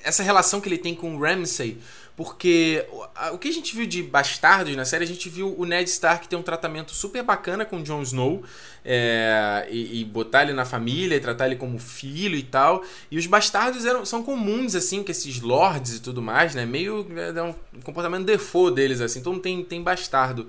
essa 0.04 0.24
relação 0.24 0.60
que 0.60 0.68
ele 0.68 0.78
tem 0.78 0.96
com 0.96 1.16
o 1.16 1.20
Ramsay 1.20 1.78
porque 2.16 2.86
o 3.34 3.38
que 3.38 3.50
a 3.50 3.52
gente 3.52 3.76
viu 3.76 3.86
de 3.86 4.02
bastardos 4.02 4.74
na 4.74 4.86
série, 4.86 5.04
a 5.04 5.08
gente 5.08 5.28
viu 5.28 5.54
o 5.58 5.66
Ned 5.66 5.90
Stark 5.90 6.28
ter 6.30 6.38
um 6.38 6.42
tratamento 6.42 6.94
super 6.94 7.22
bacana 7.22 7.66
com 7.66 7.84
Jon 7.84 8.02
Snow 8.02 8.42
é, 8.86 9.68
e, 9.70 10.00
e, 10.00 10.06
botar 10.06 10.44
ele 10.44 10.54
na 10.54 10.64
família 10.64 11.18
e 11.18 11.20
tratar 11.20 11.48
ele 11.48 11.58
como 11.58 11.78
filho 11.78 12.38
e 12.38 12.44
tal. 12.44 12.84
E 13.12 13.18
os 13.18 13.28
bastardos 13.28 13.86
eram, 13.86 14.06
são 14.06 14.24
comuns, 14.24 14.76
assim, 14.76 15.04
com 15.04 15.12
esses 15.12 15.42
lords 15.42 15.96
e 15.96 16.02
tudo 16.02 16.22
mais, 16.22 16.56
né? 16.56 16.66
Meio. 16.66 17.06
É 17.18 17.42
um 17.42 17.82
comportamento 17.84 18.24
default 18.24 18.76
deles, 18.76 19.02
assim. 19.02 19.22
Todo 19.22 19.34
mundo 19.34 19.44
tem, 19.44 19.62
tem 19.66 19.82
bastardo. 19.82 20.48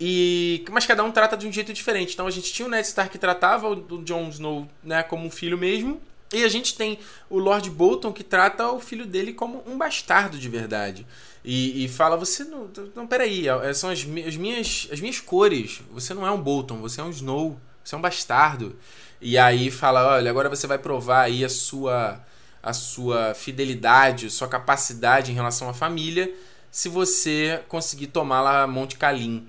E, 0.00 0.64
mas 0.70 0.86
cada 0.86 1.04
um 1.04 1.12
trata 1.12 1.36
de 1.36 1.46
um 1.46 1.52
jeito 1.52 1.74
diferente. 1.74 2.14
Então 2.14 2.26
a 2.26 2.30
gente 2.30 2.50
tinha 2.52 2.66
o 2.66 2.70
Ned 2.70 2.86
Stark 2.86 3.12
que 3.12 3.18
tratava 3.18 3.68
o 3.68 4.02
Jon 4.02 4.30
Snow 4.30 4.66
né, 4.82 5.02
como 5.02 5.26
um 5.26 5.30
filho 5.30 5.58
mesmo. 5.58 6.00
E 6.32 6.44
a 6.44 6.48
gente 6.48 6.74
tem 6.74 6.98
o 7.28 7.38
Lord 7.38 7.68
Bolton 7.68 8.12
que 8.12 8.24
trata 8.24 8.70
o 8.70 8.80
filho 8.80 9.04
dele 9.04 9.32
como 9.32 9.62
um 9.66 9.76
bastardo 9.76 10.38
de 10.38 10.48
verdade. 10.48 11.06
E, 11.44 11.84
e 11.84 11.88
fala: 11.88 12.16
Você 12.16 12.44
não. 12.44 12.70
Não, 12.94 13.06
peraí, 13.06 13.48
é, 13.48 13.74
são 13.74 13.90
as, 13.90 14.00
as, 14.00 14.36
minhas, 14.36 14.88
as 14.90 15.00
minhas 15.00 15.20
cores. 15.20 15.82
Você 15.90 16.14
não 16.14 16.26
é 16.26 16.30
um 16.30 16.40
Bolton, 16.40 16.78
você 16.78 17.00
é 17.00 17.04
um 17.04 17.10
Snow, 17.10 17.60
você 17.84 17.94
é 17.94 17.98
um 17.98 18.00
bastardo. 18.00 18.76
E 19.20 19.36
aí 19.36 19.70
fala: 19.70 20.14
Olha, 20.14 20.30
agora 20.30 20.48
você 20.48 20.66
vai 20.66 20.78
provar 20.78 21.22
aí 21.22 21.44
a 21.44 21.48
sua, 21.48 22.24
a 22.62 22.72
sua 22.72 23.34
fidelidade, 23.34 24.26
a 24.26 24.30
sua 24.30 24.48
capacidade 24.48 25.30
em 25.30 25.34
relação 25.34 25.68
à 25.68 25.74
família, 25.74 26.32
se 26.70 26.88
você 26.88 27.62
conseguir 27.68 28.06
tomar 28.06 28.40
lá 28.40 28.66
Monte 28.66 28.96
Calim. 28.96 29.48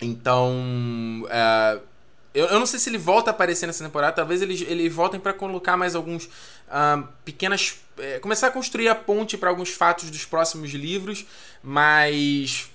Então. 0.00 1.26
É, 1.28 1.80
eu, 2.38 2.46
eu 2.46 2.58
não 2.60 2.66
sei 2.66 2.78
se 2.78 2.88
ele 2.88 2.98
volta 2.98 3.30
a 3.30 3.32
aparecer 3.32 3.66
nessa 3.66 3.84
temporada. 3.84 4.14
Talvez 4.14 4.40
eles, 4.40 4.60
eles 4.62 4.92
voltem 4.92 5.18
para 5.18 5.32
colocar 5.32 5.76
mais 5.76 5.94
alguns 5.94 6.28
pequenas. 7.24 7.76
É, 7.98 8.20
começar 8.20 8.46
a 8.46 8.50
construir 8.50 8.88
a 8.88 8.94
ponte 8.94 9.36
para 9.36 9.50
alguns 9.50 9.70
fatos 9.70 10.08
dos 10.10 10.24
próximos 10.24 10.70
livros. 10.70 11.26
Mas. 11.62 12.70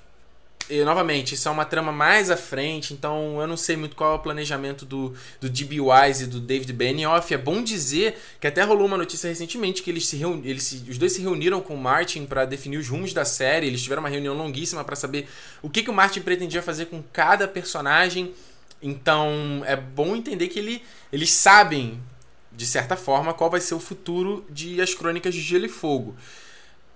E, 0.69 0.84
novamente, 0.84 1.36
isso 1.36 1.47
é 1.47 1.52
uma 1.52 1.65
trama 1.65 1.91
mais 1.91 2.32
à 2.32 2.38
frente, 2.38 2.93
então 2.93 3.39
eu 3.41 3.45
não 3.45 3.58
sei 3.58 3.76
muito 3.76 3.97
qual 3.97 4.13
é 4.13 4.15
o 4.15 4.19
planejamento 4.19 4.86
do, 4.86 5.13
do 5.41 5.49
D.B. 5.49 5.82
Wise 5.82 6.23
e 6.23 6.28
do 6.28 6.39
David 6.39 6.71
Benioff. 6.71 7.34
É 7.34 7.38
bom 7.38 7.62
dizer 7.62 8.17
que 8.39 8.47
até 8.47 8.63
rolou 8.63 8.88
uma 8.88 8.95
notícia 8.95 9.28
recentemente 9.28 9.84
que 9.84 9.91
eles 9.91 10.08
se, 10.08 10.21
eles 10.45 10.63
se... 10.63 10.86
os 10.89 10.97
dois 10.97 11.12
se 11.12 11.21
reuniram 11.21 11.60
com 11.60 11.76
o 11.76 11.78
Martin 11.78 12.26
para 12.26 12.45
definir 12.45 12.78
os 12.78 12.88
rumos 12.88 13.13
da 13.13 13.26
série. 13.26 13.67
Eles 13.67 13.84
tiveram 13.84 14.02
uma 14.02 14.10
reunião 14.10 14.34
longuíssima 14.34 14.86
para 14.86 14.95
saber 14.95 15.28
o 15.62 15.69
que, 15.69 15.84
que 15.84 15.89
o 15.89 15.93
Martin 15.93 16.21
pretendia 16.21 16.62
fazer 16.62 16.86
com 16.86 17.04
cada 17.12 17.45
personagem. 17.45 18.34
Então 18.84 19.63
é 19.65 19.76
bom 19.76 20.15
entender 20.15 20.50
que 20.50 20.60
ele, 20.60 20.84
eles 21.12 21.31
sabem, 21.31 22.00
de 22.52 22.65
certa 22.65 22.98
forma, 22.98 23.34
qual 23.34 23.50
vai 23.50 23.62
ser 23.62 23.73
o 23.73 23.79
futuro 23.79 24.46
de 24.50 24.81
As 24.81 24.94
Crônicas 24.94 25.34
de 25.34 25.42
Gelo 25.42 25.65
e 25.65 25.69
Fogo. 25.69 26.15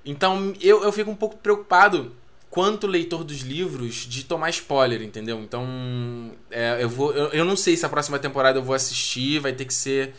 Então 0.06 0.54
eu, 0.62 0.84
eu 0.84 0.92
fico 0.92 1.10
um 1.10 1.16
pouco 1.16 1.38
preocupado 1.38 2.14
quanto 2.50 2.88
leitor 2.88 3.24
dos 3.24 3.40
livros 3.40 3.96
de 3.96 4.26
tomar 4.26 4.50
spoiler, 4.50 5.02
entendeu? 5.02 5.40
Então 5.40 6.32
é, 6.52 6.78
eu 6.82 6.90
vou 6.90 7.14
eu, 7.14 7.30
eu 7.30 7.46
não 7.46 7.56
sei 7.56 7.78
se 7.78 7.86
a 7.86 7.90
próxima 7.90 8.20
temporada 8.20 8.60
eu 8.60 8.64
vou 8.64 8.76
assistir, 8.76 9.40
vai 9.40 9.54
ter 9.54 9.66
que 9.66 9.74
ser 9.74 10.14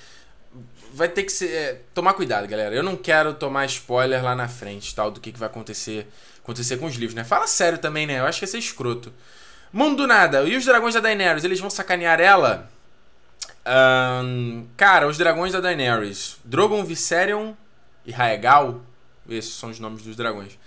vai 0.93 1.09
ter 1.09 1.23
que 1.25 1.33
ser, 1.33 1.51
é, 1.51 1.81
tomar 1.93 2.15
cuidado, 2.15 2.47
galera. 2.47 2.75
Eu 2.75 2.83
não 2.83 2.97
quero 2.97 3.35
tomar 3.35 3.67
spoiler 3.67 4.25
lá 4.25 4.35
na 4.35 4.49
frente, 4.49 4.95
tal, 4.95 5.11
do 5.11 5.21
que, 5.21 5.33
que 5.33 5.39
vai 5.39 5.49
acontecer, 5.49 6.07
acontecer 6.43 6.79
com 6.79 6.87
os 6.87 6.95
livros, 6.95 7.15
né? 7.15 7.25
Fala 7.25 7.47
sério 7.47 7.79
também, 7.79 8.07
né? 8.07 8.21
Eu 8.21 8.25
acho 8.25 8.39
que 8.39 8.45
ia 8.45 8.49
ser 8.49 8.59
escroto. 8.59 9.13
Mundo 9.73 9.99
do 9.99 10.07
nada. 10.07 10.43
E 10.45 10.57
os 10.57 10.65
dragões 10.65 10.95
da 10.95 11.01
Daenerys, 11.01 11.45
eles 11.45 11.61
vão 11.61 11.71
sacanear 11.71 12.21
ela? 12.21 12.71
Um, 13.67 14.67
cara, 14.77 15.07
os 15.07 15.19
dragões 15.19 15.53
da 15.53 15.61
Daenerys. 15.61 16.37
Drogon, 16.45 16.85
Viserion 16.85 17.53
e 18.07 18.11
Raegal. 18.11 18.81
Esses 19.29 19.55
são 19.55 19.71
os 19.71 19.79
nomes 19.79 20.03
dos 20.03 20.17
dragões. 20.17 20.59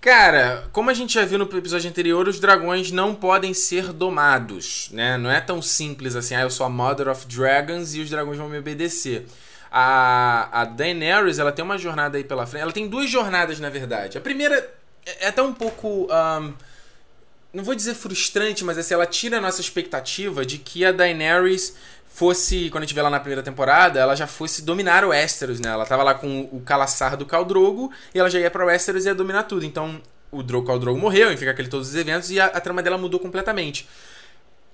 Cara, 0.00 0.68
como 0.72 0.90
a 0.90 0.94
gente 0.94 1.14
já 1.14 1.24
viu 1.24 1.38
no 1.38 1.44
episódio 1.56 1.88
anterior, 1.88 2.26
os 2.26 2.40
dragões 2.40 2.90
não 2.90 3.14
podem 3.14 3.54
ser 3.54 3.92
domados, 3.92 4.90
né? 4.92 5.16
Não 5.16 5.30
é 5.30 5.40
tão 5.40 5.62
simples 5.62 6.16
assim, 6.16 6.34
ah, 6.34 6.40
eu 6.40 6.50
sou 6.50 6.66
a 6.66 6.68
Mother 6.68 7.08
of 7.08 7.24
Dragons 7.26 7.94
e 7.94 8.00
os 8.00 8.10
dragões 8.10 8.36
vão 8.36 8.48
me 8.48 8.58
obedecer. 8.58 9.26
A, 9.70 10.48
a 10.60 10.64
Daenerys, 10.64 11.38
ela 11.38 11.52
tem 11.52 11.64
uma 11.64 11.78
jornada 11.78 12.18
aí 12.18 12.24
pela 12.24 12.46
frente. 12.46 12.62
Ela 12.62 12.72
tem 12.72 12.88
duas 12.88 13.08
jornadas, 13.08 13.58
na 13.58 13.70
verdade. 13.70 14.18
A 14.18 14.20
primeira 14.20 14.70
é, 15.06 15.26
é 15.26 15.28
até 15.28 15.40
um 15.40 15.54
pouco... 15.54 16.08
Um, 16.12 16.52
não 17.52 17.62
vou 17.62 17.74
dizer 17.74 17.94
frustrante, 17.94 18.64
mas 18.64 18.78
assim, 18.78 18.94
ela 18.94 19.06
tira 19.06 19.38
a 19.38 19.40
nossa 19.40 19.60
expectativa 19.60 20.44
de 20.44 20.58
que 20.58 20.84
a 20.84 20.92
Daenerys 20.92 21.76
fosse, 22.06 22.68
quando 22.70 22.84
a 22.84 22.86
gente 22.86 22.94
vê 22.94 23.02
lá 23.02 23.10
na 23.10 23.20
primeira 23.20 23.42
temporada, 23.42 23.98
ela 23.98 24.14
já 24.14 24.26
fosse 24.26 24.62
dominar 24.62 25.04
o 25.04 25.08
Westeros, 25.08 25.60
né? 25.60 25.70
Ela 25.70 25.86
tava 25.86 26.02
lá 26.02 26.14
com 26.14 26.48
o 26.52 26.60
Calaçar 26.60 27.16
do 27.16 27.26
Khal 27.26 27.44
Drogo 27.44 27.90
e 28.14 28.18
ela 28.18 28.28
já 28.28 28.38
ia 28.38 28.50
para 28.50 28.64
o 28.64 28.66
Westeros 28.66 29.04
e 29.04 29.08
ia 29.08 29.14
dominar 29.14 29.44
tudo. 29.44 29.64
Então, 29.64 30.00
o 30.30 30.42
Drogo 30.42 30.66
Khal 30.66 30.78
Drogo 30.78 30.98
morreu, 30.98 31.32
enfim, 31.32 31.46
aquele 31.46 31.68
todos 31.68 31.88
os 31.88 31.94
eventos 31.94 32.30
e 32.30 32.40
a, 32.40 32.46
a, 32.46 32.60
trama 32.60 32.82
dela 32.82 32.98
mudou 32.98 33.20
completamente. 33.20 33.88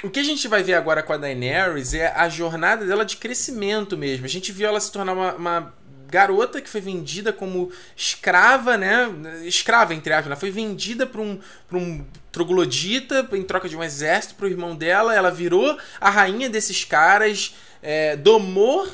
O 0.03 0.11
que 0.11 0.20
a 0.20 0.24
gente 0.24 0.47
vai 0.47 0.62
ver 0.62 0.74
agora 0.74 1.03
com 1.03 1.12
a 1.12 1.16
Daenerys 1.16 1.95
é 1.95 2.12
a 2.14 2.29
jornada 2.29 2.87
dela 2.87 3.05
de 3.05 3.16
crescimento 3.16 3.97
mesmo. 3.97 4.24
A 4.24 4.29
gente 4.29 4.53
viu 4.53 4.68
ela 4.68 4.79
se 4.79 4.93
tornar 4.93 5.12
uma, 5.12 5.35
uma 5.35 5.74
garota 6.09 6.61
que 6.61 6.68
foi 6.68 6.80
vendida 6.80 7.32
como 7.32 7.70
escrava, 7.96 8.76
né? 8.76 9.11
Escrava, 9.44 9.94
entre 9.94 10.12
aspas. 10.12 10.26
Ela 10.26 10.36
foi 10.36 10.50
vendida 10.50 11.06
para 11.06 11.20
um, 11.20 11.38
um 11.72 12.04
troglodita 12.32 13.28
em 13.32 13.42
troca 13.42 13.68
de 13.68 13.76
um 13.76 13.82
exército 13.82 14.34
pro 14.34 14.48
irmão 14.48 14.74
dela. 14.74 15.14
Ela 15.14 15.30
virou 15.30 15.78
a 16.00 16.11
rainha 16.11 16.48
desses 16.48 16.84
caras, 16.84 17.54
é, 17.82 18.16
domou 18.16 18.86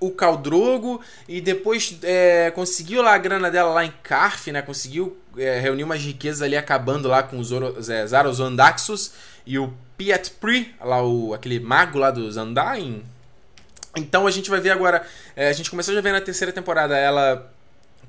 o 0.00 0.10
Caldrogo 0.10 1.00
e 1.28 1.40
depois 1.40 1.98
é, 2.02 2.50
conseguiu 2.52 3.02
lá 3.02 3.14
a 3.14 3.18
grana 3.18 3.50
dela 3.50 3.70
lá 3.70 3.84
em 3.84 3.92
Carf, 4.02 4.50
né? 4.50 4.62
Conseguiu 4.62 5.18
é, 5.36 5.60
reunir 5.60 5.84
umas 5.84 6.00
riquezas 6.02 6.40
ali 6.40 6.56
acabando 6.56 7.06
lá 7.06 7.22
com 7.22 7.38
os 7.38 7.50
é, 7.88 8.06
Andaxos 8.42 9.12
e 9.46 9.58
o 9.58 9.72
Piet 9.96 10.30
Pri, 10.40 10.74
lá 10.80 11.02
o, 11.02 11.34
aquele 11.34 11.60
mago 11.60 11.98
lá 11.98 12.10
dos 12.10 12.38
Andain, 12.38 13.02
então 13.96 14.26
a 14.26 14.30
gente 14.30 14.50
vai 14.50 14.60
ver 14.60 14.70
agora. 14.70 15.06
É, 15.34 15.48
a 15.48 15.52
gente 15.52 15.70
começou 15.70 15.96
a 15.96 16.00
ver 16.00 16.12
na 16.12 16.20
terceira 16.20 16.52
temporada 16.52 16.96
ela 16.96 17.52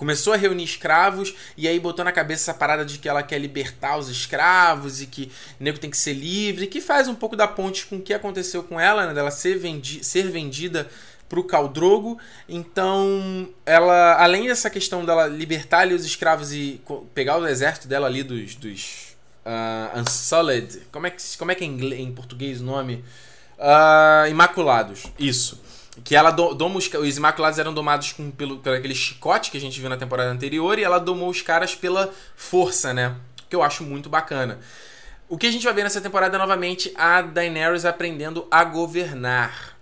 começou 0.01 0.33
a 0.33 0.35
reunir 0.35 0.63
escravos 0.63 1.35
e 1.55 1.67
aí 1.67 1.79
botou 1.79 2.03
na 2.03 2.11
cabeça 2.11 2.49
essa 2.49 2.57
parada 2.57 2.83
de 2.83 2.97
que 2.97 3.07
ela 3.07 3.21
quer 3.21 3.37
libertar 3.37 3.97
os 3.97 4.09
escravos 4.09 4.99
e 4.99 5.05
que 5.05 5.31
o 5.59 5.73
tem 5.77 5.91
que 5.91 5.97
ser 5.97 6.13
livre, 6.13 6.65
que 6.65 6.81
faz 6.81 7.07
um 7.07 7.13
pouco 7.13 7.35
da 7.35 7.47
ponte 7.47 7.85
com 7.85 7.97
o 7.97 8.01
que 8.01 8.11
aconteceu 8.11 8.63
com 8.63 8.79
ela, 8.79 9.05
né, 9.05 9.13
dela 9.13 9.29
ser, 9.29 9.59
vendi 9.59 10.03
ser 10.03 10.31
vendida 10.31 10.89
pro 11.29 11.43
Caldrogo. 11.43 12.17
Então, 12.49 13.47
ela, 13.63 14.15
além 14.15 14.47
dessa 14.47 14.71
questão 14.71 15.05
dela 15.05 15.27
libertar 15.27 15.81
ali 15.81 15.93
os 15.93 16.03
escravos 16.03 16.51
e 16.51 16.81
pegar 17.13 17.37
o 17.37 17.47
exército 17.47 17.87
dela 17.87 18.07
ali 18.07 18.23
dos, 18.23 18.55
dos 18.55 19.15
uh, 19.45 19.99
Unsullied, 19.99 20.81
como 20.91 21.05
é 21.05 21.11
que, 21.11 21.37
como 21.37 21.51
é 21.51 21.55
que 21.55 21.63
é 21.63 21.67
em, 21.67 21.71
inglês, 21.71 22.01
em 22.01 22.11
português 22.11 22.59
o 22.59 22.63
nome? 22.63 23.05
Uh, 23.61 24.27
Imaculados, 24.27 25.05
isso. 25.19 25.61
Que 26.03 26.15
ela 26.15 26.31
do, 26.31 26.55
doma 26.55 26.77
os, 26.77 26.91
os 26.91 27.17
Imaculados 27.17 27.59
eram 27.59 27.71
domados 27.71 28.11
com, 28.11 28.31
pelo, 28.31 28.57
pelo 28.57 28.75
aquele 28.75 28.95
chicote 28.95 29.51
que 29.51 29.57
a 29.57 29.61
gente 29.61 29.79
viu 29.79 29.87
na 29.87 29.97
temporada 29.97 30.31
anterior 30.31 30.79
e 30.79 30.83
ela 30.83 30.99
domou 30.99 31.29
os 31.29 31.43
caras 31.43 31.75
pela 31.75 32.11
força, 32.35 32.91
né? 32.91 33.15
Que 33.47 33.55
eu 33.55 33.61
acho 33.61 33.83
muito 33.83 34.09
bacana. 34.09 34.59
O 35.29 35.37
que 35.37 35.45
a 35.45 35.51
gente 35.51 35.63
vai 35.63 35.73
ver 35.73 35.83
nessa 35.83 36.01
temporada 36.01 36.35
é 36.35 36.39
novamente 36.39 36.91
a 36.95 37.21
Daenerys 37.21 37.85
aprendendo 37.85 38.47
a 38.49 38.63
governar. 38.63 39.77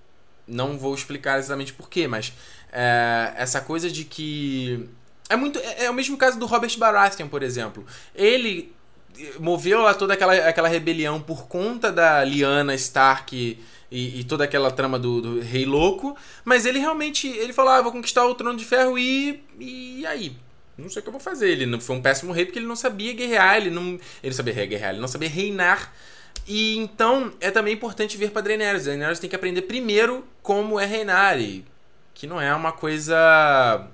Não 0.45 0.77
vou 0.77 0.93
explicar 0.93 1.39
exatamente 1.39 1.71
porquê, 1.71 2.07
mas 2.07 2.33
é, 2.71 3.33
essa 3.37 3.61
coisa 3.61 3.89
de 3.89 4.03
que. 4.03 4.89
É 5.29 5.35
muito. 5.35 5.57
É, 5.59 5.85
é 5.85 5.89
o 5.89 5.93
mesmo 5.93 6.17
caso 6.17 6.37
do 6.37 6.45
Robert 6.45 6.77
Baratheon, 6.77 7.29
por 7.29 7.43
exemplo. 7.43 7.85
Ele 8.13 8.75
moveu 9.39 9.81
lá 9.81 9.93
toda 9.93 10.13
aquela, 10.13 10.33
aquela 10.33 10.67
rebelião 10.67 11.21
por 11.21 11.47
conta 11.47 11.91
da 11.91 12.23
Lyanna 12.23 12.75
Stark 12.75 13.35
e, 13.91 14.19
e, 14.19 14.23
toda 14.23 14.43
aquela 14.43 14.71
trama 14.71 14.99
do, 14.99 15.21
do, 15.21 15.39
rei 15.41 15.65
louco, 15.65 16.15
mas 16.45 16.65
ele 16.65 16.79
realmente 16.79 17.27
ele 17.27 17.53
falou: 17.53 17.71
ah, 17.71 17.81
vou 17.81 17.91
conquistar 17.91 18.25
o 18.25 18.35
trono 18.35 18.57
de 18.57 18.65
ferro 18.65 18.97
e 18.97 19.43
e 19.59 20.05
aí, 20.05 20.35
não 20.77 20.89
sei 20.89 20.99
o 20.99 21.03
que 21.03 21.09
eu 21.09 21.13
vou 21.13 21.21
fazer. 21.21 21.49
Ele 21.49 21.65
não 21.65 21.79
foi 21.79 21.95
um 21.95 22.01
péssimo 22.01 22.31
rei 22.31 22.45
porque 22.45 22.59
ele 22.59 22.67
não 22.67 22.75
sabia 22.75 23.13
guerrear, 23.13 23.57
ele 23.57 23.69
não 23.69 23.83
ele 23.83 23.99
não 24.23 24.33
sabia 24.33 24.53
guerrear, 24.65 24.91
ele 24.91 25.01
não 25.01 25.07
sabia 25.07 25.29
reinar. 25.29 25.93
E 26.47 26.77
então 26.77 27.31
é 27.39 27.51
também 27.51 27.73
importante 27.73 28.17
ver 28.17 28.31
para 28.31 28.41
Daenerys. 28.41 28.85
Daenerys 28.85 29.19
tem 29.19 29.29
que 29.29 29.35
aprender 29.35 29.63
primeiro 29.63 30.25
como 30.41 30.79
é 30.79 30.85
reinar, 30.85 31.39
e 31.39 31.65
que 32.13 32.27
não 32.27 32.39
é 32.39 32.53
uma 32.53 32.71
coisa 32.71 33.87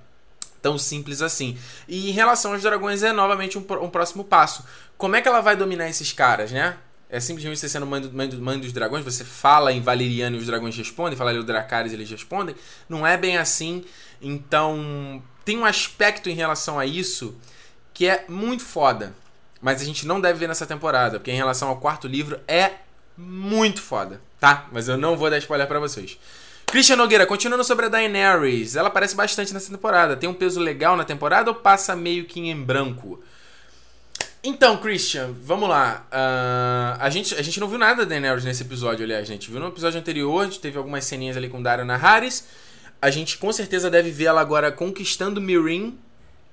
tão 0.61 0.79
simples 0.79 1.21
assim. 1.21 1.57
E 1.87 2.09
em 2.09 2.11
relação 2.11 2.53
aos 2.53 2.63
dragões 2.63 3.03
é 3.03 3.13
novamente 3.13 3.55
um, 3.55 3.65
um 3.81 3.89
próximo 3.89 4.23
passo. 4.23 4.65
Como 4.97 5.15
é 5.15 5.21
que 5.21 5.27
ela 5.27 5.41
vai 5.41 5.55
dominar 5.55 5.89
esses 5.89 6.13
caras, 6.13 6.51
né? 6.51 6.77
É 7.09 7.19
simplesmente 7.19 7.59
você 7.59 7.69
sendo 7.69 7.85
mãe, 7.85 8.01
do, 8.01 8.11
mãe, 8.11 8.27
do, 8.27 8.41
mãe 8.41 8.59
dos 8.59 8.73
dragões, 8.73 9.03
você 9.03 9.23
fala 9.23 9.71
em 9.71 9.81
valeriano 9.81 10.35
e 10.35 10.39
os 10.39 10.47
dragões 10.47 10.75
respondem, 10.75 11.17
fala 11.17 11.33
o 11.33 11.43
Dracarys 11.43 11.91
e 11.91 11.95
eles 11.95 12.09
respondem. 12.09 12.55
Não 12.89 13.05
é 13.05 13.15
bem 13.15 13.37
assim. 13.37 13.85
Então, 14.21 15.21
tem 15.43 15.57
um 15.57 15.65
aspecto 15.65 16.29
em 16.29 16.33
relação 16.33 16.79
a 16.79 16.85
isso 16.85 17.37
que 17.93 18.07
é 18.07 18.25
muito 18.27 18.63
foda. 18.63 19.13
Mas 19.61 19.81
a 19.81 19.85
gente 19.85 20.05
não 20.05 20.19
deve 20.19 20.39
ver 20.39 20.47
nessa 20.47 20.65
temporada, 20.65 21.19
porque 21.19 21.31
em 21.31 21.37
relação 21.37 21.69
ao 21.69 21.77
quarto 21.77 22.07
livro 22.07 22.39
é 22.47 22.73
muito 23.17 23.81
foda, 23.81 24.21
tá? 24.39 24.67
Mas 24.71 24.87
eu 24.87 24.97
não 24.97 25.15
vou 25.15 25.29
dar 25.29 25.37
spoiler 25.37 25.67
para 25.67 25.79
vocês. 25.79 26.19
Christian 26.67 26.97
Nogueira, 26.97 27.25
continuando 27.25 27.63
sobre 27.63 27.85
a 27.85 27.89
Daenerys, 27.89 28.75
ela 28.75 28.89
aparece 28.89 29.15
bastante 29.15 29.53
nessa 29.53 29.71
temporada. 29.71 30.17
Tem 30.17 30.27
um 30.27 30.33
peso 30.33 30.59
legal 30.59 30.97
na 30.97 31.05
temporada 31.05 31.49
ou 31.49 31.55
passa 31.55 31.95
meio 31.95 32.25
que 32.25 32.39
em 32.39 32.61
branco? 32.61 33.23
Então, 34.47 34.77
Christian, 34.77 35.33
vamos 35.41 35.67
lá. 35.67 36.05
Uh, 36.11 37.01
a, 37.01 37.09
gente, 37.09 37.33
a 37.33 37.41
gente 37.41 37.59
não 37.59 37.67
viu 37.67 37.79
nada 37.79 38.03
da 38.03 38.09
Daenerys 38.09 38.45
nesse 38.45 38.61
episódio, 38.61 39.03
aliás. 39.03 39.27
Gente 39.27 39.49
viu 39.49 39.59
no 39.59 39.69
episódio 39.69 39.99
anterior, 39.99 40.41
a 40.41 40.45
gente 40.45 40.59
teve 40.59 40.77
algumas 40.77 41.03
ceninhas 41.03 41.35
ali 41.35 41.49
com 41.49 41.59
Dario 41.59 41.83
Naharis. 41.83 42.45
A 43.01 43.09
gente 43.09 43.39
com 43.39 43.51
certeza 43.51 43.89
deve 43.89 44.11
ver 44.11 44.25
ela 44.25 44.39
agora 44.39 44.71
conquistando 44.71 45.41
Mirin 45.41 45.97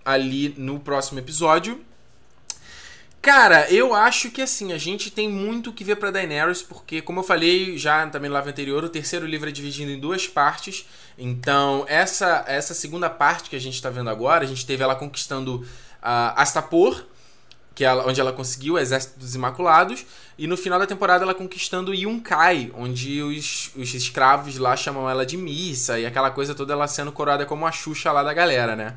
ali 0.03 0.55
no 0.57 0.81
próximo 0.81 1.19
episódio. 1.19 1.85
Cara, 3.21 3.71
eu 3.71 3.95
acho 3.95 4.31
que 4.31 4.41
assim, 4.41 4.73
a 4.73 4.79
gente 4.79 5.11
tem 5.11 5.29
muito 5.29 5.71
que 5.71 5.85
ver 5.85 5.97
pra 5.97 6.11
Daenerys, 6.11 6.63
porque, 6.63 7.03
como 7.03 7.21
eu 7.21 7.25
falei 7.25 7.77
já 7.77 8.07
também 8.07 8.31
no 8.31 8.35
live 8.35 8.49
anterior, 8.49 8.83
o 8.83 8.89
terceiro 8.89 9.27
livro 9.27 9.51
é 9.51 9.53
dividido 9.53 9.91
em 9.91 10.01
duas 10.01 10.27
partes. 10.27 10.87
Então, 11.19 11.85
essa 11.87 12.43
essa 12.47 12.73
segunda 12.73 13.11
parte 13.11 13.51
que 13.51 13.57
a 13.57 13.61
gente 13.61 13.83
tá 13.83 13.91
vendo 13.91 14.09
agora, 14.09 14.45
a 14.45 14.49
gente 14.49 14.65
teve 14.65 14.83
ela 14.83 14.97
conquistando 14.97 15.57
uh, 15.57 16.33
Astapor, 16.37 17.05
que 17.75 17.85
ela, 17.85 18.07
onde 18.07 18.21
ela 18.21 18.33
conseguiu 18.33 18.75
o 18.75 18.79
Exército 18.79 19.19
dos 19.19 19.35
Imaculados, 19.35 20.05
e 20.39 20.47
no 20.47 20.57
final 20.57 20.79
da 20.79 20.87
temporada 20.87 21.25
ela 21.25 21.35
conquistando 21.35 21.95
Yunkai, 21.95 22.71
onde 22.77 23.23
os, 23.23 23.71
os 23.77 23.95
escravos 23.95 24.59
lá 24.59 24.77
chamam 24.77 25.09
ela 25.09 25.25
de 25.25 25.37
Missa, 25.37 25.99
e 25.99 26.07
aquela 26.07 26.31
coisa 26.31 26.55
toda 26.55 26.73
ela 26.73 26.87
sendo 26.87 27.13
coroada 27.13 27.47
como 27.47 27.67
a 27.67 27.73
Xuxa 27.73 28.13
lá 28.13 28.23
da 28.23 28.33
galera, 28.33 28.77
né? 28.77 28.95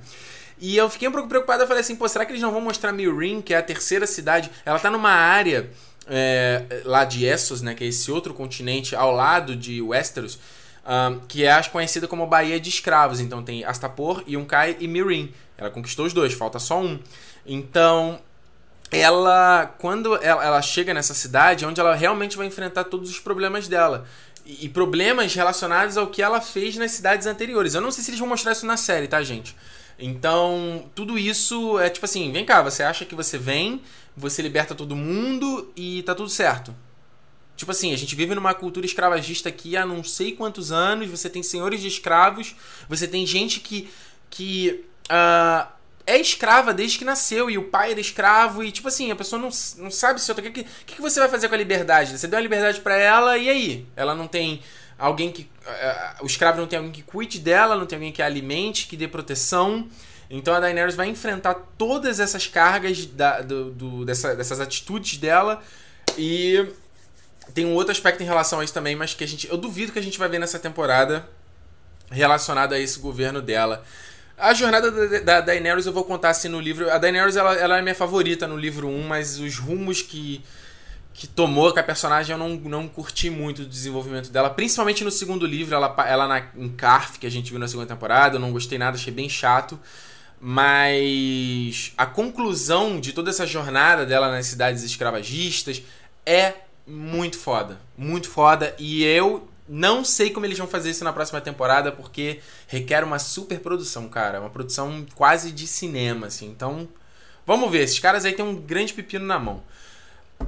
E 0.59 0.77
eu 0.77 0.89
fiquei 0.89 1.07
um 1.07 1.11
pouco 1.11 1.27
preocupado, 1.27 1.63
eu 1.63 1.67
falei 1.67 1.81
assim, 1.81 1.95
pô, 1.95 2.07
será 2.07 2.25
que 2.25 2.31
eles 2.31 2.41
não 2.41 2.51
vão 2.51 2.61
mostrar 2.61 2.93
Mirin, 2.93 3.41
que 3.41 3.53
é 3.53 3.57
a 3.57 3.63
terceira 3.63 4.07
cidade? 4.07 4.49
Ela 4.65 4.79
tá 4.79 4.89
numa 4.89 5.11
área 5.11 5.69
é, 6.07 6.81
lá 6.85 7.03
de 7.03 7.25
Essos, 7.25 7.61
né, 7.61 7.75
que 7.75 7.83
é 7.83 7.87
esse 7.87 8.09
outro 8.09 8.33
continente 8.33 8.95
ao 8.95 9.11
lado 9.11 9.55
de 9.55 9.81
Westeros, 9.81 10.39
um, 10.85 11.19
que 11.27 11.43
é 11.43 11.63
conhecida 11.63 12.07
como 12.07 12.27
Baía 12.27 12.59
de 12.59 12.69
Escravos. 12.69 13.19
Então 13.19 13.43
tem 13.43 13.65
Astapor, 13.65 14.23
Yunkai 14.27 14.77
e 14.79 14.87
Mirin. 14.87 15.33
Ela 15.57 15.69
conquistou 15.69 16.05
os 16.05 16.13
dois, 16.13 16.33
falta 16.33 16.59
só 16.59 16.79
um. 16.79 16.99
Então, 17.45 18.19
ela 18.91 19.65
quando 19.79 20.15
ela, 20.15 20.43
ela, 20.43 20.61
chega 20.61 20.93
nessa 20.93 21.13
cidade, 21.13 21.65
é 21.65 21.67
onde 21.67 21.79
ela 21.79 21.95
realmente 21.95 22.37
vai 22.37 22.47
enfrentar 22.47 22.85
todos 22.85 23.09
os 23.09 23.19
problemas 23.19 23.67
dela. 23.67 24.05
E, 24.45 24.69
problemas 24.69 25.33
relacionados 25.33 25.97
ao 25.97 26.07
que 26.07 26.21
ela 26.21 26.39
fez 26.39 26.75
nas 26.77 26.91
cidades 26.91 27.25
anteriores. 27.25 27.73
Eu 27.73 27.81
não 27.81 27.91
sei 27.91 28.03
se 28.03 28.11
eles 28.11 28.19
vão 28.19 28.29
mostrar 28.29 28.51
isso 28.51 28.65
na 28.65 28.77
série, 28.77 29.07
tá, 29.07 29.21
gente? 29.23 29.55
Então, 29.97 30.85
tudo 30.93 31.17
isso 31.17 31.79
é 31.79 31.89
tipo 31.89 32.05
assim, 32.05 32.31
vem 32.31 32.45
cá, 32.45 32.61
você 32.61 32.83
acha 32.83 33.05
que 33.05 33.15
você 33.15 33.37
vem, 33.37 33.81
você 34.15 34.41
liberta 34.41 34.75
todo 34.75 34.95
mundo 34.95 35.71
e 35.75 36.03
tá 36.03 36.13
tudo 36.13 36.29
certo. 36.29 36.75
Tipo 37.55 37.71
assim, 37.71 37.93
a 37.93 37.97
gente 37.97 38.15
vive 38.15 38.35
numa 38.35 38.53
cultura 38.53 38.85
escravagista 38.85 39.47
aqui 39.47 39.77
há 39.77 39.85
não 39.85 40.03
sei 40.03 40.33
quantos 40.33 40.71
anos, 40.71 41.09
você 41.09 41.29
tem 41.29 41.41
senhores 41.41 41.81
de 41.81 41.87
escravos, 41.87 42.55
você 42.89 43.07
tem 43.07 43.25
gente 43.25 43.61
que, 43.61 43.89
que 44.29 44.85
uh, 45.05 45.74
é 46.05 46.17
escrava 46.17 46.73
desde 46.73 46.97
que 46.99 47.05
nasceu 47.05 47.49
e 47.49 47.57
o 47.57 47.63
pai 47.63 47.91
era 47.91 47.99
escravo 47.99 48.63
e 48.63 48.71
tipo 48.71 48.87
assim, 48.87 49.11
a 49.11 49.15
pessoa 49.15 49.41
não, 49.41 49.49
não 49.77 49.89
sabe 49.89 50.21
se. 50.21 50.31
O 50.31 50.35
que, 50.35 50.51
que, 50.51 50.65
que 50.85 51.01
você 51.01 51.19
vai 51.19 51.29
fazer 51.29 51.49
com 51.49 51.55
a 51.55 51.57
liberdade? 51.57 52.17
Você 52.17 52.27
deu 52.27 52.37
a 52.37 52.41
liberdade 52.41 52.79
para 52.81 52.95
ela 52.95 53.37
e 53.37 53.49
aí? 53.49 53.87
Ela 53.95 54.13
não 54.13 54.27
tem 54.27 54.61
alguém 54.97 55.31
que. 55.31 55.43
Uh, 55.43 56.23
o 56.23 56.25
escravo 56.27 56.59
não 56.59 56.67
tem 56.67 56.77
alguém 56.77 56.91
que 56.91 57.01
cuide 57.01 57.39
dela, 57.39 57.75
não 57.75 57.85
tem 57.85 57.97
alguém 57.97 58.11
que 58.11 58.21
a 58.21 58.25
alimente, 58.25 58.87
que 58.87 58.95
dê 58.95 59.07
proteção. 59.07 59.87
Então 60.29 60.53
a 60.53 60.59
Daenerys 60.59 60.95
vai 60.95 61.07
enfrentar 61.07 61.55
todas 61.77 62.19
essas 62.19 62.47
cargas 62.47 63.05
da, 63.05 63.41
do, 63.41 63.71
do, 63.71 64.05
dessa, 64.05 64.35
dessas 64.35 64.59
atitudes 64.59 65.17
dela. 65.17 65.61
E 66.17 66.67
tem 67.53 67.65
um 67.65 67.73
outro 67.73 67.91
aspecto 67.91 68.21
em 68.21 68.25
relação 68.25 68.59
a 68.59 68.63
isso 68.63 68.73
também, 68.73 68.95
mas 68.95 69.13
que 69.13 69.23
a 69.23 69.27
gente. 69.27 69.47
Eu 69.47 69.57
duvido 69.57 69.91
que 69.91 69.99
a 69.99 70.03
gente 70.03 70.19
vai 70.19 70.29
ver 70.29 70.39
nessa 70.39 70.59
temporada 70.59 71.27
relacionado 72.11 72.73
a 72.73 72.79
esse 72.79 72.99
governo 72.99 73.41
dela. 73.41 73.83
A 74.37 74.53
jornada 74.53 74.91
da, 74.91 75.19
da 75.19 75.41
Daenerys 75.41 75.85
eu 75.85 75.93
vou 75.93 76.03
contar 76.03 76.29
assim 76.29 76.49
no 76.49 76.59
livro. 76.59 76.91
A 76.91 76.97
Daenerys 76.97 77.35
ela, 77.35 77.53
ela 77.55 77.77
é 77.77 77.81
minha 77.81 77.95
favorita 77.95 78.45
no 78.47 78.57
livro 78.57 78.87
1, 78.87 79.07
mas 79.07 79.39
os 79.39 79.57
rumos 79.57 80.01
que, 80.01 80.43
que 81.13 81.25
tomou 81.25 81.71
com 81.71 81.79
a 81.79 81.83
personagem 81.83 82.33
eu 82.33 82.37
não, 82.37 82.49
não 82.55 82.87
curti 82.87 83.29
muito 83.29 83.61
o 83.61 83.65
desenvolvimento 83.65 84.29
dela. 84.29 84.49
Principalmente 84.49 85.03
no 85.03 85.11
segundo 85.11 85.45
livro, 85.45 85.73
ela, 85.73 85.95
ela 86.05 86.27
na, 86.27 86.43
em 86.57 86.69
Carf, 86.69 87.17
que 87.17 87.25
a 87.25 87.31
gente 87.31 87.49
viu 87.49 87.59
na 87.59 87.67
segunda 87.67 87.87
temporada. 87.87 88.35
Eu 88.35 88.41
não 88.41 88.51
gostei 88.51 88.77
nada, 88.77 88.97
achei 88.97 89.13
bem 89.13 89.29
chato. 89.29 89.79
Mas 90.39 91.93
a 91.97 92.05
conclusão 92.05 92.99
de 92.99 93.13
toda 93.13 93.29
essa 93.29 93.47
jornada 93.47 94.05
dela 94.05 94.29
nas 94.29 94.45
cidades 94.47 94.83
escravagistas 94.83 95.81
é 96.25 96.53
muito 96.85 97.37
foda. 97.37 97.79
Muito 97.97 98.29
foda. 98.29 98.75
E 98.77 99.03
eu 99.05 99.47
não 99.67 100.05
sei 100.05 100.29
como 100.29 100.45
eles 100.45 100.57
vão 100.57 100.67
fazer 100.67 100.91
isso 100.91 101.03
na 101.03 101.11
próxima 101.11 101.41
temporada, 101.41 101.91
porque 101.91 102.39
requer 102.67 103.03
uma 103.03 103.17
super 103.17 103.59
produção, 103.59 104.07
cara. 104.07 104.39
Uma 104.39 104.49
produção 104.49 105.05
quase 105.15 105.51
de 105.51 105.65
cinema, 105.65 106.27
assim. 106.27 106.47
Então, 106.47 106.87
vamos 107.45 107.71
ver. 107.71 107.83
Esses 107.83 107.99
caras 107.99 108.25
aí 108.25 108.33
têm 108.33 108.45
um 108.45 108.55
grande 108.55 108.93
pepino 108.93 109.25
na 109.25 109.39
mão. 109.39 109.63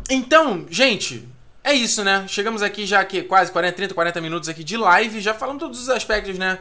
Então, 0.09 0.65
gente, 0.70 1.28
é 1.63 1.74
isso, 1.74 2.03
né? 2.03 2.26
Chegamos 2.28 2.61
aqui 2.61 2.86
já 2.86 3.03
que 3.03 3.24
quase 3.24 3.51
40, 3.51 3.76
30, 3.76 3.93
40 3.93 4.22
minutos 4.22 4.49
aqui 4.49 4.63
de 4.63 4.78
live. 4.78 5.20
Já 5.20 5.34
falamos 5.34 5.59
todos 5.59 5.82
os 5.82 5.89
aspectos, 5.89 6.38
né? 6.38 6.59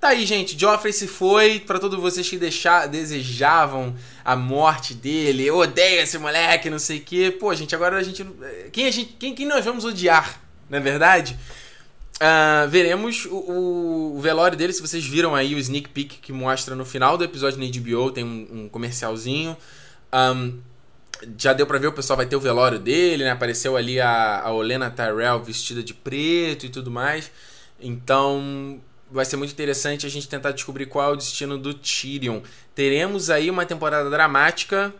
Tá 0.00 0.08
aí, 0.08 0.24
gente. 0.24 0.58
Joffrey 0.58 0.92
se 0.92 1.06
foi. 1.08 1.60
para 1.60 1.78
todos 1.78 2.00
vocês 2.00 2.28
que 2.28 2.38
deixar, 2.38 2.86
desejavam 2.86 3.94
a 4.24 4.34
morte 4.36 4.94
dele. 4.94 5.44
Eu 5.44 5.58
odeio 5.58 6.00
esse 6.00 6.16
moleque, 6.18 6.70
não 6.70 6.78
sei 6.78 6.98
o 6.98 7.02
quê. 7.02 7.36
Pô, 7.38 7.54
gente, 7.54 7.74
agora 7.74 7.98
a 7.98 8.02
gente. 8.02 8.24
Quem, 8.72 8.86
a 8.86 8.90
gente 8.90 9.12
quem, 9.18 9.34
quem 9.34 9.46
nós 9.46 9.64
vamos 9.64 9.84
odiar, 9.84 10.40
não 10.70 10.78
é 10.78 10.80
verdade? 10.80 11.36
Uh, 12.20 12.68
veremos 12.68 13.24
o, 13.24 14.14
o, 14.16 14.20
velório 14.20 14.56
dele. 14.56 14.74
Se 14.74 14.82
vocês 14.82 15.06
viram 15.06 15.34
aí 15.34 15.54
o 15.54 15.58
sneak 15.58 15.88
peek 15.88 16.18
que 16.18 16.32
mostra 16.32 16.74
no 16.74 16.84
final 16.84 17.16
do 17.16 17.24
episódio 17.24 17.58
na 17.58 17.64
HBO, 17.64 18.10
tem 18.10 18.22
um, 18.22 18.48
um 18.52 18.68
comercialzinho. 18.68 19.56
Um, 20.12 20.58
já 21.38 21.54
deu 21.54 21.66
pra 21.66 21.78
ver, 21.78 21.86
o 21.86 21.92
pessoal 21.92 22.18
vai 22.18 22.26
ter 22.26 22.36
o 22.36 22.40
velório 22.40 22.78
dele, 22.78 23.24
né? 23.24 23.30
Apareceu 23.30 23.74
ali 23.74 23.98
a, 24.00 24.40
a 24.42 24.52
Olena 24.52 24.90
Tyrell 24.90 25.42
vestida 25.42 25.82
de 25.82 25.94
preto 25.94 26.66
e 26.66 26.68
tudo 26.68 26.90
mais. 26.90 27.30
Então, 27.80 28.78
vai 29.10 29.24
ser 29.24 29.36
muito 29.36 29.52
interessante 29.52 30.04
a 30.04 30.10
gente 30.10 30.28
tentar 30.28 30.52
descobrir 30.52 30.86
qual 30.86 31.10
é 31.10 31.12
o 31.14 31.16
destino 31.16 31.56
do 31.56 31.72
Tyrion. 31.72 32.40
Teremos 32.74 33.30
aí 33.30 33.50
uma 33.50 33.64
temporada 33.64 34.10
dramática. 34.10 34.92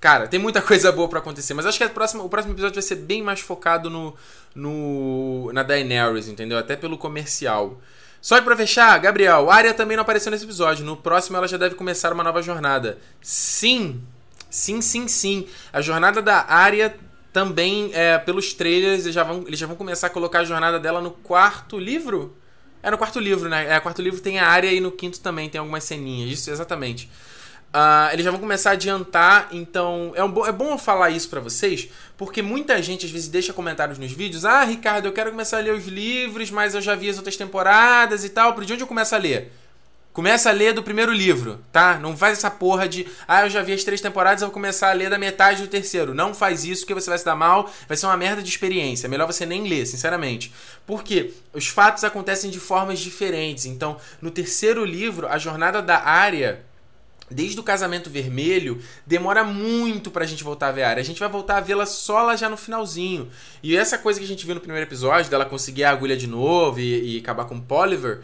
Cara, 0.00 0.28
tem 0.28 0.38
muita 0.38 0.60
coisa 0.62 0.92
boa 0.92 1.08
para 1.08 1.18
acontecer, 1.18 1.54
mas 1.54 1.66
acho 1.66 1.78
que 1.78 1.88
próxima, 1.88 2.22
o 2.22 2.28
próximo 2.28 2.54
episódio 2.54 2.74
vai 2.74 2.82
ser 2.82 2.96
bem 2.96 3.22
mais 3.22 3.40
focado 3.40 3.88
no, 3.90 4.14
no 4.54 5.50
na 5.52 5.62
Daenerys, 5.62 6.28
entendeu? 6.28 6.58
Até 6.58 6.76
pelo 6.76 6.98
comercial. 6.98 7.80
Só 8.20 8.38
que 8.38 8.44
pra 8.44 8.56
fechar, 8.56 8.98
Gabriel, 8.98 9.50
Arya 9.50 9.72
também 9.72 9.96
não 9.96 10.02
apareceu 10.02 10.32
nesse 10.32 10.44
episódio. 10.44 10.84
No 10.84 10.96
próximo 10.96 11.36
ela 11.36 11.46
já 11.46 11.56
deve 11.56 11.74
começar 11.74 12.12
uma 12.12 12.24
nova 12.24 12.42
jornada. 12.42 12.98
Sim, 13.22 14.02
sim, 14.50 14.80
sim, 14.80 15.06
sim. 15.06 15.46
A 15.72 15.80
jornada 15.80 16.20
da 16.20 16.44
Arya 16.48 16.96
também, 17.32 17.90
é, 17.92 18.18
pelos 18.18 18.52
trailers, 18.52 19.02
eles 19.02 19.14
já, 19.14 19.22
vão, 19.22 19.44
eles 19.46 19.58
já 19.58 19.66
vão 19.66 19.76
começar 19.76 20.08
a 20.08 20.10
colocar 20.10 20.40
a 20.40 20.44
jornada 20.44 20.80
dela 20.80 21.00
no 21.00 21.10
quarto 21.10 21.78
livro? 21.78 22.36
É 22.82 22.90
no 22.90 22.98
quarto 22.98 23.20
livro, 23.20 23.48
né? 23.48 23.74
É, 23.74 23.78
quarto 23.78 24.00
livro 24.00 24.20
tem 24.20 24.38
a 24.38 24.48
área 24.48 24.72
e 24.72 24.80
no 24.80 24.90
quinto 24.90 25.20
também 25.20 25.48
tem 25.48 25.58
algumas 25.58 25.84
ceninhas. 25.84 26.30
Isso, 26.30 26.50
exatamente. 26.50 27.10
Uh, 27.74 28.12
eles 28.12 28.24
já 28.24 28.30
vão 28.30 28.40
começar 28.40 28.70
a 28.70 28.72
adiantar, 28.72 29.48
então 29.52 30.12
é, 30.14 30.24
um 30.24 30.30
bo 30.30 30.46
é 30.46 30.52
bom 30.52 30.70
eu 30.70 30.78
falar 30.78 31.10
isso 31.10 31.28
para 31.28 31.40
vocês, 31.40 31.90
porque 32.16 32.40
muita 32.40 32.80
gente 32.80 33.04
às 33.04 33.12
vezes 33.12 33.28
deixa 33.28 33.52
comentários 33.52 33.98
nos 33.98 34.12
vídeos. 34.12 34.46
Ah, 34.46 34.64
Ricardo, 34.64 35.06
eu 35.06 35.12
quero 35.12 35.30
começar 35.30 35.58
a 35.58 35.60
ler 35.60 35.74
os 35.74 35.86
livros, 35.86 36.50
mas 36.50 36.74
eu 36.74 36.80
já 36.80 36.94
vi 36.94 37.10
as 37.10 37.18
outras 37.18 37.36
temporadas 37.36 38.24
e 38.24 38.30
tal. 38.30 38.54
Por 38.54 38.64
de 38.64 38.72
onde 38.72 38.82
eu 38.82 38.86
começo 38.86 39.14
a 39.14 39.18
ler? 39.18 39.52
Começa 40.16 40.48
a 40.48 40.52
ler 40.52 40.72
do 40.72 40.82
primeiro 40.82 41.12
livro, 41.12 41.60
tá? 41.70 41.98
Não 41.98 42.16
faz 42.16 42.38
essa 42.38 42.50
porra 42.50 42.88
de, 42.88 43.06
ah, 43.28 43.42
eu 43.44 43.50
já 43.50 43.60
vi 43.60 43.74
as 43.74 43.84
três 43.84 44.00
temporadas, 44.00 44.40
eu 44.40 44.48
vou 44.48 44.54
começar 44.54 44.88
a 44.88 44.94
ler 44.94 45.10
da 45.10 45.18
metade 45.18 45.60
do 45.60 45.68
terceiro. 45.68 46.14
Não 46.14 46.32
faz 46.32 46.64
isso, 46.64 46.80
porque 46.80 46.94
você 46.94 47.10
vai 47.10 47.18
se 47.18 47.24
dar 47.26 47.36
mal, 47.36 47.70
vai 47.86 47.98
ser 47.98 48.06
uma 48.06 48.16
merda 48.16 48.42
de 48.42 48.48
experiência. 48.48 49.06
É 49.06 49.10
melhor 49.10 49.26
você 49.26 49.44
nem 49.44 49.68
ler, 49.68 49.84
sinceramente. 49.84 50.50
Porque 50.86 51.34
os 51.52 51.68
fatos 51.68 52.02
acontecem 52.02 52.50
de 52.50 52.58
formas 52.58 52.98
diferentes. 53.00 53.66
Então, 53.66 53.98
no 54.22 54.30
terceiro 54.30 54.86
livro, 54.86 55.28
a 55.28 55.36
jornada 55.36 55.82
da 55.82 56.02
área 56.02 56.64
desde 57.30 57.58
o 57.58 57.62
casamento 57.62 58.08
vermelho, 58.08 58.80
demora 59.06 59.42
muito 59.42 60.10
pra 60.10 60.24
gente 60.24 60.44
voltar 60.44 60.68
a 60.68 60.72
ver 60.72 60.82
a 60.84 60.90
área. 60.90 61.00
A 61.00 61.04
gente 61.04 61.20
vai 61.20 61.28
voltar 61.28 61.56
a 61.56 61.60
vê-la 61.60 61.86
só 61.86 62.22
lá 62.22 62.36
já 62.36 62.48
no 62.48 62.56
finalzinho. 62.56 63.28
E 63.62 63.76
essa 63.76 63.98
coisa 63.98 64.18
que 64.18 64.24
a 64.24 64.28
gente 64.28 64.46
viu 64.46 64.54
no 64.54 64.60
primeiro 64.60 64.86
episódio, 64.86 65.30
dela 65.30 65.44
conseguir 65.44 65.84
a 65.84 65.90
agulha 65.90 66.16
de 66.16 66.26
novo 66.26 66.80
e, 66.80 67.16
e 67.16 67.18
acabar 67.18 67.44
com 67.44 67.56
o 67.56 67.62
Poliver, 67.62 68.20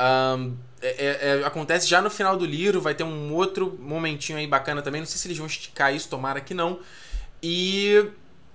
um, 0.00 0.56
é, 0.80 0.88
é, 0.88 1.40
é, 1.40 1.44
acontece 1.44 1.88
já 1.88 2.00
no 2.00 2.08
final 2.08 2.36
do 2.36 2.44
livro, 2.44 2.80
vai 2.80 2.94
ter 2.94 3.04
um 3.04 3.32
outro 3.34 3.76
momentinho 3.80 4.38
aí 4.38 4.46
bacana 4.46 4.80
também. 4.80 5.00
Não 5.00 5.06
sei 5.06 5.18
se 5.18 5.26
eles 5.26 5.38
vão 5.38 5.46
esticar 5.46 5.94
isso, 5.94 6.08
tomara 6.08 6.40
que 6.40 6.54
não. 6.54 6.80
E 7.42 8.06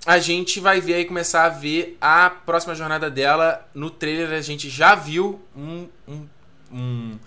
a 0.06 0.20
gente 0.20 0.60
vai 0.60 0.82
ver 0.82 0.96
aí, 0.96 1.06
começar 1.06 1.46
a 1.46 1.50
ver 1.50 1.98
a 2.00 2.30
próxima 2.30 2.76
jornada 2.76 3.10
dela. 3.10 3.68
No 3.74 3.90
trailer 3.90 4.32
a 4.32 4.42
gente 4.42 4.70
já 4.70 4.96
viu 4.96 5.42
um, 5.56 5.88
um, 6.08 6.28
um, 6.72 7.20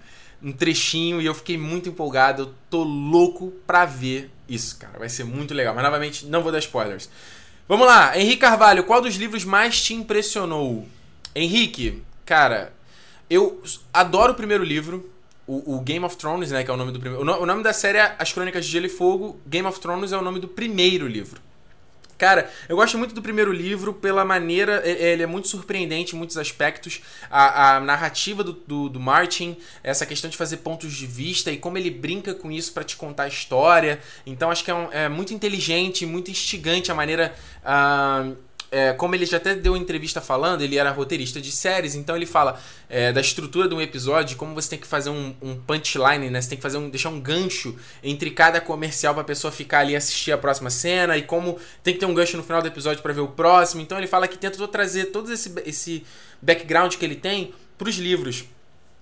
um 0.47 0.53
trechinho 0.53 1.21
e 1.21 1.27
eu 1.27 1.35
fiquei 1.35 1.59
muito 1.59 1.89
empolgado. 1.89 2.43
Eu 2.45 2.55
tô 2.71 2.85
louco 2.85 3.53
pra 3.67 3.85
ver 3.85 4.31
isso, 4.49 4.79
cara. 4.79 4.97
Vai 4.97 5.09
ser 5.09 5.25
muito 5.25 5.53
legal. 5.53 5.75
Mas 5.75 5.83
novamente, 5.83 6.27
não 6.27 6.41
vou 6.41 6.53
dar 6.53 6.61
spoilers. 6.61 7.11
Vamos 7.69 7.85
lá, 7.85 8.17
Henrique 8.17 8.37
Carvalho, 8.37 8.85
qual 8.85 9.01
dos 9.01 9.17
livros 9.17 9.45
mais 9.45 9.83
te 9.83 9.93
impressionou? 9.93 10.87
Henrique, 11.35 12.01
cara, 12.25 12.73
eu 13.29 13.61
adoro 13.93 14.35
o 14.35 14.37
primeiro 14.37 14.63
livro, 14.63 15.11
o, 15.49 15.75
o, 15.75 15.81
Game 15.81 16.05
of 16.05 16.17
Thrones, 16.17 16.53
né, 16.53 16.63
que 16.63 16.71
é 16.71 16.75
o 16.75 16.77
nome 16.77 16.93
do 16.93 17.01
primeiro. 17.01 17.25
O, 17.25 17.45
nome 17.45 17.65
da 17.65 17.73
série 17.73 17.99
é 17.99 18.15
As 18.21 18.33
Crônicas 18.33 18.65
de 18.65 18.71
Gelo 18.71 18.87
e 18.87 18.89
Fogo. 18.89 19.41
Game 19.45 19.67
of 19.67 19.81
Thrones 19.81 20.13
é 20.13 20.17
o 20.17 20.23
nome 20.23 20.39
do 20.39 20.47
primeiro 20.47 21.09
livro. 21.09 21.41
Cara, 22.19 22.51
eu 22.69 22.77
gosto 22.77 22.97
muito 22.97 23.15
do 23.15 23.21
primeiro 23.21 23.53
livro 23.53 23.93
pela 23.93 24.25
maneira. 24.25 24.83
Ele 24.87 25.23
é 25.23 25.27
muito 25.27 25.49
surpreendente 25.49 26.15
em 26.15 26.19
muitos 26.19 26.39
aspectos. 26.39 27.03
A, 27.31 27.77
a 27.77 27.81
narrativa 27.81 28.43
do, 28.43 28.53
do, 28.53 28.89
do, 28.89 29.01
Martin, 29.01 29.57
essa 29.83 30.07
questão 30.07 30.31
de 30.31 30.37
fazer 30.37 30.59
pontos 30.59 30.95
de 30.95 31.07
vista 31.07 31.51
e 31.51 31.59
como 31.59 31.77
ele 31.77 31.91
brinca 31.91 32.35
com 32.35 32.51
isso 32.51 32.73
para 32.73 32.85
te 32.85 32.97
contar 32.97 33.25
a 33.25 33.29
história. 33.29 34.01
Então 34.25 34.51
acho 34.51 34.65
que 34.65 34.71
é, 34.71 34.75
um, 34.75 34.93
é 34.93 35.09
muito 35.09 35.35
inteligente, 35.35 36.07
muito 36.07 36.31
instigante 36.31 36.91
a 36.91 36.95
maneira. 36.95 37.35
Uh, 37.63 38.37
é, 38.77 38.93
como 38.93 39.15
ele 39.15 39.25
já 39.25 39.39
até 39.39 39.55
deu 39.55 39.75
entrevista 39.75 40.21
falando, 40.21 40.61
ele 40.61 40.77
era 40.77 40.91
roteirista 40.91 41.41
de 41.41 41.51
séries, 41.51 41.95
então 41.95 42.15
ele 42.15 42.27
fala 42.27 42.61
é, 42.91 43.11
da 43.11 43.23
estrutura 43.23 43.67
de 43.67 43.75
um 43.75 43.81
episódio, 43.81 44.37
como 44.37 44.55
você 44.55 44.69
tem 44.69 44.79
que 44.79 44.87
fazer 44.87 45.09
um, 45.09 45.35
um 45.41 45.57
punchline, 45.57 46.29
né? 46.29 46.43
Você 46.43 46.51
tem 46.51 46.59
que 46.59 46.63
fazer 46.63 46.77
um, 46.77 46.91
deixar 46.91 47.09
um 47.09 47.19
gancho 47.19 47.75
entre 48.03 48.31
cada 48.31 48.61
comercial 48.61 49.15
para 49.15 49.23
a 49.23 49.25
pessoa 49.25 49.51
ficar 49.51 49.79
ali 49.79 49.95
e 49.95 49.97
assistir 49.97 50.31
a 50.31 50.37
próxima 50.37 50.69
cena, 50.69 51.17
e 51.17 51.23
como 51.23 51.59
tem 51.83 51.95
que 51.95 52.01
ter 52.01 52.05
um 52.05 52.13
gancho 52.13 52.37
no 52.37 52.43
final 52.43 52.61
do 52.61 52.69
episódio 52.69 53.03
para 53.03 53.15
ver 53.15 53.23
o 53.23 53.29
próximo. 53.29 53.81
Então 53.81 53.97
ele 53.97 54.07
fala 54.07 54.29
que 54.29 54.37
tenta 54.37 54.69
trazer 54.69 55.07
todo 55.07 55.33
esse, 55.33 55.51
esse 55.65 56.05
background 56.43 56.97
que 56.97 57.05
ele 57.05 57.17
tem 57.17 57.55
para 57.79 57.89
os 57.89 57.97
livros. 57.97 58.45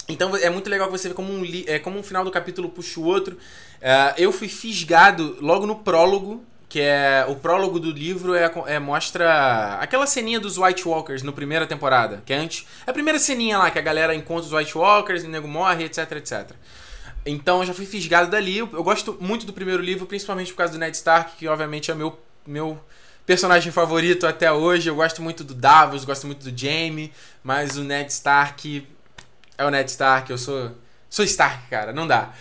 Então 0.09 0.37
é 0.37 0.51
muito 0.51 0.70
legal 0.70 0.87
que 0.87 0.97
você 0.97 1.09
vê 1.09 1.14
como 1.14 1.33
um, 1.33 1.43
é, 1.66 1.81
como 1.81 1.99
um 1.99 2.03
final 2.03 2.25
do 2.25 2.31
capítulo 2.31 2.68
puxa 2.68 3.01
o 3.01 3.05
outro. 3.05 3.35
Uh, 3.35 4.14
eu 4.18 4.31
fui 4.31 4.47
fisgado 4.47 5.37
logo 5.41 5.66
no 5.66 5.77
prólogo 5.77 6.45
que 6.75 6.81
é 6.81 7.25
o 7.29 7.37
prólogo 7.37 7.79
do 7.79 7.93
livro 7.93 8.35
é, 8.35 8.51
é, 8.66 8.81
mostra 8.81 9.79
aquela 9.81 10.09
ceninha 10.09 10.41
dos 10.41 10.59
White 10.59 10.89
Walkers 10.89 11.22
no 11.22 11.33
primeira 11.33 11.68
temporada, 11.68 12.20
que 12.27 12.33
é 12.33 12.37
antes, 12.37 12.66
é 12.85 12.91
a 12.91 12.93
primeira 12.93 13.16
ceninha 13.16 13.59
lá 13.59 13.70
que 13.70 13.79
a 13.79 13.81
galera 13.81 14.12
encontra 14.12 14.47
os 14.47 14.53
White 14.53 14.77
Walkers, 14.77 15.22
o 15.22 15.29
nego 15.29 15.47
morre, 15.47 15.85
etc, 15.85 16.11
etc. 16.16 16.51
Então 17.25 17.61
eu 17.61 17.66
já 17.66 17.72
fui 17.72 17.87
fisgado 17.87 18.29
dali. 18.29 18.59
Eu, 18.59 18.68
eu 18.72 18.83
gosto 18.83 19.16
muito 19.20 19.47
do 19.47 19.53
primeiro 19.53 19.81
livro, 19.81 20.05
principalmente 20.05 20.51
por 20.51 20.57
causa 20.57 20.72
do 20.72 20.79
Ned 20.81 20.97
Stark, 20.97 21.37
que 21.37 21.47
obviamente 21.47 21.93
é 21.93 21.95
meu 21.95 22.18
meu 22.45 22.77
personagem 23.25 23.70
favorito 23.70 24.27
até 24.27 24.51
hoje. 24.51 24.91
Eu 24.91 24.97
gosto 24.97 25.22
muito 25.22 25.45
do 25.45 25.55
Davos, 25.55 26.05
gosto 26.05 26.27
muito 26.27 26.51
do 26.51 26.59
Jaime, 26.59 27.12
mas 27.45 27.77
o 27.77 27.85
Ned 27.85 28.11
Stark 28.11 28.85
é 29.57 29.64
o 29.64 29.70
Ned 29.70 29.89
Stark, 29.89 30.29
eu 30.29 30.37
sou 30.37 30.72
sou 31.09 31.25
Stark, 31.25 31.68
cara, 31.70 31.93
não 31.93 32.05
dá. 32.05 32.33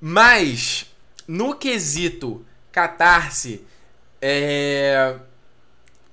Mas 0.00 0.86
no 1.28 1.54
quesito 1.54 2.44
catarse, 2.72 3.62
é... 4.20 5.14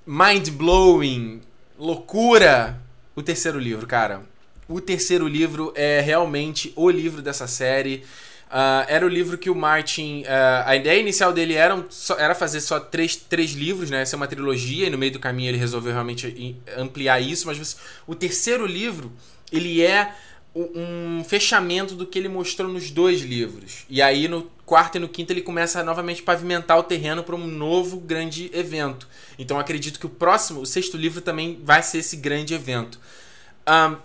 mind-blowing, 0.05 1.41
loucura. 1.77 2.79
O 3.15 3.23
terceiro 3.23 3.57
livro, 3.57 3.87
cara. 3.87 4.21
O 4.67 4.79
terceiro 4.79 5.27
livro 5.27 5.73
é 5.75 5.99
realmente 6.01 6.71
o 6.75 6.89
livro 6.89 7.21
dessa 7.21 7.47
série. 7.47 8.03
Uh, 8.49 8.85
era 8.87 9.05
o 9.05 9.09
livro 9.09 9.37
que 9.37 9.49
o 9.49 9.55
Martin. 9.55 10.23
Uh, 10.23 10.63
a 10.65 10.75
ideia 10.75 10.99
inicial 10.99 11.31
dele 11.31 11.53
era, 11.53 11.85
só, 11.89 12.17
era 12.17 12.33
fazer 12.33 12.61
só 12.61 12.79
três, 12.79 13.15
três 13.15 13.51
livros, 13.51 13.89
né? 13.89 14.03
Ser 14.05 14.15
uma 14.15 14.27
trilogia, 14.27 14.87
e 14.87 14.89
no 14.89 14.97
meio 14.97 15.11
do 15.11 15.19
caminho 15.19 15.49
ele 15.49 15.57
resolveu 15.57 15.93
realmente 15.93 16.55
ampliar 16.75 17.19
isso, 17.19 17.45
mas 17.45 17.57
você, 17.57 17.75
o 18.07 18.15
terceiro 18.15 18.65
livro, 18.65 19.11
ele 19.51 19.83
é 19.83 20.15
um 20.55 21.23
fechamento 21.23 21.93
do 21.93 22.07
que 22.07 22.17
ele 22.17 22.27
mostrou 22.27 22.67
nos 22.67 22.89
dois 22.89 23.21
livros. 23.21 23.85
E 23.87 24.01
aí 24.01 24.27
no 24.27 24.49
quarto 24.69 24.97
e 24.97 24.99
no 24.99 25.09
quinto 25.09 25.33
ele 25.33 25.41
começa 25.41 25.79
a 25.79 25.83
novamente 25.83 26.21
pavimentar 26.21 26.77
o 26.77 26.83
terreno 26.83 27.23
para 27.23 27.35
um 27.35 27.47
novo 27.47 27.99
grande 27.99 28.51
evento. 28.53 29.07
Então 29.39 29.57
acredito 29.57 29.99
que 29.99 30.05
o 30.05 30.09
próximo, 30.09 30.61
o 30.61 30.65
sexto 30.65 30.95
livro 30.95 31.21
também 31.21 31.59
vai 31.63 31.81
ser 31.81 31.97
esse 31.97 32.15
grande 32.15 32.53
evento. 32.53 32.99
Um, 33.67 33.97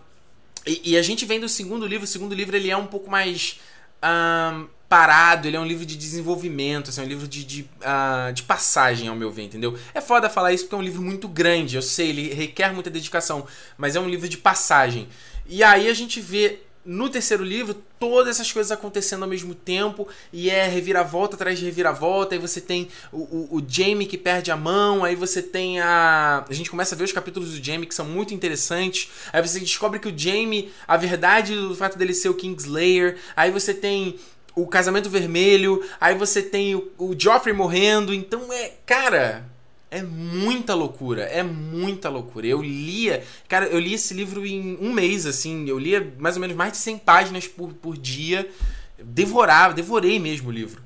e, 0.67 0.93
e, 0.93 0.97
a 0.97 1.03
gente 1.03 1.27
vem 1.27 1.39
do 1.39 1.51
segundo 1.51 1.87
livro. 1.87 2.05
O 2.05 2.09
segundo 2.09 2.35
livro 2.35 2.57
ele 2.57 2.71
é 2.71 2.77
um 2.77 2.87
pouco 2.87 3.11
mais 3.11 3.61
um, 4.03 4.67
parado, 4.89 5.47
ele 5.47 5.59
é 5.59 5.61
um 5.61 5.67
livro 5.67 5.85
de 5.85 5.99
desenvolvimento, 5.99 6.89
assim, 6.89 7.03
é 7.03 7.05
um 7.05 7.09
livro 7.09 7.29
de, 7.29 7.45
de, 7.45 7.63
uh, 7.83 8.33
de 8.33 8.43
passagem, 8.45 9.07
ao 9.07 9.15
meu 9.15 9.31
ver, 9.31 9.43
entendeu? 9.43 9.79
É 9.93 10.01
foda 10.01 10.31
falar 10.31 10.55
isso 10.55 10.65
porque 10.65 10.77
é 10.77 10.79
um 10.79 10.83
livro 10.83 11.03
muito 11.03 11.29
grande, 11.29 11.77
eu 11.77 11.83
sei, 11.83 12.09
ele 12.09 12.33
requer 12.33 12.73
muita 12.73 12.89
dedicação, 12.89 13.47
mas 13.77 13.97
é 13.97 14.01
um 14.01 14.09
livro 14.09 14.27
de 14.27 14.39
passagem. 14.39 15.09
E 15.47 15.63
aí 15.63 15.91
a 15.91 15.95
gente 15.95 16.23
vê 16.23 16.61
no 16.85 17.09
terceiro 17.09 17.43
livro 17.43 17.75
todas 17.99 18.37
essas 18.37 18.53
coisas 18.53 18.71
acontecendo 18.71 19.23
ao 19.23 19.29
mesmo 19.29 19.55
tempo 19.55 20.07
e 20.33 20.51
é 20.51 20.67
reviravolta 20.67 21.37
atrás 21.37 21.59
de 21.59 21.65
reviravolta. 21.65 22.35
Aí 22.35 22.39
você 22.39 22.61
tem 22.61 22.89
o, 23.13 23.19
o, 23.19 23.49
o, 23.57 23.65
Jamie 23.67 24.07
que 24.07 24.19
perde 24.19 24.51
a 24.51 24.57
mão, 24.57 25.05
aí 25.05 25.17
você 25.17 25.43
tem 25.43 25.81
a. 25.81 26.45
A 26.49 26.53
gente 26.53 26.71
começa 26.71 26.95
a 26.95 26.99
ver 26.99 27.05
os 27.05 27.13
capítulos 27.13 27.53
do 27.53 27.65
Jamie 27.65 27.87
que 27.87 27.95
são 27.95 28.05
muito 28.05 28.35
interessantes. 28.35 29.11
Aí 29.33 29.41
você 29.41 29.59
descobre 29.59 29.99
que 29.99 30.09
o 30.09 30.19
Jamie, 30.19 30.73
a 30.87 30.97
verdade 30.97 31.55
do 31.55 31.75
fato 31.75 31.97
dele 31.97 32.13
ser 32.13 32.29
o 32.29 32.35
Kingslayer. 32.35 33.17
Aí 33.35 33.51
você 33.51 33.73
tem 33.73 34.17
o 34.55 34.67
casamento 34.67 35.09
vermelho. 35.09 35.83
Aí 36.01 36.15
você 36.15 36.43
tem 36.43 36.75
o, 36.75 36.91
o 36.99 37.15
Joffrey 37.19 37.55
morrendo. 37.55 38.13
Então 38.13 38.53
é. 38.53 38.75
Cara 38.85 39.54
é 39.95 40.03
muita 40.03 40.75
loucura, 40.75 41.23
é 41.23 41.43
muita 41.43 42.09
loucura. 42.09 42.47
Eu 42.47 42.61
lia, 42.61 43.23
cara, 43.49 43.67
eu 43.67 43.79
li 43.79 43.95
esse 43.95 44.13
livro 44.13 44.45
em 44.45 44.77
um 44.81 44.93
mês, 44.93 45.25
assim, 45.25 45.69
eu 45.69 45.79
lia 45.79 46.13
mais 46.19 46.35
ou 46.35 46.41
menos 46.41 46.57
mais 46.57 46.73
de 46.73 46.79
100 46.79 46.99
páginas 46.99 47.47
por, 47.47 47.73
por 47.73 47.97
dia, 47.97 48.51
devorava, 48.99 49.73
devorei 49.73 50.19
mesmo 50.19 50.49
o 50.49 50.53
livro. 50.53 50.83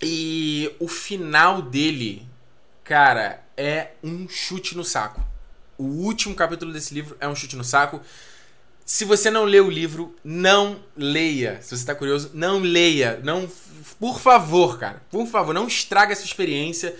E 0.00 0.72
o 0.78 0.88
final 0.88 1.60
dele, 1.60 2.26
cara, 2.82 3.44
é 3.54 3.88
um 4.02 4.26
chute 4.26 4.74
no 4.74 4.84
saco. 4.84 5.22
O 5.76 5.84
último 5.84 6.34
capítulo 6.34 6.72
desse 6.72 6.94
livro 6.94 7.14
é 7.20 7.28
um 7.28 7.34
chute 7.34 7.56
no 7.56 7.64
saco. 7.64 8.00
Se 8.86 9.04
você 9.04 9.30
não 9.30 9.44
leu 9.44 9.66
o 9.66 9.70
livro, 9.70 10.16
não 10.24 10.80
leia. 10.96 11.60
Se 11.60 11.68
você 11.68 11.82
está 11.82 11.94
curioso, 11.94 12.30
não 12.32 12.60
leia. 12.60 13.20
Não, 13.22 13.46
por 14.00 14.18
favor, 14.18 14.78
cara. 14.78 15.02
Por 15.10 15.26
favor, 15.26 15.52
não 15.52 15.66
estraga 15.66 16.12
essa 16.12 16.24
experiência. 16.24 16.96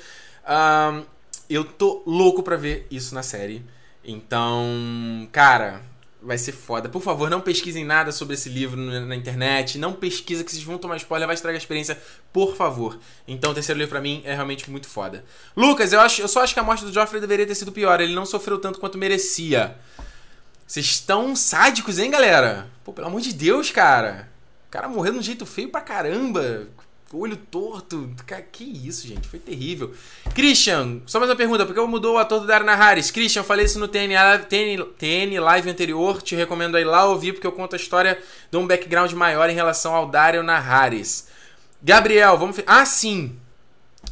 Um, 0.49 1.05
eu 1.49 1.65
tô 1.65 2.03
louco 2.07 2.43
pra 2.43 2.57
ver 2.57 2.87
isso 2.91 3.15
na 3.15 3.23
série. 3.23 3.65
Então, 4.05 5.29
cara, 5.31 5.83
vai 6.23 6.39
ser 6.39 6.53
foda. 6.53 6.89
Por 6.89 7.03
favor, 7.03 7.29
não 7.29 7.41
pesquisem 7.41 7.85
nada 7.85 8.11
sobre 8.11 8.35
esse 8.35 8.49
livro 8.49 8.77
na 8.81 9.15
internet. 9.15 9.79
Não 9.79 9.93
pesquisa 9.93 10.43
que 10.43 10.51
vocês 10.51 10.63
vão 10.63 10.79
tomar 10.79 10.97
spoiler, 10.97 11.27
vai 11.27 11.35
estragar 11.35 11.57
a 11.57 11.63
experiência, 11.63 12.01
por 12.33 12.57
favor. 12.57 12.99
Então, 13.27 13.51
o 13.51 13.55
terceiro 13.55 13.79
livro 13.79 13.91
pra 13.91 14.01
mim 14.01 14.23
é 14.25 14.35
realmente 14.35 14.71
muito 14.71 14.89
foda. 14.89 15.25
Lucas, 15.57 15.93
eu, 15.93 16.01
acho, 16.01 16.23
eu 16.23 16.29
só 16.29 16.43
acho 16.43 16.55
que 16.55 16.61
a 16.61 16.65
morte 16.65 16.85
do 16.85 16.93
Joffrey 16.93 17.21
deveria 17.21 17.47
ter 17.47 17.55
sido 17.55 17.73
pior. 17.73 18.01
Ele 18.01 18.15
não 18.15 18.27
sofreu 18.27 18.59
tanto 18.59 18.79
quanto 18.79 18.99
merecia. 18.99 19.77
Vocês 20.67 20.87
estão 20.87 21.35
sádicos, 21.35 21.99
hein, 21.99 22.11
galera? 22.11 22.69
Pô, 22.85 22.93
pelo 22.93 23.07
amor 23.07 23.21
de 23.21 23.33
Deus, 23.33 23.71
cara. 23.71 24.29
O 24.67 24.71
cara 24.71 24.89
morreu 24.89 25.15
de 25.15 25.19
um 25.19 25.23
jeito 25.23 25.47
feio 25.47 25.71
pra 25.71 25.81
caramba 25.81 26.69
olho 27.13 27.37
torto. 27.37 28.11
Que 28.53 28.65
isso, 28.65 29.07
gente. 29.07 29.29
Foi 29.29 29.39
terrível. 29.39 29.93
Christian, 30.35 31.01
só 31.07 31.19
mais 31.19 31.31
uma 31.31 31.37
pergunta. 31.37 31.65
Por 31.65 31.75
que 31.75 31.81
mudou 31.81 32.17
o 32.17 32.19
ator 32.19 32.41
do 32.41 32.47
Dario 32.47 32.67
Naharis? 32.67 33.11
Christian, 33.11 33.43
falei 33.43 33.67
isso 33.67 33.79
no 33.79 33.89
TN, 33.89 34.15
TN, 34.49 34.85
TN 34.99 35.41
Live 35.41 35.71
anterior. 35.71 36.23
Te 36.23 36.35
recomendo 36.35 36.77
aí 36.77 36.85
lá 36.85 37.05
ouvir, 37.07 37.33
porque 37.33 37.47
eu 37.47 37.53
conto 37.53 37.75
a 37.75 37.77
história 37.77 38.19
de 38.51 38.57
um 38.57 38.67
background 38.67 39.13
maior 39.13 39.49
em 39.49 39.55
relação 39.55 39.95
ao 39.95 40.07
Dario 40.07 40.43
Naharis. 40.43 41.29
Gabriel, 41.83 42.37
vamos... 42.37 42.57
Ah, 42.67 42.85
sim. 42.85 43.37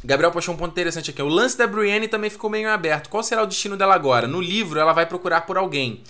Gabriel 0.03 0.31
puxou 0.31 0.53
um 0.53 0.57
ponto 0.57 0.71
interessante 0.71 1.11
aqui. 1.11 1.21
O 1.21 1.27
lance 1.27 1.57
da 1.57 1.67
Brienne 1.67 2.07
também 2.07 2.29
ficou 2.29 2.49
meio 2.49 2.69
aberto. 2.69 3.09
Qual 3.09 3.23
será 3.23 3.43
o 3.43 3.47
destino 3.47 3.75
dela 3.75 3.95
agora? 3.95 4.27
No 4.27 4.39
livro, 4.39 4.79
ela 4.79 4.93
vai 4.93 5.05
procurar 5.05 5.41
por 5.41 5.57
alguém. 5.57 6.01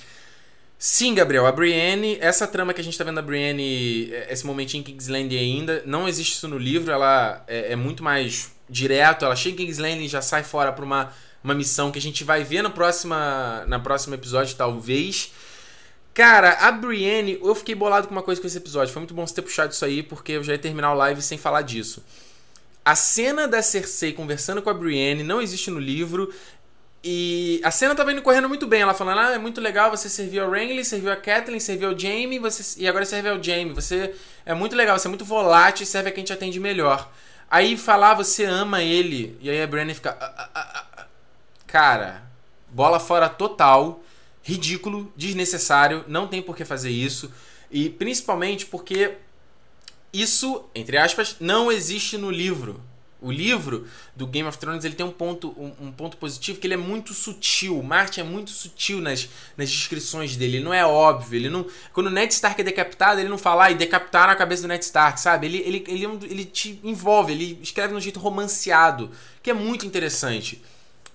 Sim, 0.80 1.16
Gabriel, 1.16 1.48
a 1.48 1.52
Brienne, 1.52 2.20
essa 2.22 2.46
trama 2.46 2.72
que 2.72 2.80
a 2.80 2.84
gente 2.84 2.96
tá 2.96 3.04
vendo 3.04 3.16
da 3.16 3.22
Brienne, 3.24 4.14
é, 4.14 4.32
esse 4.32 4.46
momentinho 4.46 4.82
em 4.82 4.84
King's 4.84 5.08
Landing 5.08 5.38
ainda, 5.38 5.82
não 5.88 6.08
existe 6.08 6.34
isso 6.34 6.48
no 6.48 6.58
livro, 6.58 6.92
ela 6.92 7.44
é, 7.48 7.74
é 7.74 7.76
muito 7.76 8.04
mais 8.04 8.52
direto, 8.70 9.26
ela 9.26 9.36
chega 9.36 9.56
em 9.56 9.66
King's 9.66 9.80
Landing 9.80 10.06
e 10.06 10.08
já 10.08 10.22
sai 10.22 10.44
fora 10.44 10.72
pra 10.72 10.86
uma, 10.86 11.12
uma 11.44 11.56
missão 11.56 11.92
que 11.92 11.98
a 11.98 12.02
gente 12.02 12.24
vai 12.24 12.44
ver 12.44 12.62
no 12.62 12.70
próxima, 12.70 13.66
na 13.68 13.80
próximo 13.80 14.14
episódio, 14.14 14.56
talvez. 14.56 15.34
Cara, 16.14 16.52
a 16.52 16.72
Brienne, 16.72 17.40
eu 17.42 17.56
fiquei 17.56 17.74
bolado 17.74 18.08
com 18.08 18.14
uma 18.14 18.24
coisa 18.24 18.40
com 18.40 18.46
esse 18.46 18.58
episódio, 18.58 18.94
foi 18.94 19.00
muito 19.00 19.16
bom 19.16 19.26
você 19.26 19.34
ter 19.34 19.42
puxado 19.42 19.74
isso 19.74 19.84
aí, 19.84 20.04
porque 20.04 20.34
eu 20.34 20.44
já 20.44 20.54
ia 20.54 20.60
terminar 20.60 20.94
o 20.94 20.96
live 20.96 21.24
sem 21.24 21.40
falar 21.40 21.64
disso. 21.64 22.04
A 22.88 22.96
cena 22.96 23.50
da 23.50 23.62
Cersei 23.62 24.14
conversando 24.14 24.62
com 24.62 24.70
a 24.70 24.74
Brienne 24.74 25.22
não 25.22 25.42
existe 25.42 25.70
no 25.70 25.78
livro. 25.78 26.34
E 27.04 27.62
a 27.64 27.72
cena 27.72 27.96
tava 27.96 28.12
indo 28.12 28.22
correndo 28.22 28.50
muito 28.50 28.68
bem. 28.68 28.82
Ela 28.82 28.94
falando: 28.94 29.20
Ah, 29.20 29.32
é 29.34 29.38
muito 29.38 29.62
legal, 29.62 29.90
você 29.90 30.10
serviu 30.10 30.44
ao 30.44 30.52
Renly, 30.52 30.84
serviu 30.84 31.12
a 31.12 31.16
Kathleen, 31.16 31.60
serviu 31.60 31.90
ao 31.90 31.98
Jamie, 31.98 32.40
você... 32.40 32.82
e 32.82 32.88
agora 32.88 33.06
serve 33.06 33.30
ao 33.30 33.42
Jamie. 33.42 33.74
Você 33.74 34.14
é 34.46 34.54
muito 34.54 34.76
legal, 34.76 34.98
você 34.98 35.08
é 35.08 35.10
muito 35.10 35.26
volátil 35.26 35.84
e 35.84 35.88
serve 35.88 36.10
a 36.10 36.12
quem 36.12 36.24
te 36.24 36.34
atende 36.34 36.60
melhor. 36.60 37.10
Aí 37.50 37.78
falar, 37.78 38.14
você 38.14 38.44
ama 38.44 38.82
ele. 38.82 39.38
E 39.42 39.50
aí 39.50 39.62
a 39.62 39.68
Brennan 39.68 39.94
fica. 39.94 40.18
Ah, 40.20 40.50
ah, 40.54 40.86
ah, 40.98 41.06
Cara, 41.66 42.24
bola 42.70 43.00
fora 43.00 43.30
total. 43.30 44.04
Ridículo, 44.42 45.12
desnecessário, 45.16 46.06
não 46.08 46.26
tem 46.26 46.42
por 46.42 46.56
que 46.56 46.64
fazer 46.64 46.90
isso. 46.90 47.32
E 47.70 47.90
principalmente 47.90 48.66
porque 48.66 49.18
isso, 50.14 50.64
entre 50.74 50.98
aspas, 50.98 51.36
não 51.40 51.70
existe 51.70 52.18
no 52.18 52.32
livro. 52.32 52.82
O 53.20 53.32
livro 53.32 53.88
do 54.16 54.28
Game 54.28 54.48
of 54.48 54.58
Thrones 54.60 54.86
ele 54.86 54.94
tem 54.94 55.06
um 55.06 55.12
ponto, 55.12 55.50
um, 55.58 55.88
um, 55.88 55.92
ponto 55.92 56.18
positivo 56.18 56.60
que 56.60 56.68
ele 56.68 56.76
é 56.76 56.78
muito 56.78 57.14
sutil. 57.16 57.80
O 57.80 57.84
Martin 57.84 58.20
é 58.20 58.24
muito 58.24 58.52
sutil 58.52 59.02
nas, 59.02 59.28
nas 59.58 59.70
descrições 59.70 60.36
dele. 60.36 60.58
Ele 60.58 60.64
não 60.64 60.74
é 60.74 60.86
óbvio. 60.86 61.38
Ele 61.38 61.50
não, 61.50 61.66
quando 61.94 62.08
o 62.08 62.12
Ned 62.12 62.32
Stark 62.32 62.62
é 62.62 62.64
decapitado, 62.64 63.20
ele 63.20 63.30
não 63.30 63.38
fala 63.38 63.66
ah, 63.66 63.72
e 63.72 63.76
decapitaram 63.76 64.32
a 64.32 64.36
cabeça 64.36 64.62
do 64.62 64.68
Ned 64.68 64.84
Stark, 64.84 65.20
sabe? 65.20 65.48
Ele, 65.48 65.58
ele, 65.58 65.84
ele, 65.88 66.06
ele, 66.06 66.26
ele 66.30 66.46
te 66.46 66.80
envolve, 66.84 67.34
ele 67.34 67.60
escreve 67.62 67.90
de 67.90 67.96
um 67.96 68.02
jeito 68.02 68.20
romanceado, 68.20 69.10
que 69.42 69.50
é 69.50 69.54
muito 69.54 69.86
interessante. 69.86 70.64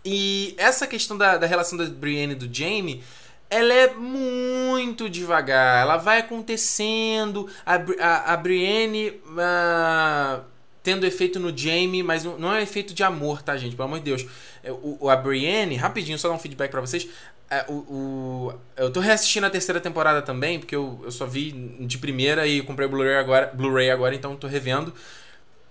E 0.05 0.55
essa 0.59 0.89
questão 0.89 1.17
da, 1.17 1.39
da 1.39 1.47
relação 1.47 1.79
da 1.79 1.85
Brienne 1.85 2.33
e 2.33 2.37
do 2.37 2.53
Jaime 2.53 3.05
ela 3.49 3.75
é 3.75 3.93
muito 3.93 5.11
devagar. 5.11 5.83
Ela 5.83 5.99
vai 5.99 6.21
acontecendo. 6.21 7.51
A, 7.67 7.75
a, 8.01 8.33
a 8.33 8.37
Brienne. 8.39 9.11
Uh, 9.27 10.52
tendo 10.83 11.07
efeito 11.07 11.39
no 11.39 11.57
Jamie, 11.57 12.03
mas 12.03 12.25
não, 12.25 12.53
é 12.53 12.63
efeito 12.63 12.93
de 12.93 13.05
amor, 13.05 13.43
tá, 13.43 13.57
gente? 13.57 13.77
Pelo 13.77 13.87
amor 13.87 13.99
de 13.99 14.05
Deus. 14.05 14.27
É, 14.63 14.73
o, 14.73 15.09
a 15.09 15.17
Brienne, 15.17 15.77
rapidinho, 15.77 16.19
só 16.19 16.29
dar 16.29 16.35
um 16.35 16.39
feedback 16.39 16.71
para 16.71 16.81
vocês. 16.81 17.09
É, 17.49 17.65
o, 17.69 17.73
o, 17.73 18.55
eu 18.77 18.91
tô 18.91 19.01
reassistindo 19.01 19.47
a 19.47 19.51
terceira 19.51 19.81
temporada 19.81 20.23
também, 20.23 20.59
porque 20.59 20.75
eu, 20.75 21.01
eu 21.05 21.13
só 21.13 21.27
vi 21.27 21.53
de 21.53 21.99
primeira 21.99 22.47
e 22.47 22.63
comprei 22.63 22.89
Blu-ray 22.89 23.17
agora, 23.17 23.47
Blu 23.55 23.77
agora, 23.93 24.15
então 24.15 24.35
tô 24.37 24.47
revendo. 24.47 24.93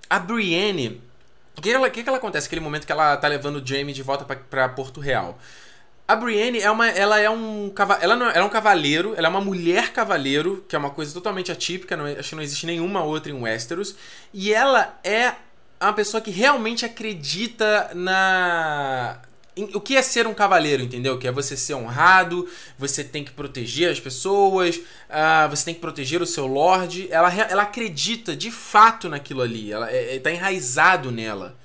A 0.10 0.20
Brienne, 0.20 1.02
o 1.58 1.62
que 1.62 1.90
que, 1.90 2.04
que 2.04 2.10
ela 2.10 2.18
acontece 2.18 2.48
naquele 2.48 2.62
momento 2.62 2.86
que 2.86 2.92
ela 2.92 3.18
tá 3.18 3.28
levando 3.28 3.58
o 3.58 3.66
Jamie 3.66 3.94
de 3.94 4.04
volta 4.04 4.24
para 4.24 4.70
Porto 4.70 5.00
Real? 5.00 5.38
A 6.12 6.16
Brienne 6.18 6.60
é 6.60 6.70
uma, 6.70 6.90
ela 6.90 7.22
é 7.22 7.30
um 7.30 7.72
ela, 8.02 8.18
não, 8.18 8.26
ela 8.26 8.40
é 8.40 8.44
um 8.44 8.50
cavaleiro, 8.50 9.14
ela 9.16 9.28
é 9.28 9.30
uma 9.30 9.40
mulher 9.40 9.94
cavaleiro, 9.94 10.66
que 10.68 10.76
é 10.76 10.80
uma 10.80 10.90
coisa 10.90 11.14
totalmente 11.14 11.50
atípica, 11.54 11.96
não, 11.96 12.06
acho 12.06 12.28
que 12.28 12.36
não 12.36 12.44
existe 12.44 12.66
nenhuma 12.66 13.02
outra 13.02 13.32
em 13.32 13.42
Westeros, 13.42 13.96
e 14.34 14.54
ela 14.54 15.00
é 15.06 15.36
uma 15.80 15.94
pessoa 15.94 16.20
que 16.20 16.30
realmente 16.30 16.84
acredita 16.84 17.92
na 17.96 19.20
o 19.74 19.80
que 19.80 19.96
é 19.96 20.02
ser 20.02 20.28
um 20.28 20.34
cavaleiro, 20.34 20.84
entendeu? 20.84 21.18
Que 21.18 21.30
é 21.30 21.32
você 21.32 21.56
ser 21.56 21.76
honrado, 21.76 22.46
você 22.78 23.06
tem 23.06 23.24
que 23.24 23.32
proteger 23.32 23.90
as 23.90 24.00
pessoas, 24.00 24.78
uh, 24.78 25.50
você 25.50 25.64
tem 25.64 25.74
que 25.74 25.80
proteger 25.80 26.22
o 26.22 26.26
seu 26.26 26.46
lord. 26.46 27.08
Ela, 27.10 27.34
ela 27.34 27.64
acredita 27.64 28.36
de 28.36 28.52
fato 28.52 29.08
naquilo 29.08 29.42
ali, 29.42 29.72
ela 29.72 29.90
é, 29.90 30.16
é, 30.16 30.20
tá 30.20 30.32
enraizado 30.32 31.10
nela. 31.10 31.58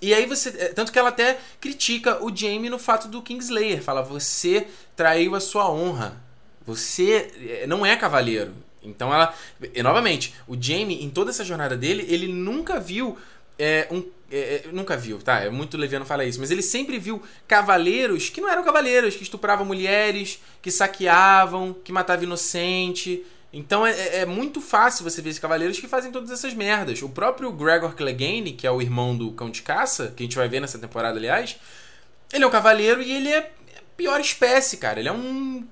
E 0.00 0.12
aí 0.12 0.26
você. 0.26 0.50
É, 0.50 0.68
tanto 0.68 0.92
que 0.92 0.98
ela 0.98 1.08
até 1.08 1.38
critica 1.60 2.22
o 2.22 2.34
Jaime 2.34 2.68
no 2.68 2.78
fato 2.78 3.08
do 3.08 3.22
Kingslayer. 3.22 3.82
Fala, 3.82 4.02
você 4.02 4.66
traiu 4.94 5.34
a 5.34 5.40
sua 5.40 5.70
honra. 5.70 6.20
Você 6.66 7.30
é, 7.62 7.66
não 7.66 7.84
é 7.84 7.96
cavaleiro. 7.96 8.52
Então 8.82 9.12
ela. 9.12 9.34
E, 9.74 9.82
novamente, 9.82 10.34
o 10.46 10.56
Jaime, 10.60 11.02
em 11.02 11.10
toda 11.10 11.30
essa 11.30 11.44
jornada 11.44 11.76
dele, 11.76 12.06
ele 12.08 12.28
nunca 12.28 12.78
viu. 12.78 13.16
É, 13.58 13.88
um, 13.90 14.04
é, 14.30 14.38
é, 14.38 14.68
nunca 14.72 14.96
viu, 14.96 15.18
tá? 15.18 15.40
É 15.40 15.48
muito 15.48 15.76
leviano 15.76 16.04
falar 16.04 16.24
isso, 16.24 16.40
mas 16.40 16.50
ele 16.50 16.62
sempre 16.62 16.98
viu 16.98 17.22
cavaleiros 17.46 18.28
que 18.28 18.40
não 18.40 18.50
eram 18.50 18.64
cavaleiros, 18.64 19.14
que 19.14 19.22
estupravam 19.22 19.64
mulheres, 19.64 20.40
que 20.60 20.70
saqueavam, 20.70 21.74
que 21.84 21.92
matavam 21.92 22.24
inocente. 22.24 23.24
Então 23.56 23.86
é, 23.86 24.18
é, 24.18 24.26
muito 24.26 24.60
fácil 24.60 25.02
você 25.02 25.22
ver 25.22 25.30
esses 25.30 25.40
cavaleiros 25.40 25.80
que 25.80 25.88
fazem 25.88 26.12
todas 26.12 26.30
essas 26.30 26.52
merdas. 26.52 27.00
O 27.00 27.08
próprio 27.08 27.50
Gregor 27.50 27.94
Clegane, 27.94 28.52
que 28.52 28.66
é 28.66 28.70
o 28.70 28.82
irmão 28.82 29.16
do 29.16 29.32
Cão 29.32 29.48
de 29.48 29.62
Caça, 29.62 30.12
que 30.14 30.22
a 30.22 30.26
gente 30.26 30.36
vai 30.36 30.46
ver 30.46 30.60
nessa 30.60 30.78
temporada, 30.78 31.18
aliás, 31.18 31.56
ele 32.30 32.44
é 32.44 32.46
um 32.46 32.50
cavaleiro 32.50 33.00
e 33.00 33.10
ele 33.10 33.30
é 33.30 33.38
a 33.38 33.82
pior 33.96 34.20
espécie, 34.20 34.76
cara. 34.76 35.00
Ele 35.00 35.08
é 35.08 35.12
um 35.12 35.66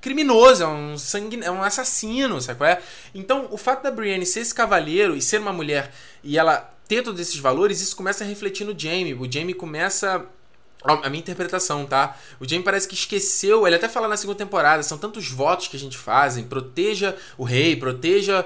criminoso, 0.00 0.62
é 0.62 0.68
um 0.68 0.96
sangue, 0.96 1.40
é 1.42 1.50
um 1.50 1.64
assassino, 1.64 2.40
sabe 2.40 2.58
qual 2.58 2.70
é? 2.70 2.80
Então, 3.12 3.48
o 3.50 3.56
fato 3.56 3.82
da 3.82 3.90
Brienne 3.90 4.24
ser 4.24 4.40
esse 4.40 4.54
cavaleiro 4.54 5.16
e 5.16 5.20
ser 5.20 5.40
uma 5.40 5.52
mulher 5.52 5.92
e 6.22 6.38
ela 6.38 6.72
ter 6.86 7.02
todos 7.02 7.20
esses 7.20 7.36
valores, 7.36 7.80
isso 7.80 7.96
começa 7.96 8.22
a 8.22 8.26
refletir 8.26 8.64
no 8.64 8.78
Jaime. 8.78 9.14
O 9.14 9.30
Jaime 9.30 9.52
começa 9.52 10.24
a 10.82 11.08
minha 11.10 11.20
interpretação, 11.20 11.84
tá? 11.84 12.16
O 12.38 12.48
Jaime 12.48 12.64
parece 12.64 12.88
que 12.88 12.94
esqueceu, 12.94 13.66
ele 13.66 13.76
até 13.76 13.88
fala 13.88 14.08
na 14.08 14.16
segunda 14.16 14.38
temporada, 14.38 14.82
são 14.82 14.96
tantos 14.96 15.30
votos 15.30 15.68
que 15.68 15.76
a 15.76 15.80
gente 15.80 15.98
fazem, 15.98 16.44
proteja 16.44 17.16
o 17.36 17.44
rei, 17.44 17.76
proteja 17.76 18.44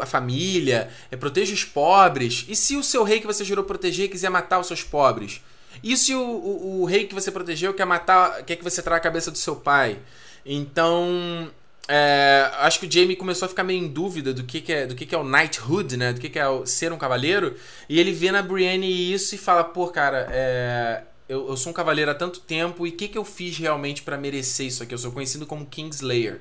a 0.00 0.06
família, 0.06 0.90
é, 1.10 1.16
proteja 1.16 1.54
os 1.54 1.64
pobres. 1.64 2.44
E 2.48 2.54
se 2.54 2.76
o 2.76 2.82
seu 2.82 3.02
rei 3.02 3.20
que 3.20 3.26
você 3.26 3.44
jurou 3.44 3.64
proteger 3.64 4.10
quiser 4.10 4.30
matar 4.30 4.58
os 4.58 4.66
seus 4.66 4.82
pobres? 4.82 5.40
E 5.82 5.96
se 5.96 6.14
o, 6.14 6.20
o, 6.20 6.82
o 6.82 6.84
rei 6.84 7.06
que 7.06 7.14
você 7.14 7.30
protegeu 7.30 7.72
quer 7.72 7.86
matar, 7.86 8.42
quer 8.44 8.56
que 8.56 8.64
você 8.64 8.82
traga 8.82 8.98
a 8.98 9.00
cabeça 9.00 9.30
do 9.30 9.38
seu 9.38 9.56
pai? 9.56 9.98
Então, 10.44 11.50
é, 11.88 12.50
acho 12.58 12.78
que 12.78 12.86
o 12.86 12.92
Jamie 12.92 13.16
começou 13.16 13.46
a 13.46 13.48
ficar 13.48 13.64
meio 13.64 13.82
em 13.82 13.88
dúvida 13.88 14.32
do 14.32 14.44
que, 14.44 14.60
que 14.60 14.72
é 14.72 14.86
do 14.86 14.94
que, 14.94 15.06
que 15.06 15.14
é 15.14 15.18
o 15.18 15.24
knighthood, 15.24 15.96
né? 15.96 16.12
Do 16.12 16.20
que, 16.20 16.28
que 16.28 16.38
é 16.38 16.48
o, 16.48 16.66
ser 16.66 16.92
um 16.92 16.98
cavaleiro. 16.98 17.56
E 17.88 17.98
ele 17.98 18.12
vê 18.12 18.30
na 18.30 18.42
Brienne 18.42 19.12
isso 19.12 19.34
e 19.34 19.38
fala: 19.38 19.64
pô, 19.64 19.88
cara, 19.88 20.28
é, 20.30 21.02
eu, 21.30 21.48
eu, 21.48 21.56
sou 21.56 21.70
um 21.70 21.72
cavaleiro 21.72 22.10
há 22.10 22.14
tanto 22.14 22.40
tempo 22.40 22.84
e 22.84 22.90
o 22.90 22.92
que, 22.92 23.06
que 23.06 23.16
eu 23.16 23.24
fiz 23.24 23.56
realmente 23.56 24.02
para 24.02 24.18
merecer 24.18 24.66
isso 24.66 24.82
aqui? 24.82 24.92
Eu 24.92 24.98
sou 24.98 25.12
conhecido 25.12 25.46
como 25.46 25.64
Kingslayer. 25.64 26.40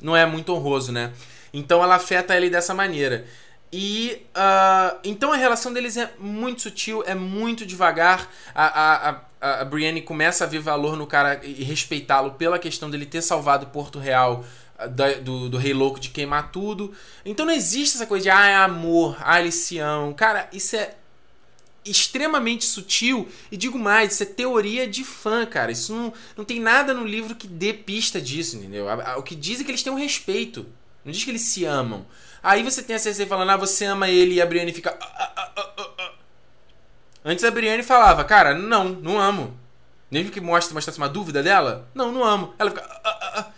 Não 0.00 0.16
é 0.16 0.24
muito 0.24 0.54
honroso, 0.54 0.92
né? 0.92 1.12
Então 1.52 1.82
ela 1.82 1.96
afeta 1.96 2.36
ele 2.36 2.48
dessa 2.48 2.72
maneira. 2.72 3.26
E 3.72 4.24
uh, 4.28 4.96
então 5.02 5.32
a 5.32 5.36
relação 5.36 5.72
deles 5.72 5.96
é 5.96 6.12
muito 6.20 6.62
sutil, 6.62 7.02
é 7.04 7.16
muito 7.16 7.66
devagar. 7.66 8.30
A, 8.54 8.66
a, 8.66 9.20
a, 9.40 9.60
a 9.62 9.64
Brienne 9.64 10.00
começa 10.02 10.44
a 10.44 10.46
ver 10.46 10.60
valor 10.60 10.96
no 10.96 11.04
cara 11.04 11.40
e 11.42 11.64
respeitá-lo 11.64 12.34
pela 12.34 12.60
questão 12.60 12.88
dele 12.88 13.06
ter 13.06 13.22
salvado 13.22 13.66
Porto 13.66 13.98
Real 13.98 14.44
ah, 14.78 14.86
do, 14.86 15.48
do 15.48 15.58
Rei 15.58 15.74
Louco 15.74 15.98
de 15.98 16.10
queimar 16.10 16.52
tudo. 16.52 16.94
Então 17.24 17.44
não 17.44 17.52
existe 17.52 17.96
essa 17.96 18.06
coisa 18.06 18.22
de 18.22 18.30
ah, 18.30 18.46
é 18.46 18.54
amor, 18.54 19.16
ah, 19.20 19.40
eles 19.40 19.56
se 19.56 19.80
amam. 19.80 20.14
Cara, 20.14 20.48
isso 20.52 20.76
é 20.76 20.94
extremamente 21.90 22.64
sutil 22.64 23.28
e 23.50 23.56
digo 23.56 23.78
mais, 23.78 24.12
isso 24.12 24.22
é 24.22 24.26
teoria 24.26 24.86
de 24.86 25.04
fã, 25.04 25.44
cara. 25.46 25.72
Isso 25.72 25.92
não, 25.94 26.12
não 26.36 26.44
tem 26.44 26.60
nada 26.60 26.92
no 26.94 27.04
livro 27.04 27.34
que 27.34 27.46
dê 27.46 27.72
pista 27.72 28.20
disso, 28.20 28.56
entendeu? 28.56 28.86
O 29.16 29.22
que 29.22 29.34
diz 29.34 29.60
é 29.60 29.64
que 29.64 29.70
eles 29.70 29.82
têm 29.82 29.92
um 29.92 29.96
respeito. 29.96 30.66
Não 31.04 31.12
diz 31.12 31.24
que 31.24 31.30
eles 31.30 31.42
se 31.42 31.64
amam. 31.64 32.06
Aí 32.42 32.62
você 32.62 32.82
tem 32.82 32.96
a 32.96 32.98
Cersei 32.98 33.26
falando, 33.26 33.50
ah, 33.50 33.56
você 33.56 33.84
ama 33.84 34.08
ele 34.08 34.34
e 34.34 34.42
a 34.42 34.46
Brienne 34.46 34.72
fica. 34.72 34.96
Ah, 35.00 35.32
ah, 35.36 35.52
ah, 35.56 36.12
Antes 37.24 37.44
a 37.44 37.50
Brienne 37.50 37.82
falava, 37.82 38.24
cara, 38.24 38.54
não, 38.54 38.88
não 38.88 39.20
amo. 39.20 39.58
Mesmo 40.10 40.30
que 40.30 40.40
mostre, 40.40 40.72
mostrasse 40.72 40.98
uma 40.98 41.08
dúvida 41.08 41.42
dela, 41.42 41.88
não, 41.94 42.10
não 42.10 42.24
amo. 42.24 42.54
Ela 42.58 42.70
fica. 42.70 43.52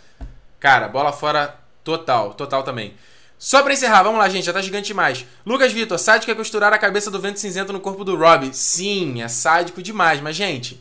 Cara, 0.59 0.87
bola 0.87 1.11
fora 1.13 1.57
total, 1.83 2.33
total 2.33 2.63
também. 2.63 2.93
Só 3.41 3.63
pra 3.63 3.73
encerrar, 3.73 4.03
vamos 4.03 4.19
lá, 4.19 4.29
gente, 4.29 4.45
já 4.45 4.53
tá 4.53 4.61
gigante 4.61 4.85
demais. 4.85 5.25
Lucas 5.43 5.73
Vitor, 5.73 5.97
sádico 5.97 6.31
é 6.31 6.35
costurar 6.35 6.71
a 6.73 6.77
cabeça 6.77 7.09
do 7.09 7.19
vento 7.19 7.39
cinzento 7.39 7.73
no 7.73 7.79
corpo 7.79 8.03
do 8.03 8.15
Rob. 8.15 8.53
Sim, 8.53 9.19
é 9.23 9.27
sádico 9.27 9.81
demais, 9.81 10.21
mas, 10.21 10.35
gente, 10.35 10.79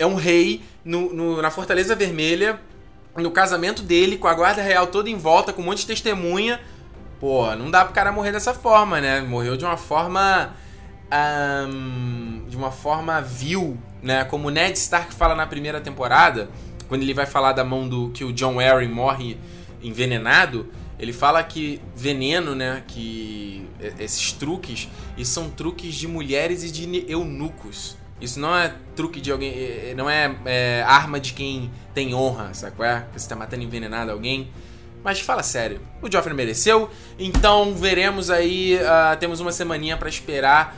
é 0.00 0.04
um 0.04 0.16
rei 0.16 0.64
no, 0.84 1.14
no, 1.14 1.40
na 1.40 1.48
Fortaleza 1.48 1.94
Vermelha, 1.94 2.60
no 3.16 3.30
casamento 3.30 3.84
dele, 3.84 4.18
com 4.18 4.26
a 4.26 4.34
guarda 4.34 4.60
real 4.60 4.88
toda 4.88 5.08
em 5.08 5.16
volta, 5.16 5.52
com 5.52 5.62
um 5.62 5.64
monte 5.64 5.82
de 5.82 5.86
testemunha. 5.86 6.60
Pô, 7.20 7.54
não 7.54 7.70
dá 7.70 7.84
pro 7.84 7.94
cara 7.94 8.10
morrer 8.10 8.32
dessa 8.32 8.52
forma, 8.52 9.00
né? 9.00 9.20
Morreu 9.20 9.56
de 9.56 9.64
uma 9.64 9.76
forma. 9.76 10.56
Um, 11.68 12.46
de 12.48 12.56
uma 12.56 12.72
forma 12.72 13.20
vil, 13.20 13.78
né? 14.02 14.24
Como 14.24 14.48
o 14.48 14.50
Ned 14.50 14.76
Stark 14.76 15.14
fala 15.14 15.36
na 15.36 15.46
primeira 15.46 15.80
temporada, 15.80 16.50
quando 16.88 17.02
ele 17.02 17.14
vai 17.14 17.26
falar 17.26 17.52
da 17.52 17.62
mão 17.62 17.88
do 17.88 18.10
que 18.10 18.24
o 18.24 18.32
John 18.32 18.58
Arryn 18.58 18.88
morre 18.88 19.38
envenenado 19.80 20.68
ele 21.02 21.12
fala 21.12 21.42
que 21.42 21.82
veneno, 21.96 22.54
né? 22.54 22.84
Que 22.86 23.68
esses 23.98 24.30
truques, 24.30 24.88
isso 25.18 25.32
são 25.32 25.50
truques 25.50 25.96
de 25.96 26.06
mulheres 26.06 26.62
e 26.62 26.70
de 26.70 27.04
eunucos. 27.10 27.96
Isso 28.20 28.38
não 28.38 28.56
é 28.56 28.72
truque 28.94 29.20
de 29.20 29.32
alguém. 29.32 29.52
Não 29.96 30.08
é, 30.08 30.32
é 30.44 30.84
arma 30.86 31.18
de 31.18 31.32
quem 31.32 31.72
tem 31.92 32.14
honra, 32.14 32.54
sabe 32.54 32.76
qual 32.76 32.88
é? 32.88 33.04
Você 33.16 33.28
tá 33.28 33.34
matando 33.34 33.64
envenenado 33.64 34.12
alguém. 34.12 34.48
Mas 35.02 35.18
fala 35.18 35.42
sério, 35.42 35.80
o 36.00 36.08
Joffrey 36.08 36.36
mereceu. 36.36 36.88
Então 37.18 37.74
veremos 37.74 38.30
aí. 38.30 38.76
Uh, 38.76 39.16
temos 39.18 39.40
uma 39.40 39.50
semaninha 39.50 39.96
para 39.96 40.08
esperar. 40.08 40.76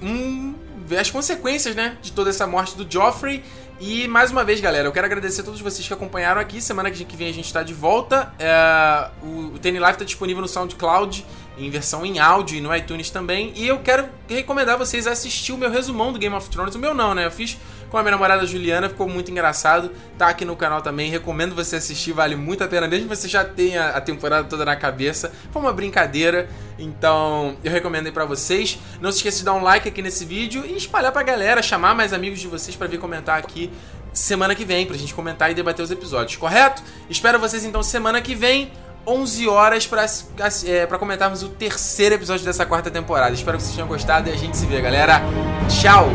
Hum, 0.00 0.54
ver 0.86 0.98
as 0.98 1.10
consequências, 1.10 1.74
né? 1.74 1.98
De 2.00 2.12
toda 2.12 2.30
essa 2.30 2.46
morte 2.46 2.76
do 2.76 2.88
Joffrey. 2.88 3.42
E 3.80 4.06
mais 4.06 4.30
uma 4.30 4.44
vez, 4.44 4.60
galera, 4.60 4.86
eu 4.86 4.92
quero 4.92 5.06
agradecer 5.06 5.40
a 5.40 5.44
todos 5.44 5.60
vocês 5.60 5.86
que 5.86 5.92
acompanharam 5.92 6.40
aqui. 6.40 6.60
Semana 6.60 6.90
que 6.90 7.16
vem 7.16 7.28
a 7.28 7.32
gente 7.32 7.46
está 7.46 7.62
de 7.62 7.74
volta. 7.74 8.32
É, 8.38 9.10
o, 9.22 9.26
o 9.26 9.60
Live 9.62 9.92
está 9.92 10.04
disponível 10.04 10.40
no 10.40 10.48
SoundCloud, 10.48 11.26
em 11.58 11.68
versão 11.68 12.06
em 12.06 12.18
áudio 12.18 12.58
e 12.58 12.60
no 12.60 12.74
iTunes 12.74 13.10
também. 13.10 13.52
E 13.56 13.66
eu 13.66 13.80
quero 13.80 14.08
recomendar 14.28 14.78
vocês 14.78 15.06
a 15.06 15.12
assistir 15.12 15.52
o 15.52 15.58
meu 15.58 15.70
resumão 15.70 16.12
do 16.12 16.18
Game 16.18 16.34
of 16.34 16.48
Thrones. 16.48 16.74
O 16.74 16.78
meu 16.78 16.94
não, 16.94 17.14
né? 17.14 17.26
Eu 17.26 17.30
fiz 17.30 17.58
com 17.92 17.98
a 17.98 18.02
minha 18.02 18.12
namorada 18.12 18.46
Juliana, 18.46 18.88
ficou 18.88 19.06
muito 19.06 19.30
engraçado. 19.30 19.92
Tá 20.16 20.28
aqui 20.28 20.46
no 20.46 20.56
canal 20.56 20.80
também, 20.80 21.10
recomendo 21.10 21.54
você 21.54 21.76
assistir, 21.76 22.12
vale 22.12 22.34
muito 22.34 22.64
a 22.64 22.66
pena, 22.66 22.88
mesmo 22.88 23.06
que 23.06 23.14
você 23.14 23.28
já 23.28 23.44
tenha 23.44 23.90
a 23.90 24.00
temporada 24.00 24.48
toda 24.48 24.64
na 24.64 24.74
cabeça. 24.74 25.30
Foi 25.52 25.60
uma 25.60 25.74
brincadeira, 25.74 26.48
então 26.78 27.54
eu 27.62 27.70
recomendo 27.70 28.06
aí 28.06 28.12
pra 28.12 28.24
vocês. 28.24 28.78
Não 28.98 29.12
se 29.12 29.18
esqueça 29.18 29.38
de 29.40 29.44
dar 29.44 29.52
um 29.52 29.62
like 29.62 29.86
aqui 29.86 30.00
nesse 30.00 30.24
vídeo 30.24 30.64
e 30.66 30.74
espalhar 30.74 31.12
pra 31.12 31.22
galera, 31.22 31.62
chamar 31.62 31.94
mais 31.94 32.14
amigos 32.14 32.40
de 32.40 32.48
vocês 32.48 32.74
para 32.74 32.88
vir 32.88 32.98
comentar 32.98 33.38
aqui 33.38 33.70
semana 34.10 34.54
que 34.54 34.64
vem, 34.64 34.86
pra 34.86 34.96
gente 34.96 35.12
comentar 35.12 35.50
e 35.50 35.54
debater 35.54 35.84
os 35.84 35.90
episódios, 35.90 36.36
correto? 36.36 36.82
Espero 37.10 37.38
vocês 37.38 37.62
então 37.62 37.82
semana 37.82 38.22
que 38.22 38.34
vem. 38.34 38.72
11 39.04 39.48
horas 39.48 39.84
para 39.84 40.06
é, 40.64 40.86
pra 40.86 40.96
comentarmos 40.96 41.42
o 41.42 41.48
terceiro 41.48 42.14
episódio 42.14 42.44
dessa 42.44 42.64
quarta 42.64 42.88
temporada. 42.88 43.34
Espero 43.34 43.58
que 43.58 43.64
vocês 43.64 43.74
tenham 43.74 43.88
gostado 43.88 44.30
e 44.30 44.32
a 44.32 44.36
gente 44.36 44.56
se 44.56 44.64
vê, 44.64 44.80
galera. 44.80 45.20
Tchau! 45.68 46.08